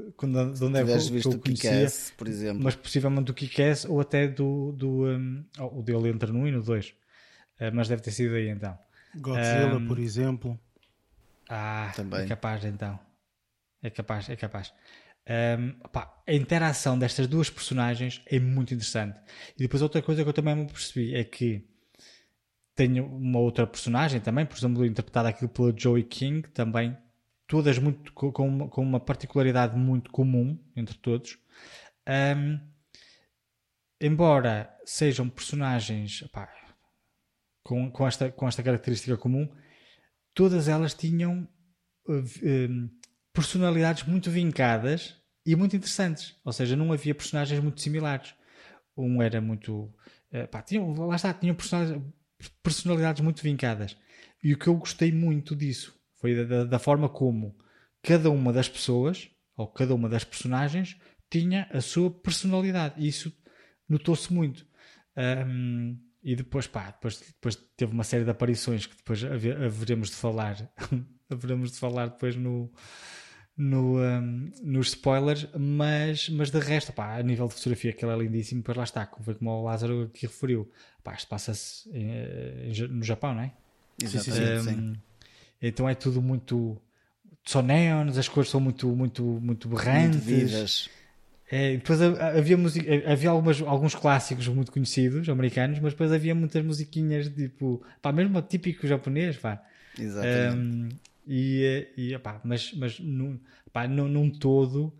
[0.66, 1.88] onde é que, eu, que eu conhecia,
[2.18, 2.62] por exemplo.
[2.62, 6.48] mas possivelmente do Kick-Ass ou até do, do um, oh, o dele entra no 1
[6.48, 6.90] e no 2.
[6.90, 6.94] Uh,
[7.74, 8.78] mas deve ter sido aí então.
[9.16, 10.60] Godzilla, um, por exemplo.
[11.48, 12.22] Ah, Também.
[12.22, 13.00] é capaz então.
[13.82, 14.74] É capaz, é capaz.
[15.28, 19.18] Um, opa, a interação destas duas personagens é muito interessante.
[19.56, 21.66] E depois outra coisa que eu também me percebi é que
[22.76, 26.98] tenho uma outra personagem também, por exemplo, interpretada aqui pela Joey King, também
[27.52, 31.38] todas muito com, com uma particularidade muito comum entre todos.
[32.08, 32.58] Um,
[34.00, 36.50] embora sejam personagens, opa,
[37.62, 39.54] com, com, esta, com esta característica comum,
[40.34, 41.46] todas elas tinham
[42.08, 42.90] uh,
[43.34, 46.40] personalidades muito vincadas e muito interessantes.
[46.46, 48.34] Ou seja, não havia personagens muito similares.
[48.96, 49.94] Um era muito.
[50.32, 51.58] Uh, pá, tinham, lá está, tinham
[52.64, 53.98] personalidades muito vincadas.
[54.42, 57.58] E o que eu gostei muito disso foi da, da forma como
[58.02, 60.98] cada uma das pessoas, ou cada uma das personagens,
[61.30, 62.96] tinha a sua personalidade.
[62.98, 63.36] E isso
[63.90, 64.66] notou-se muito.
[65.18, 70.16] Um, e depois, pá, depois, depois teve uma série de aparições que depois haveremos de
[70.16, 70.72] falar.
[71.30, 72.72] haveremos de falar depois no,
[73.58, 78.18] no, um, nos spoilers, mas, mas de resto, pá, a nível de fotografia, aquilo é
[78.18, 78.62] lindíssimo.
[78.62, 80.70] Depois lá está, como, como o Lázaro aqui referiu,
[81.04, 81.90] pá, isto passa-se
[82.90, 83.54] no Japão, não é?
[84.02, 85.02] Exatamente, um, sim.
[85.62, 86.82] Então é tudo muito.
[87.44, 90.26] Só neons, as cores são muito, muito, muito berrantes.
[90.26, 91.02] Muito
[91.52, 96.64] é, depois havia, musica, havia algumas, alguns clássicos muito conhecidos, americanos, mas depois havia muitas
[96.64, 99.62] musiquinhas tipo, pá, mesmo típico japonês, pá.
[100.00, 100.56] Exatamente.
[100.56, 100.90] Um,
[101.28, 103.38] e, e pá, mas, mas num,
[103.74, 104.94] pá, num, num todo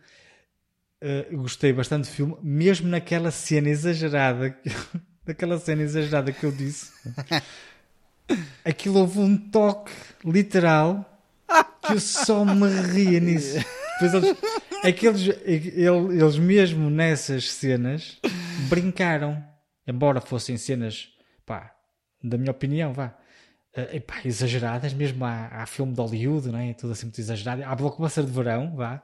[1.02, 4.54] uh, gostei bastante do filme, mesmo naquela cena exagerada,
[5.26, 6.92] naquela cena exagerada que eu disse.
[8.64, 9.92] Aquilo houve um toque
[10.24, 11.06] literal
[11.82, 13.58] que eu só me ria nisso.
[14.00, 14.38] Depois eles,
[14.84, 18.20] aqueles, eles mesmo nessas cenas
[18.70, 19.44] brincaram,
[19.86, 21.10] embora fossem cenas,
[21.46, 21.76] pá,
[22.24, 23.16] da minha opinião, vá,
[23.78, 26.74] uh, epá, exageradas, mesmo há, há filme de Hollywood, não é?
[26.74, 27.64] Tudo assim muito exagerado.
[27.64, 29.04] Há blockbuster de verão, vá.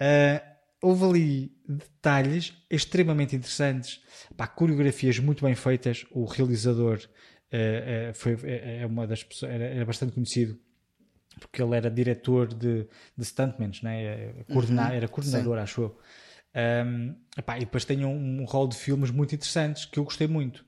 [0.00, 4.00] Uh, houve ali detalhes extremamente interessantes,
[4.36, 6.06] pá, coreografias muito bem feitas.
[6.10, 7.00] O realizador
[7.52, 10.58] uh, foi, é, é uma das pessoas, era, era bastante conhecido
[11.40, 14.32] porque ele era diretor de, de stuntmans, né?
[14.52, 15.62] Coordena, uhum, era coordenador, sim.
[15.62, 15.98] acho eu.
[16.54, 20.26] Um, epá, e depois tem um, um rol de filmes muito interessantes que eu gostei
[20.26, 20.64] muito.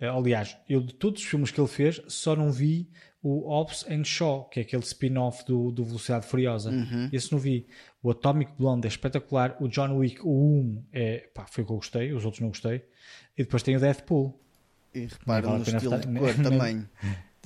[0.00, 2.88] Uh, aliás, eu de todos os filmes que ele fez só não vi
[3.22, 6.70] o Ops and Shaw, que é aquele spin-off do, do Velocidade Furiosa.
[6.70, 7.08] Uhum.
[7.10, 7.66] Esse não vi.
[8.02, 9.56] O Atomic Blonde é espetacular.
[9.60, 12.12] O John Wick, o 1, é, pá, foi o que eu gostei.
[12.12, 12.84] Os outros não gostei.
[13.36, 14.38] E depois tem o Deathpool.
[14.94, 16.74] E repara no estilo falar, de cor nem, também.
[16.74, 16.88] Nem,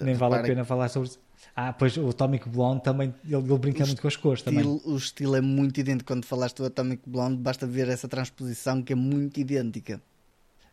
[0.00, 1.20] nem vale a pena falar sobre isso.
[1.54, 4.78] Ah, pois o Atomic Blonde também, ele, ele brinca o muito com as cores estilo,
[4.78, 4.94] também.
[4.94, 6.06] O estilo é muito idêntico.
[6.06, 10.00] Quando falaste do Atomic Blonde, basta ver essa transposição que é muito idêntica.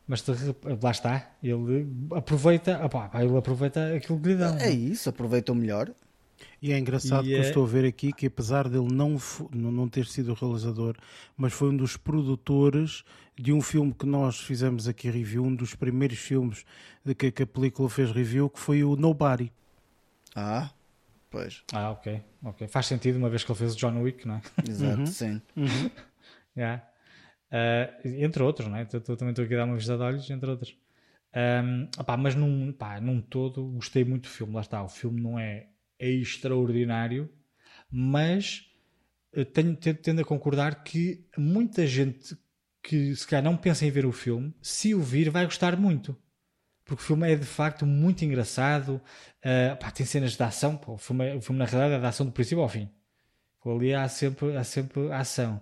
[0.08, 0.24] Mas
[0.84, 4.56] lá está, ele aproveita, opá, ele aproveita aquilo que lhe dão.
[4.60, 5.92] É isso, aproveita o melhor.
[6.62, 7.40] E é engraçado e que é...
[7.40, 9.18] eu estou a ver aqui que apesar dele não,
[9.52, 10.96] não ter sido o realizador,
[11.36, 13.04] mas foi um dos produtores
[13.38, 16.66] de um filme que nós fizemos aqui review, um dos primeiros filmes
[17.04, 19.52] de que, que a película fez review, que foi o Nobody.
[20.36, 20.72] Ah,
[21.30, 21.64] pois.
[21.74, 22.22] Ah, ok.
[22.44, 22.68] ok.
[22.68, 24.42] Faz sentido uma vez que ele fez o John Wick, não é?
[24.70, 25.06] Exato, uhum.
[25.06, 25.42] sim.
[25.56, 25.90] Uhum.
[26.56, 26.84] yeah.
[27.52, 28.88] Uh, entre outros, não é?
[28.92, 30.78] Eu, também estou aqui a dar uma vista de olhos, entre outros.
[31.36, 34.54] Um, opá, mas num, pá, num todo gostei muito do filme.
[34.54, 35.68] Lá está, o filme não é,
[36.00, 37.30] é extraordinário,
[37.92, 38.70] mas
[39.54, 42.38] tenho, tendo a concordar que muita gente
[42.88, 46.18] que se calhar não pensa em ver o filme, se o vir, vai gostar muito
[46.86, 49.02] porque o filme é de facto muito engraçado.
[49.44, 50.78] Uh, pá, tem cenas de ação.
[50.78, 52.88] Pô, o, filme, é, o filme, na realidade, é de ação do princípio ao fim.
[53.60, 55.60] Pô, ali há sempre, há sempre ação.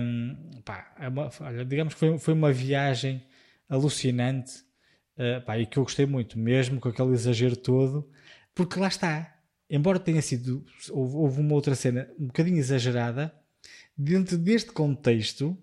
[0.00, 3.22] Um, pá, é uma, olha, digamos que foi, foi uma viagem
[3.68, 4.60] alucinante
[5.18, 8.08] uh, pá, e que eu gostei muito, mesmo com aquele exagero todo,
[8.54, 9.34] porque lá está.
[9.68, 13.34] Embora tenha sido, houve, houve uma outra cena um bocadinho exagerada,
[13.96, 15.58] dentro deste contexto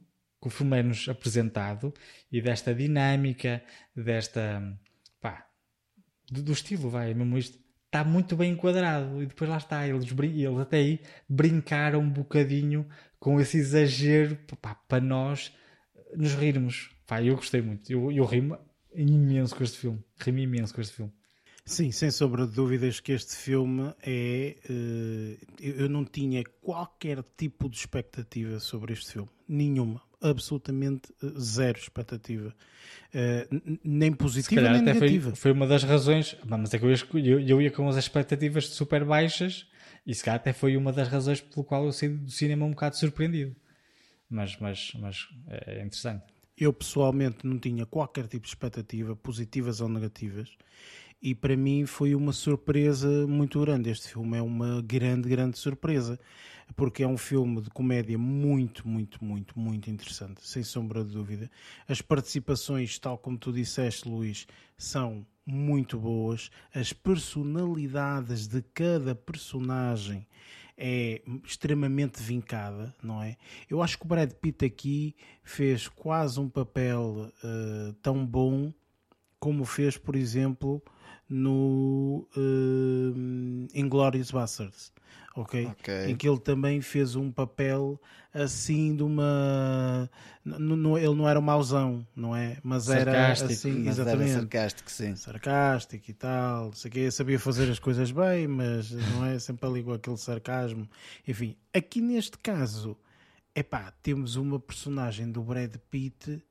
[0.50, 1.94] filme é-nos apresentado
[2.32, 3.64] e desta dinâmica,
[3.96, 4.62] desta
[5.20, 5.48] pá,
[6.30, 9.24] do, do estilo, vai, mesmo isto, está muito bem enquadrado.
[9.24, 12.88] E depois lá está, eles, eles até aí brincaram um bocadinho
[13.20, 14.38] com esse exagero
[14.88, 15.54] para nós
[16.16, 16.92] nos rirmos.
[17.08, 18.58] Pá, eu gostei muito, eu, eu rimo
[18.94, 21.14] imenso com este filme, rimo imenso com este filme.
[21.68, 24.56] Sim, sem sombra de dúvidas que este filme é.
[24.70, 29.30] Uh, eu não tinha qualquer tipo de expectativa sobre este filme.
[29.48, 30.00] Nenhuma.
[30.22, 32.54] Absolutamente eh, zero expectativa.
[33.14, 35.30] Uh, nem positiva nem negativa.
[35.32, 36.38] Foi, foi, uma das razões.
[36.46, 39.68] Mas é que eu ia, eu, eu ia com as expectativas super baixas
[40.06, 42.72] e se calhar até foi uma das razões pelo qual eu saí do cinema um
[42.72, 43.56] bocado surpreendido.
[44.30, 46.24] Mas, mas, mas é interessante.
[46.58, 50.56] Eu pessoalmente não tinha qualquer tipo de expectativa, positivas ou negativas
[51.22, 53.90] e para mim foi uma surpresa muito grande.
[53.90, 56.20] Este filme é uma grande, grande surpresa,
[56.76, 61.50] porque é um filme de comédia muito, muito, muito, muito interessante, sem sombra de dúvida.
[61.88, 64.48] As participações, tal como tu disseste, Luís,
[64.78, 66.50] são muito boas.
[66.74, 70.26] As personalidades de cada personagem
[70.78, 73.38] é extremamente vincada, não é?
[73.70, 78.74] Eu acho que o Brad Pitt aqui fez quase um papel uh, tão bom
[79.40, 80.82] como fez, por exemplo,
[81.30, 84.92] no uh, Inglourious Basterds,
[85.36, 85.66] okay?
[85.66, 86.06] ok?
[86.08, 88.00] Em que ele também fez um papel
[88.34, 90.10] assim de uma...
[90.46, 92.58] ele não era um mauzão, não é?
[92.64, 94.32] Mas sarcástico, era assim, mas exatamente.
[94.32, 95.16] Era sarcástico, sim.
[95.16, 99.84] Sarcástico e tal, sei que sabia fazer as coisas bem, mas não é sempre ali
[99.84, 100.88] com aquele sarcasmo.
[101.28, 102.98] Enfim, aqui neste caso,
[103.54, 106.44] é pá, temos uma personagem do Brad Pitt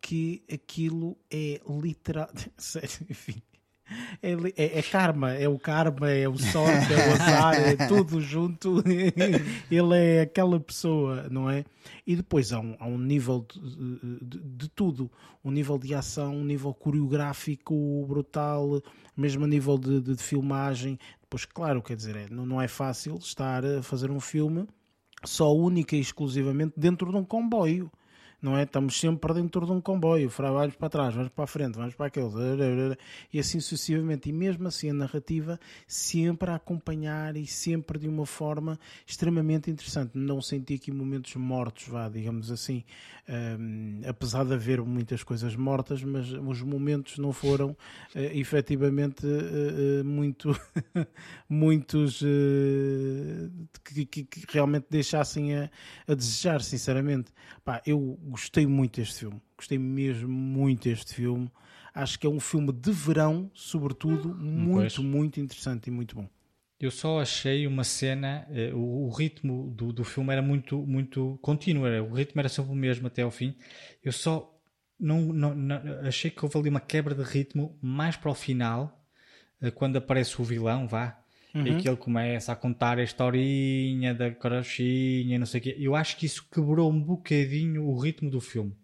[0.00, 2.30] que aquilo é literal.
[3.10, 3.42] Enfim,
[4.22, 8.20] é, é, é, karma, é o karma, é o sorte, é o azar, é tudo
[8.20, 8.82] junto.
[9.70, 11.64] Ele é aquela pessoa, não é?
[12.06, 15.10] E depois há um, há um nível de, de, de, tudo:
[15.44, 18.82] um nível de ação, um nível coreográfico brutal,
[19.16, 20.98] mesmo a nível de, de filmagem.
[21.20, 24.66] Depois, claro, quer dizer, é, não, não é fácil estar a fazer um filme
[25.24, 27.90] só única e exclusivamente dentro de um comboio
[28.40, 28.64] não é?
[28.64, 32.06] Estamos sempre dentro de um comboio, vamos para trás, vamos para a frente, vamos para
[32.06, 32.96] aquele,
[33.32, 34.28] e assim sucessivamente.
[34.28, 40.12] E mesmo assim a narrativa sempre a acompanhar e sempre de uma forma extremamente interessante.
[40.14, 42.84] Não senti aqui momentos mortos, vá, digamos assim,
[43.28, 47.76] um, apesar de haver muitas coisas mortas, mas os momentos não foram uh,
[48.14, 50.58] efetivamente uh, muito,
[51.48, 52.26] muitos uh,
[53.84, 55.70] que, que, que, realmente deixassem a,
[56.06, 57.32] a desejar, sinceramente.
[57.64, 59.40] Pá, eu gostei muito deste filme.
[59.56, 61.50] Gostei mesmo muito deste filme.
[61.94, 64.98] Acho que é um filme de verão, sobretudo, muito, pois.
[64.98, 66.28] muito interessante e muito bom.
[66.78, 71.38] Eu só achei uma cena, eh, o, o, ritmo do, do filme era muito, muito
[71.40, 73.56] contínuo, era, o ritmo era sempre o mesmo até ao fim.
[74.04, 74.54] Eu só
[75.00, 79.02] não, não, não, achei que houve ali uma quebra de ritmo mais para o final,
[79.62, 81.18] eh, quando aparece o vilão, vá,
[81.56, 81.66] uhum.
[81.66, 85.76] e que ele começa a contar a historinha da carochinha, não sei o quê.
[85.78, 88.74] Eu acho que isso quebrou um bocadinho o ritmo do filme.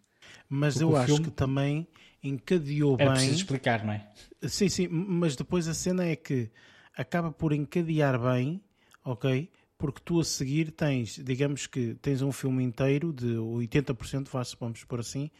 [0.49, 1.24] Mas Porque eu acho filme...
[1.24, 1.86] que também
[2.23, 3.12] encadeou Era bem.
[3.15, 4.09] preciso explicar, não é?
[4.43, 6.51] Sim, sim, mas depois a cena é que
[6.97, 8.62] acaba por encadear bem,
[9.05, 9.51] ok?
[9.77, 14.28] Porque tu a seguir tens, digamos que tens um filme inteiro de 80%,
[14.61, 15.31] vamos por assim,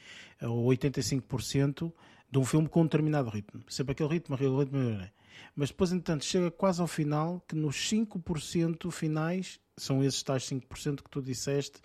[0.41, 1.93] ou 85%
[2.31, 3.63] de um filme com um determinado ritmo.
[3.69, 4.79] Sempre aquele ritmo, aquele ritmo.
[5.55, 11.03] Mas depois, entanto, chega quase ao final que nos 5% finais são esses tais 5%
[11.03, 11.81] que tu disseste,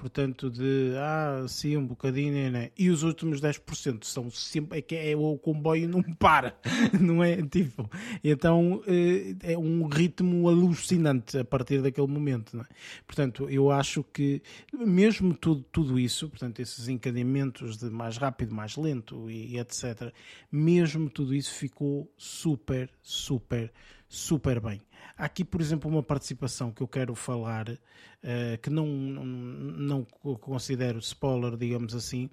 [0.00, 2.70] portanto, de ah, sim, um bocadinho, né, né?
[2.76, 6.58] e os últimos 10% são sempre é que é, o comboio não para,
[6.98, 7.36] não é?
[7.42, 7.88] Tipo,
[8.24, 12.68] então eh, é um ritmo alucinante a partir daquele momento, não é?
[13.06, 14.40] Portanto, eu acho que
[14.72, 20.14] mesmo tudo, tudo isso, portanto, esses encadeamentos de mais rápido, mais lento e, e etc.,
[20.50, 23.70] mesmo tudo isso ficou super, super,
[24.08, 24.80] super bem.
[25.20, 30.04] Há aqui, por exemplo, uma participação que eu quero falar, uh, que não, não, não
[30.04, 32.30] considero spoiler, digamos assim,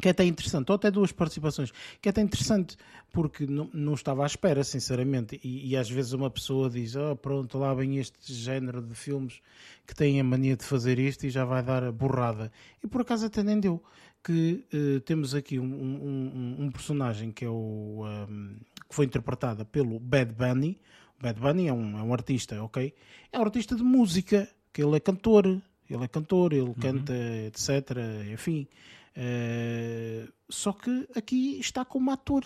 [0.00, 1.72] que é até interessante, ou até duas participações,
[2.02, 2.76] que é até interessante,
[3.12, 7.14] porque não, não estava à espera, sinceramente, e, e, às vezes uma pessoa diz, oh,
[7.14, 9.40] pronto, lá vem este género de filmes
[9.86, 12.50] que têm a mania de fazer isto e já vai dar a borrada.
[12.82, 13.80] E por acaso até nem deu,
[14.24, 18.04] que uh, temos aqui um, um, um, personagem que é o...
[18.28, 18.56] Um,
[18.88, 20.76] que foi interpretada pelo Bad Bunny,
[21.20, 22.94] Bad Bunny é um, é um artista, ok?
[23.32, 25.46] É um artista de música, que ele é cantor,
[25.88, 26.74] ele é cantor, ele uhum.
[26.74, 27.14] canta,
[27.46, 27.96] etc.
[28.32, 28.68] Enfim,
[29.14, 32.44] Eh, só que aqui está como ator.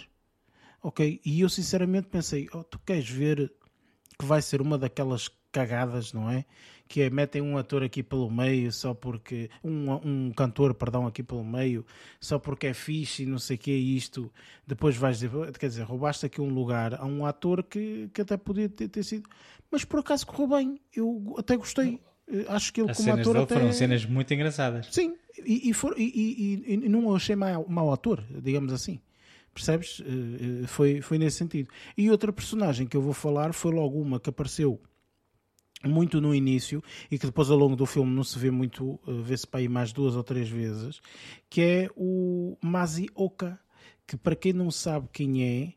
[0.83, 1.21] Ok?
[1.25, 3.53] E eu sinceramente pensei: oh, tu queres ver
[4.19, 6.45] que vai ser uma daquelas cagadas, não é?
[6.87, 9.49] Que é metem um ator aqui pelo meio só porque.
[9.65, 11.85] Um, um cantor, perdão, aqui pelo meio,
[12.21, 14.31] só porque é fixe e não sei o que é isto.
[14.67, 18.37] Depois vais dizer, quer dizer, roubaste aqui um lugar a um ator que, que até
[18.37, 19.29] podia ter, ter sido.
[19.71, 21.99] Mas por acaso correu bem, eu até gostei.
[22.31, 23.55] Eh, Acho que ele As como cenas ator dele até...
[23.55, 24.87] foram cenas muito engraçadas.
[24.91, 26.03] Sim, e, e, for, e,
[26.67, 29.01] e- e- não achei mau, mau ator, digamos assim.
[29.55, 30.03] Percebes?
[30.05, 31.69] Eh, eh, Foi, foi nesse sentido.
[31.97, 34.81] E outra personagem que eu vou falar foi logo uma que apareceu
[35.89, 39.13] muito no início e que depois ao longo do filme não se vê muito, eh,
[39.23, 41.01] vê-se para aí mais duas ou três vezes,
[41.51, 43.59] que é o Mazioka,
[44.07, 45.73] que para quem não sabe quem é,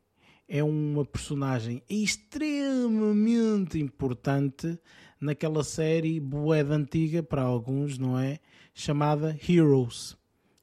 [0.48, 4.78] é uma personagem extremamente importante
[5.20, 8.40] naquela série boeda antiga para alguns, não é?
[8.74, 10.16] Chamada Heroes,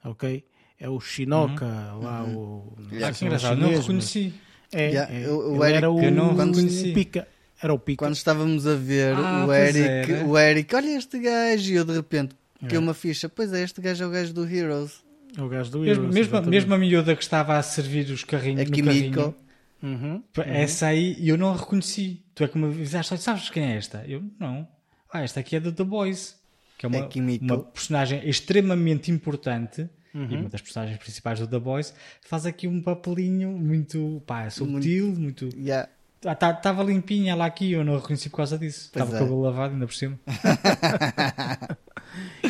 [0.05, 0.45] ok?
[0.79, 2.75] É o Shinoka, lá o...
[2.79, 4.33] não sei Ah, se que é o engraçado, não reconheci.
[4.73, 5.29] É, Yeah, é.
[5.31, 6.93] o- o Ele Eric- era o, eu não o reconheci.
[6.93, 7.29] Pica.
[7.65, 8.05] Era o Pica.
[8.05, 11.95] Quando estávamos a ver Ah, o Eric, o Eric, olha este gajo, e eu de
[11.95, 12.35] repente
[12.69, 12.79] que É.
[12.79, 15.03] uma ficha, pois é, este gajo é o gajo do Heroes.
[15.37, 18.23] É o gajo do Mesmo, Heroes, mesmo, mesmo a miúda que estava a servir os
[18.23, 19.15] carrinhos A no Kimiko.
[19.17, 19.35] carrinho,
[19.83, 20.23] Uhum.
[20.47, 22.23] essa aí eu não a reconheci.
[22.35, 24.05] Tu é que me avisaste, sabes quem é esta?
[24.07, 24.67] Eu, não.
[25.13, 26.37] Ah, esta aqui é do The Boys.
[26.79, 27.09] Que é uma,
[27.41, 30.29] uma personagem extremamente importante Uhum.
[30.31, 31.93] e uma das personagens principais do The Boys.
[32.23, 35.49] Faz aqui um papelinho muito, pá, subtil, muito...
[35.57, 35.89] Yeah.
[36.33, 38.87] Estava limpinha ela aqui, eu não a reconheci por causa disso.
[38.87, 39.11] Estava é.
[39.11, 40.19] com o cabelo lavado ainda por cima.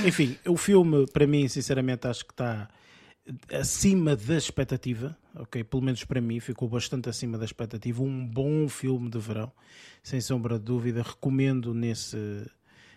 [0.07, 2.69] Enfim, o filme, para mim, sinceramente, acho que está
[3.53, 5.65] acima da expectativa, ok?
[5.65, 8.03] Pelo menos para mim, ficou bastante acima da expectativa.
[8.03, 9.51] Um bom filme de verão,
[10.03, 11.03] sem sombra de dúvida.
[11.03, 12.47] Recomendo nesse,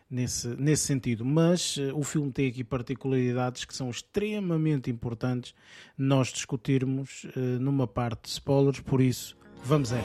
[0.10, 1.24] nesse, nesse sentido.
[1.24, 5.54] Mas eh, o filme tem aqui particularidades que são extremamente importantes
[5.98, 9.98] nós discutirmos eh, numa parte de spoilers, por isso, vamos a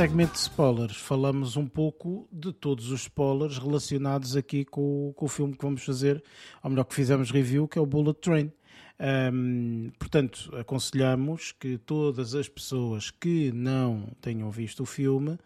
[0.00, 5.28] segmento de spoilers, falamos um pouco de todos os spoilers relacionados aqui com, com o
[5.28, 6.24] filme que vamos fazer,
[6.62, 8.50] ou melhor, que fizemos review, que é o Bullet Train.
[8.98, 15.38] Ahm, portanto, aconselhamos que todas as pessoas que não tenham visto o filme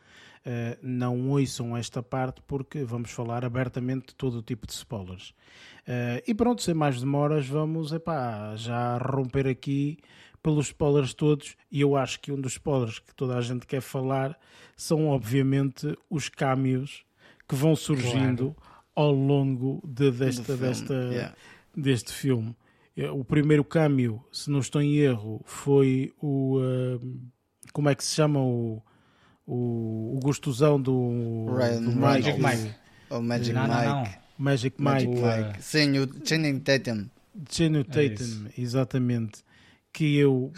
[0.45, 5.35] eh, não ouçam esta parte, porque vamos falar abertamente de todo o tipo de spoilers.
[5.85, 9.99] Eh, e pronto, sem mais demoras, vamos epá, já romper aqui
[10.45, 13.81] pelos spoilers todos, e eu acho que um dos spoilers que toda a gente quer
[13.81, 14.39] falar
[14.77, 17.03] são, obviamente, os cameos
[17.49, 18.55] que vão surgindo
[18.95, 21.35] ao longo de- desta, filme, desta, yeah.
[21.75, 22.55] deste filme.
[22.97, 26.61] Eh, O primeiro cameo, se não estou em erro, foi o.
[26.63, 27.01] eh,
[27.73, 28.39] como é que se chama?
[28.41, 28.83] O,
[29.47, 31.91] o, o gostosão do, Ryan do.
[31.91, 32.33] Mike.
[32.41, 32.75] Mike.
[33.11, 33.87] O Magic Não, não, Mike.
[33.89, 34.25] não.
[34.39, 35.21] Magic Magic Mike.
[35.23, 35.63] O, Mike.
[35.63, 37.07] Sim, o Channing Tatum.
[37.51, 38.49] Channing É Tatum, isso.
[38.59, 39.43] exatamente.
[39.97, 40.53] Que eu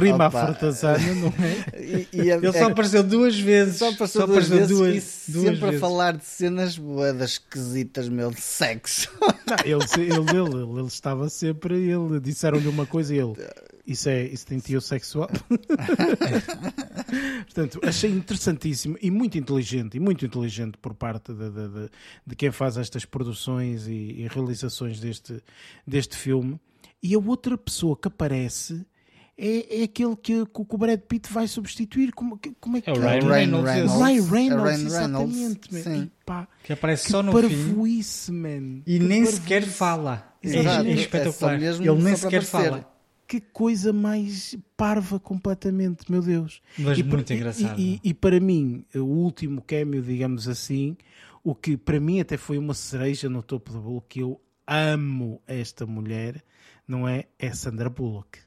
[0.00, 0.46] rima a Opa.
[0.46, 1.78] fartazana, não é?
[1.78, 3.76] E, e a- Ele só é- apareceu duas vezes.
[3.76, 5.76] só passou duas apareceu vezes duas- e duas sempre vezes.
[5.76, 9.10] a falar de cenas boedas esquisitas, meu, de sexo.
[9.20, 13.34] Não, ele, ele, ele, ele estava sempre, ele disseram-lhe uma coisa e ele,
[13.86, 15.28] isso é, isso tem tio sexual.
[17.44, 21.90] Portanto, achei interessantíssimo e muito inteligente, e muito inteligente por parte de, de, de-
[22.26, 25.42] de quem faz estas produções e, e realizações deste,
[25.86, 26.58] deste filme.
[27.02, 28.84] E a outra pessoa que aparece
[29.38, 32.12] é, é aquele que, que o Brad Pitt vai substituir.
[32.12, 32.98] Como, que- como é que É o é?
[33.18, 33.70] Ryan Ryan Reynolds.
[33.70, 34.00] Reynolds.
[34.00, 35.72] Ryan Reynolds, Ryan Reynolds, exatamente.
[35.72, 35.82] man.
[35.82, 36.02] sim.
[36.02, 38.82] E pá, Que aparece que só no fim man.
[38.86, 39.32] e Que nem parvoíce.
[39.42, 40.34] sequer fala.
[40.42, 40.86] É, Exato.
[40.86, 41.58] é É espetacular.
[41.58, 42.90] mesmo Ele nem para sequer fala.
[43.26, 46.60] Que coisa mais parva completamente, meu Deus.
[46.76, 47.80] Mas E muito e- engraçado.
[47.80, 50.96] E, e para mim, o último cameo, digamos assim,
[51.44, 55.40] o que para mim até foi uma cereja no topo do bolo, que eu amo
[55.46, 56.42] esta mulher,
[56.90, 57.24] não é?
[57.38, 58.38] É Sandra Bullock,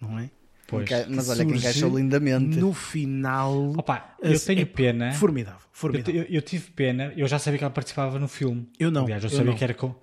[0.00, 0.30] não é?
[0.66, 0.88] Pois.
[1.08, 2.58] Mas olha que encaixou lindamente.
[2.58, 5.12] No final, Opa, eu tenho é pena.
[5.12, 6.14] formidável, Eu, formidável.
[6.22, 8.68] eu- eu tive pena, eu já sabia que ela participava no filme.
[8.78, 9.58] Eu não, Aliás, eu, eu sabia não.
[9.58, 9.94] que era com.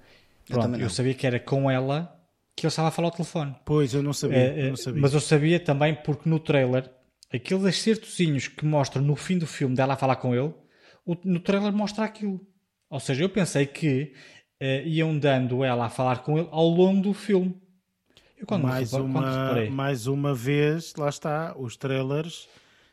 [0.47, 0.89] Pronto, também eu, não.
[0.89, 2.15] sabia que era com ela
[2.55, 3.55] que ele estava a falar ao telefone.
[3.65, 4.37] Pois, eu não sabia.
[4.55, 5.01] Eu eh, não sabia.
[5.01, 6.89] Mas eu sabia também porque no trailer,
[7.33, 10.53] aqueles acertozinhos que mostram no fim do filme dela a falar com ele,
[11.05, 12.39] o- no trailer mostra aquilo.
[12.89, 14.13] Ou seja, eu pensei que
[14.59, 17.55] eh, iam dando ela a falar com ele ao longo do filme.
[18.37, 22.47] Eu quando, mais, quando uma, reparei, mais uma vez, lá está, os trailers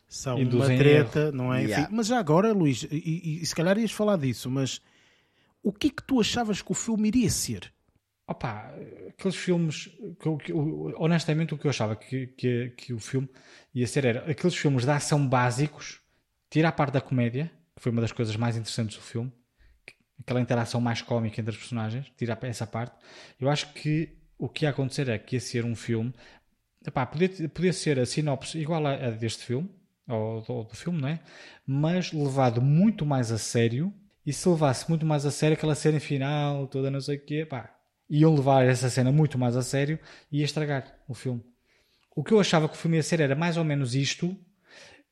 [0.09, 1.61] são Induzem uma treta, não é?
[1.63, 1.89] Enfim, Yeah.
[1.97, 4.81] Mas já agora, Luís, e, e- e se calhar ias falar disso, mas
[5.63, 7.73] o que é que tu achavas que o filme iria ser?
[8.29, 8.73] Opa,
[9.09, 9.89] aqueles filmes,
[10.19, 13.29] que eu- que eu- honestamente, o que eu achava que, que, que o filme
[13.73, 16.01] ia ser era aqueles filmes de ação básicos,
[16.51, 19.33] tira a parte da comédia, que foi uma das coisas mais interessantes do filme,
[20.21, 22.95] aquela interação mais cómica entre os personagens, tira essa parte.
[23.41, 26.13] Eu acho que o que ia acontecer é que ia ser um filme,
[26.87, 29.71] epá, podia, podia ser a sinopse igual a, a deste filme,
[30.09, 31.21] ou do filme, não é?
[31.67, 33.93] Mas levado muito mais a sério.
[34.25, 37.47] E se levasse muito mais a sério aquela cena final, toda não sei o quê,
[37.47, 37.77] pá,
[38.11, 39.99] iam levar essa cena muito mais a sério
[40.31, 41.45] e ia estragar o filme.
[42.15, 44.37] O que eu achava que o filme ia ser era mais ou menos isto,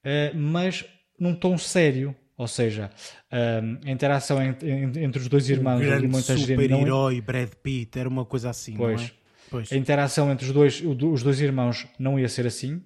[0.03, 0.85] eh, mas
[1.19, 2.17] num tom sério.
[2.37, 2.91] Ou seja,
[3.31, 7.99] eh, a interação entre, os dois irmãos o ali grande muita não- super-herói Brad Pitt,
[7.99, 9.01] era uma coisa assim, Pois.
[9.01, 9.11] não é?
[9.51, 9.71] Pois.
[9.73, 12.83] a interação entre os dois, os dois irmãos não ia ser assim,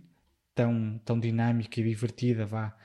[0.55, 2.77] tão, tão dinâmica e divertida, vá.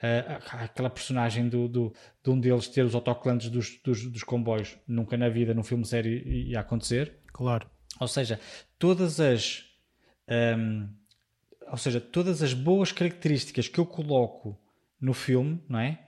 [0.00, 1.92] Ah, aquela personagem do, do,
[2.22, 5.84] de um deles ter os autocolantes dos, dos, dos comboios, nunca na vida, num filme
[5.84, 7.14] sério, ia acontecer.
[7.32, 7.68] Claro.
[7.98, 8.38] Ou seja,
[8.78, 9.64] todas as
[10.58, 10.88] hum,
[11.68, 14.58] ou seja, todas as boas características que eu coloco
[15.00, 15.98] no filme, não é?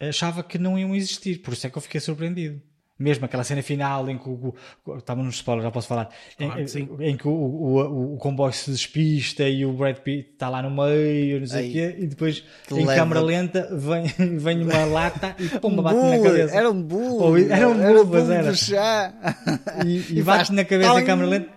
[0.00, 2.60] Achava que não iam existir, por isso é que eu fiquei surpreendido.
[3.00, 4.52] Mesmo aquela cena final em que o,
[4.96, 6.08] estava no spoiler, já posso falar,
[6.38, 6.88] em, Claro que sim.
[6.98, 10.60] em que o, o, o, o comboio se despista e o Brad Pitt está lá
[10.62, 14.06] no meio, não sei o quê, e depois que em câmara lenta vem,
[14.36, 16.56] vem uma lata e pumba, Um bate na cabeça.
[16.56, 17.06] Era um bule.
[17.06, 18.50] Ou- era um um mas era.
[18.50, 19.14] do chá.
[19.86, 21.02] E, e E bate na cabeça toing.
[21.02, 21.48] a câmera lenta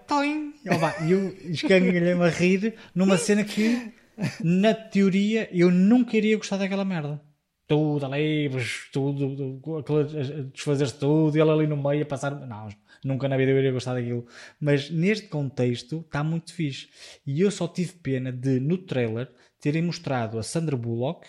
[0.63, 3.91] e opa, e eu escangalhei-me a rir numa cena que,
[4.43, 7.19] na teoria, eu nunca iria gostar daquela merda.
[7.71, 8.49] Tudo ali,
[8.91, 9.61] tudo,
[10.53, 12.31] desfazer-se tudo, e ele ali no meio a passar.
[12.31, 12.67] Não,
[13.03, 14.25] nunca na vida eu iria gostar daquilo.
[14.59, 16.89] Mas neste contexto está muito fixe.
[17.25, 21.27] E eu só tive pena de, no trailer, terem mostrado a Sandra Bullock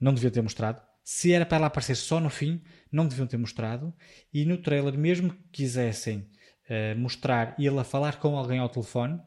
[0.00, 0.80] não deviam ter mostrado.
[1.04, 2.60] Se era para ela aparecer só no fim,
[2.90, 3.94] não deviam ter mostrado.
[4.32, 6.28] E no trailer, mesmo que quisessem
[6.68, 9.20] eh, mostrar ele a falar com alguém ao telefone,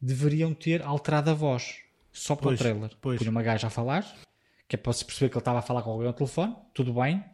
[0.00, 1.76] deveriam ter alterado a voz.
[2.12, 2.90] Só para Pois, o trailer.
[3.00, 3.18] pois.
[3.18, 4.04] Punha uma gaja a falar,
[4.70, 6.94] que é para se perceber que ele estava a falar com alguém ao telefone, tudo
[6.94, 7.24] bem.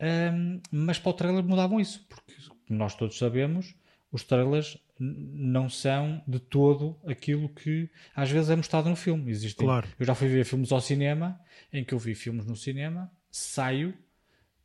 [0.00, 2.32] Ahm, mas para o trailer mudavam isso, porque
[2.70, 3.74] nós todos sabemos,
[4.10, 9.30] os trailers não são de todo aquilo que às vezes é mostrado no filme.
[9.30, 9.86] Existem, Claro.
[9.98, 11.38] Eu já fui ver filmes ao cinema,
[11.70, 13.92] em que eu vi filmes no cinema, saio,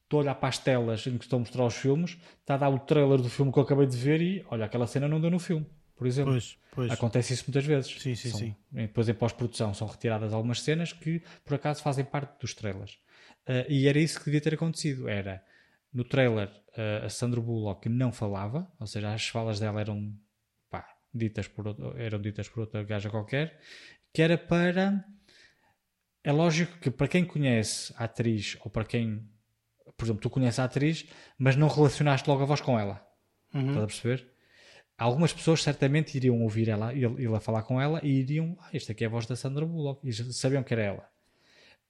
[0.06, 2.58] estou a olhar para as telas em que estão a mostrar os filmes, está a
[2.58, 5.20] dar o trailer do filme que eu acabei de ver e olha, aquela cena não
[5.20, 5.66] deu no filme,
[5.96, 6.34] por exemplo.
[6.34, 6.92] Pois, pois.
[6.92, 7.92] Acontece isso muitas vezes.
[8.02, 8.56] Sim, sim, São- sim.
[8.72, 12.98] Depois em pós-produção são retiradas algumas cenas que por acaso fazem parte dos trailers.
[13.48, 15.08] Ah, e era isso que devia ter acontecido.
[15.08, 15.44] Era
[15.94, 20.14] no trailer ah, a Sandra Bullock não falava, ou seja, as falas dela eram
[20.70, 23.60] pá, ditas por outro- eram ditas por outra gaja qualquer,
[24.14, 25.04] que era para
[26.24, 29.30] é lógico que para quem conhece a atriz ou para quem
[29.98, 31.06] por exemplo, tu conheces a atriz,
[31.38, 33.02] mas não relacionaste logo a voz com ela.
[33.54, 34.35] Estás a perceber?
[34.98, 38.94] Algumas pessoas certamente iriam ouvir ela, ele, a falar com ela e iriam, ah, esta
[38.94, 41.10] aqui é a voz da Sandra Bullock, e sabiam que era ela.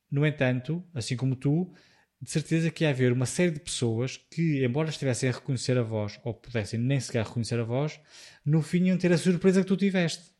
[0.10, 1.72] No entanto, assim como tu,
[2.20, 5.84] de certeza que ia haver uma série de pessoas que, embora estivessem a reconhecer a
[5.84, 8.00] voz, ou pudessem nem sequer reconhecer a voz,
[8.44, 10.34] no fim iam ter a surpresa que tu tiveste.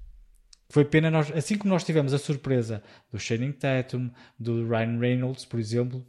[0.70, 2.82] Foi pena nós, assim como nós tivemos a surpresa
[3.12, 4.10] do Channing Tatum,
[4.40, 6.06] do Ryan Reynolds, por exemplo,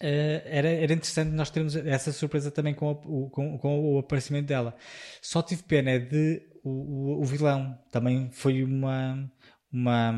[0.00, 4.46] eh, era, era interessante nós termos essa surpresa também com, o, com, com o aparecimento
[4.46, 4.74] dela.
[5.20, 9.30] Só tive pena é de o, o, o vilão também foi uma,
[9.72, 10.12] uma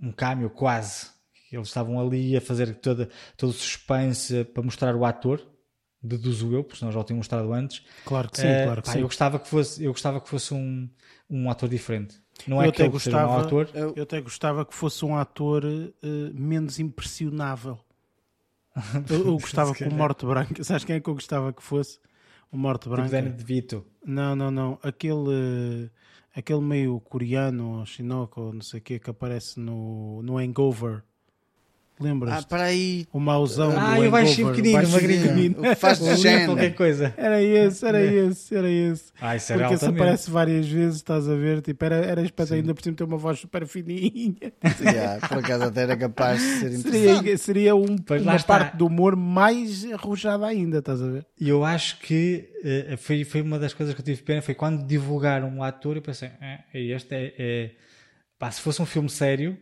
[0.00, 1.08] um cameo quase.
[1.50, 5.40] Eles estavam ali a fazer toda, todo o suspense para mostrar o ator,
[6.02, 7.82] deduzo eu, porque senão já o tinham mostrado antes.
[8.04, 9.00] Claro que sim, Eh, claro que pá, sim.
[9.00, 10.88] Eu gostava que fosse, eu gostava que fosse um,
[11.30, 12.20] um ator diferente.
[12.46, 13.68] Não é eu que até seja um gostava, ator.
[13.74, 17.78] eu, até gostava que fosse um ator eh, menos impressionável.
[19.10, 21.98] Eu, eu gostava que o Morte Branca, sabes quem é que eu gostava que fosse?
[22.52, 23.10] O Morte Tipo Branca.
[23.10, 23.84] Danny DeVito.
[24.04, 24.78] Não, não, não.
[24.82, 25.90] Aquele,
[26.34, 31.02] aquele meio coreano, ou chinoco, ou não sei o que, que aparece no, no Hangover.
[31.98, 32.32] Lembras?
[32.44, 33.06] Ah, para aí.
[33.10, 35.22] o mauzão Ah, do e o baixinho pequenino, magrinho.
[35.22, 35.76] pequenino.
[35.76, 36.46] Faz de género.
[36.52, 37.14] qualquer coisa.
[37.16, 39.04] Era esse, era esse, era esse.
[39.18, 40.02] Ah, isso era Porque esse altamente.
[40.02, 41.62] aparece várias vezes, estás a ver?
[41.62, 44.36] Tipo, era, era espécie ainda por cima ter uma voz super fininha.
[44.82, 47.16] Yeah, por acaso até era capaz de ser interessante.
[47.16, 48.58] Seria, seria um, uma está.
[48.58, 51.26] parte do humor mais arrojada ainda, estás a ver?
[51.40, 54.42] E eu acho que eh, foi, foi uma das coisas que eu tive pena.
[54.42, 57.70] Foi quando divulgaram um ator, eu pensei, "Ah, é este é, é-
[58.38, 59.56] pá, se fosse um filme sério,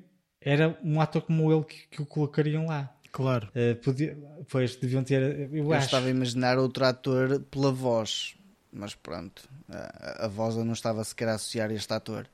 [0.44, 2.92] era um ator como ele que, que o colocariam lá.
[3.10, 3.48] Claro.
[3.54, 4.16] Eh, podia,
[4.48, 5.22] pois deviam ter.
[5.52, 5.86] Eu, Eu acho.
[5.86, 8.34] estava a imaginar outro ator pela voz,
[8.72, 12.26] mas pronto, a, a voz eu não estava sequer a associar a este ator.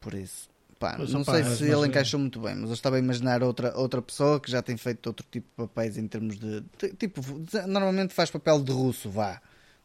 [0.00, 0.48] Por isso,
[0.78, 3.42] pá, Pois, não opá, sei se ele encaixou muito bem, mas eu estava a imaginar
[3.42, 6.62] outra, outra pessoa que já tem feito outro tipo de papéis em termos de.
[6.78, 7.20] de- tipo,
[7.66, 9.40] normalmente faz papel de russo, vá.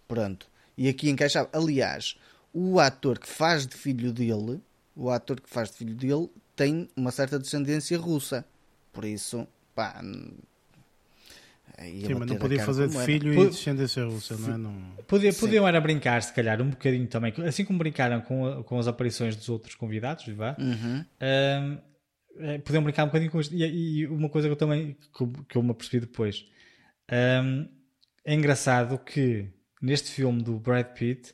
[0.07, 0.47] Pronto.
[0.77, 1.49] E aqui encaixava.
[1.51, 2.15] Aliás,
[2.53, 4.61] o ator que faz de filho dele,
[4.95, 8.45] o ator que faz de filho dele, tem uma certa descendência russa.
[8.91, 10.01] Por isso, pá.
[11.83, 13.05] ia Sim, mas não podia fazer de era.
[13.05, 14.57] filho Pô- e descendência russa, não é?
[14.57, 14.93] Não...
[15.07, 18.87] Podia, podiam era brincar, se calhar, um bocadinho também, assim como brincaram com, com as
[18.87, 20.55] aparições dos outros convidados, vá.
[20.59, 21.03] Uhum.
[21.19, 21.77] Ahm,
[22.37, 23.53] eh, podiam brincar um bocadinho com isto.
[23.53, 23.63] E,
[24.01, 26.45] e uma coisa que eu também que, eu- que eu me apercebi depois
[27.11, 27.65] ahm,
[28.25, 29.47] é engraçado que
[29.81, 31.33] neste filme do Brad Pitt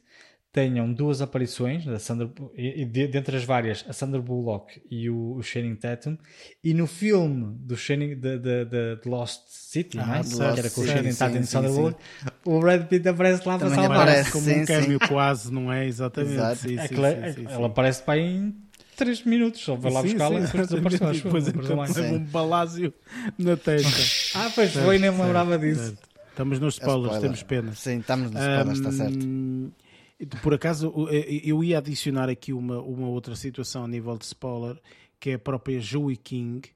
[0.51, 5.07] tenham duas aparições da Sandra, e, e de- dentre as várias a Sandra Bullock e
[5.09, 6.17] o, o Channing Tatum
[6.63, 10.19] e no filme do Channing de, de, de- de Lost City não é?
[10.19, 11.69] Ah, certo, que era com o Channing Tatum e Sandra.
[11.71, 11.97] Bullock
[12.45, 14.31] o Brad Pitt aparece lá para salvar aparece.
[14.31, 15.85] como sim, um cameo quase, não é?
[15.85, 16.33] Exatamente.
[16.33, 16.55] Exato.
[16.57, 18.55] Sim, sim, sim, ela aparece para aí em
[18.97, 22.93] 3 minutos só vai lá buscá-la sim, e depois desapareceu acho Depois apareceu um balásio
[23.37, 24.37] na testa.
[24.39, 25.95] Ah, pois foi, nem me lembrava disso.
[26.31, 27.21] Estamos nos É spoilers, spoiler.
[27.21, 27.73] temos pena.
[27.75, 29.27] Sim, estamos nos spoilers, está certo.
[30.41, 34.77] Por acaso, eh, eu ia adicionar aqui uma, uma outra situação a nível de spoiler,
[35.19, 36.69] que é a própria Joey King,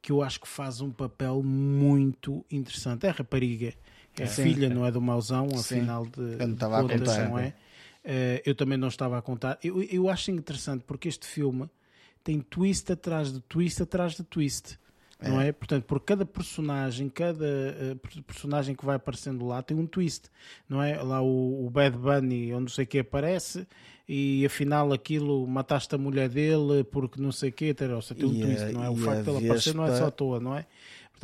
[0.00, 3.06] que eu acho que faz um papel muito interessante.
[3.06, 3.74] É rapariga,
[4.16, 4.44] é a Sim.
[4.44, 7.28] filha, não é do mauzão, afinal de Eu não estava a contar.
[7.28, 7.54] não é?
[8.04, 9.58] Eh, eu também não estava a contar.
[9.62, 11.68] Eu, eu acho interessante porque este filme
[12.22, 14.78] tem twist atrás de twist atrás de twist.
[15.28, 15.52] Não é?
[15.52, 17.46] Portanto, por cada personagem, cada
[18.02, 20.30] per- personagem que vai aparecendo lá tem um twist,
[20.68, 21.00] não é?
[21.02, 23.66] Lá o, o Bad Bunny, ou não sei o que aparece,
[24.08, 28.28] e afinal aquilo mataste a mulher dele porque não sei o que, ou seja, tem
[28.28, 28.90] um E twist, não é?
[28.90, 30.66] O facto de ele aparecer não é só à toa, não é?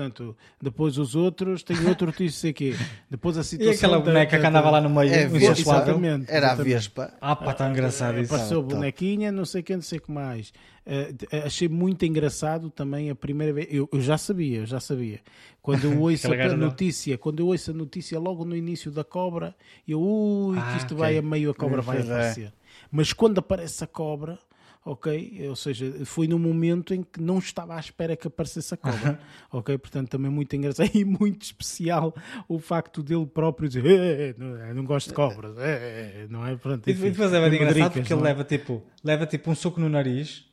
[0.00, 2.08] Portanto, depois os outros têm outro
[2.50, 2.74] o quê.
[3.10, 3.74] Depois a E situação.
[3.74, 5.52] aquela da- boneca da- que andava lá no meio, É, Vespa.
[5.60, 6.54] Exatamente, Era a.
[6.54, 7.12] Vespa.
[7.20, 8.34] Ah, pá, está engraçado isso.
[8.34, 8.74] Top, top.
[8.76, 10.54] bonequinha, não sei o que, não sei o que mais.
[10.86, 13.68] Eh, de- achei muito engraçado também a primeira vez.
[13.70, 15.20] Eu, eu já sabia, eu já sabia.
[15.60, 19.04] Quando eu ouço Aquela a notícia, quando eu ouço a notícia logo no início da
[19.04, 19.54] cobra,
[19.86, 20.96] eu, ui, Ah, que isto ok.
[20.96, 22.12] vai a meio, a cobra Hum, vai pois é.
[22.14, 22.52] aparecer.
[22.90, 24.38] Mas quando aparece a cobra,
[24.84, 25.46] ok?
[25.48, 29.20] Ou seja, foi no momento em que não estava à espera que aparecesse a cobra,
[29.52, 29.76] ok?
[29.78, 32.14] Portanto, também muito engraçado e muito especial
[32.48, 36.56] o facto dele próprio dizer "Eh, não, eu não gosto de cobras, eh, não é?
[36.56, 38.30] Pronto, E enfim, depois é bem engraçado porque ele não é?
[38.30, 40.46] leva tipo, leva tipo um soco no nariz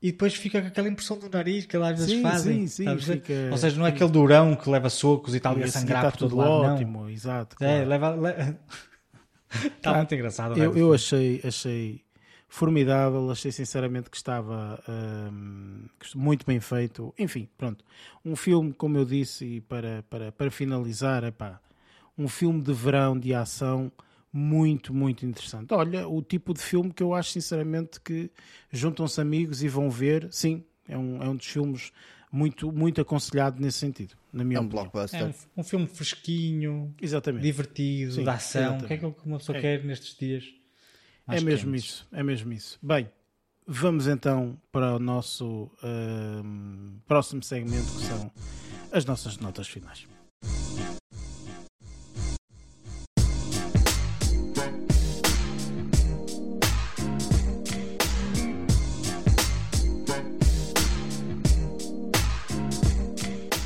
[0.00, 2.66] e depois fica com aquela impressão do nariz que ele às vezes Sim, fazem.
[2.66, 5.62] sim, sim, fica- Ou seja, não é aquele durão que leva socos e tal e
[5.64, 6.50] a sangrar está por todo lado.
[6.62, 6.74] Não.
[6.74, 7.56] ótimo, exato.
[7.58, 7.88] É, claro.
[7.88, 8.10] leva.
[8.14, 8.56] le-
[9.76, 10.58] Está muito engraçado.
[10.58, 12.03] eu, eu achei, achei
[12.54, 17.12] formidável, achei sinceramente que estava hum, muito bem feito.
[17.18, 17.84] Enfim, pronto.
[18.24, 21.60] Um filme, como eu disse, e para, para, para finalizar, epá,
[22.16, 23.90] um filme de verão de ação
[24.32, 25.74] muito, muito interessante.
[25.74, 28.30] Olha, o tipo de filme que eu acho sinceramente que
[28.70, 31.90] juntam-se amigos e vão ver, sim, é um, é um dos filmes
[32.30, 34.84] muito, muito aconselhado nesse sentido, na minha É um opinião.
[34.84, 35.34] É blockbuster.
[35.56, 37.42] um, um filme fresquinho, Exatamente.
[37.42, 38.60] divertido, Sim, de ação.
[38.60, 38.84] exatamente.
[38.84, 39.60] O que é que uma pessoa É.
[39.60, 40.54] quer nestes dias?
[41.26, 41.84] É mais mesmo quentes?
[41.84, 42.78] isso, é mesmo isso.
[42.82, 43.10] Bem,
[43.66, 48.30] vamos então para o nosso ahm, próximo segmento que são
[48.92, 50.06] as nossas notas finais.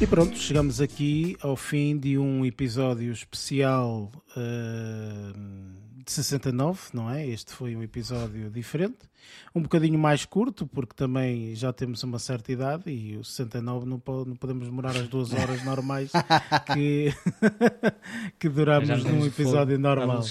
[0.01, 5.78] E pronto, chegamos aqui ao fim de um episódio especial ahm,
[6.09, 7.27] de 69, não é?
[7.27, 8.99] Este foi um episódio diferente,
[9.55, 14.01] um bocadinho mais curto, porque também já temos uma certa idade e o 69 não,
[14.01, 16.11] po- não podemos demorar as duas horas normais
[16.75, 17.13] que,
[18.39, 20.23] que duramos num episódio normal.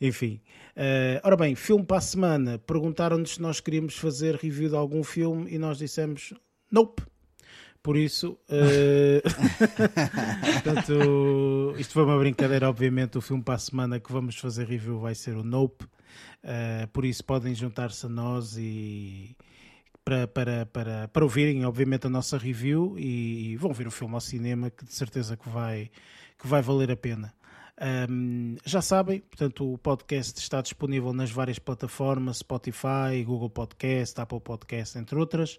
[0.00, 0.40] Enfim.
[0.76, 2.58] Eh, ora bem, filme para a semana.
[2.58, 6.34] Perguntaram-nos se nós queríamos fazer review de algum filme e nós dissemos
[6.70, 7.02] nope.
[7.84, 9.20] Por isso, eh,
[10.64, 13.18] portanto, isto foi uma brincadeira, obviamente.
[13.18, 15.84] O filme para a semana que vamos fazer review vai ser o Nope.
[16.42, 19.36] Eh, por isso, podem juntar-se a nós e
[20.02, 24.20] para, para, para, para ouvirem, obviamente, a nossa review e vão ver o filme ao
[24.22, 25.90] cinema, que de certeza que vai,
[26.38, 27.34] que vai valer a pena.
[27.80, 34.40] Um, já sabem, portanto, o podcast está disponível nas várias plataformas, Spotify, Google Podcast, Apple
[34.40, 35.58] Podcast, entre outras.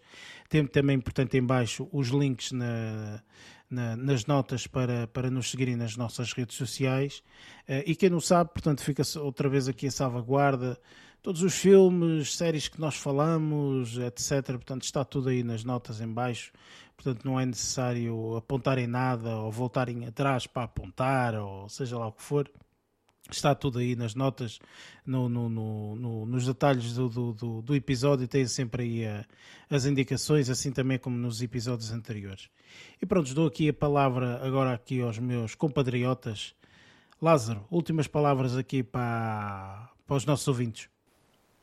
[0.49, 3.21] Tem também, portanto, em baixo os links na,
[3.69, 7.21] na, nas notas para, para nos seguirem nas nossas redes sociais.
[7.67, 10.79] Uh, e quem não sabe, portanto, fica outra vez aqui a salvaguarda.
[11.21, 14.45] Todos os filmes, séries que nós falamos, etc.
[14.53, 16.53] Portanto, está tudo aí nas notas em baixo
[16.95, 22.11] portanto não é necessário apontarem nada ou voltarem atrás para apontar ou seja lá o
[22.11, 22.49] que for.
[23.31, 24.59] Está tudo aí nas notas,
[25.03, 29.25] no, no, no, nos detalhes do, do, do, episódio, tem sempre aí a,
[29.67, 32.49] as indicações, assim também como nos episódios anteriores.
[33.01, 36.53] E pronto, dou aqui a palavra agora aqui aos meus compatriotas.
[37.19, 40.87] Lázaro, últimas palavras aqui para, para os nossos ouvintes.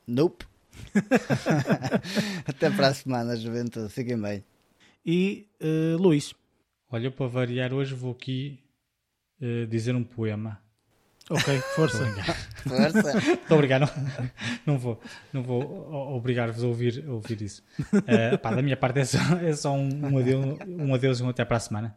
[0.05, 0.45] Nope.
[2.45, 3.87] Até para a semana, juventude.
[3.87, 4.43] Fiquem bem
[5.05, 6.33] e uh, Luís.
[6.91, 8.59] Olha, para variar hoje vou aqui
[9.41, 10.59] uh, dizer um poema.
[11.29, 12.05] Ok, força.
[12.67, 13.17] força.
[13.33, 13.81] Estou obrigado.
[13.81, 14.29] Não,
[14.65, 15.01] não, vou,
[15.31, 17.63] não vou obrigar-vos a ouvir, a ouvir isso.
[17.93, 21.23] Uh, pá, da minha parte é só, é só um, um, adeus, um adeus e
[21.23, 21.95] um até para a semana.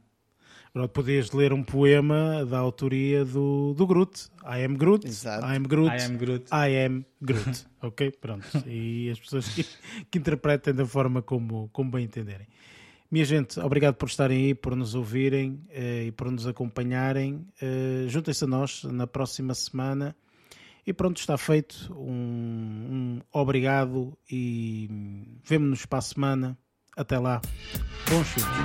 [0.76, 4.28] Pronto, podias ler um poema da autoria do, do Groot.
[4.44, 5.06] I am Groot.
[5.06, 5.46] Exato.
[5.46, 5.90] I am Groot.
[5.90, 6.44] I am Groot.
[6.52, 7.66] I am Groot.
[7.80, 8.10] ok?
[8.20, 8.46] Pronto.
[8.66, 9.64] E as pessoas que,
[10.10, 12.46] que interpretem da forma como, como bem entenderem.
[13.10, 17.46] Minha gente, obrigado por estarem aí, por nos ouvirem eh, e por nos acompanharem.
[17.60, 20.16] Eh, juntem-se a nós na próxima semana.
[20.86, 21.92] E pronto, está feito.
[21.92, 24.88] Um, um obrigado e
[25.44, 26.58] vemo-nos para a semana.
[26.96, 27.40] Até lá.
[28.08, 28.56] Bons filmes.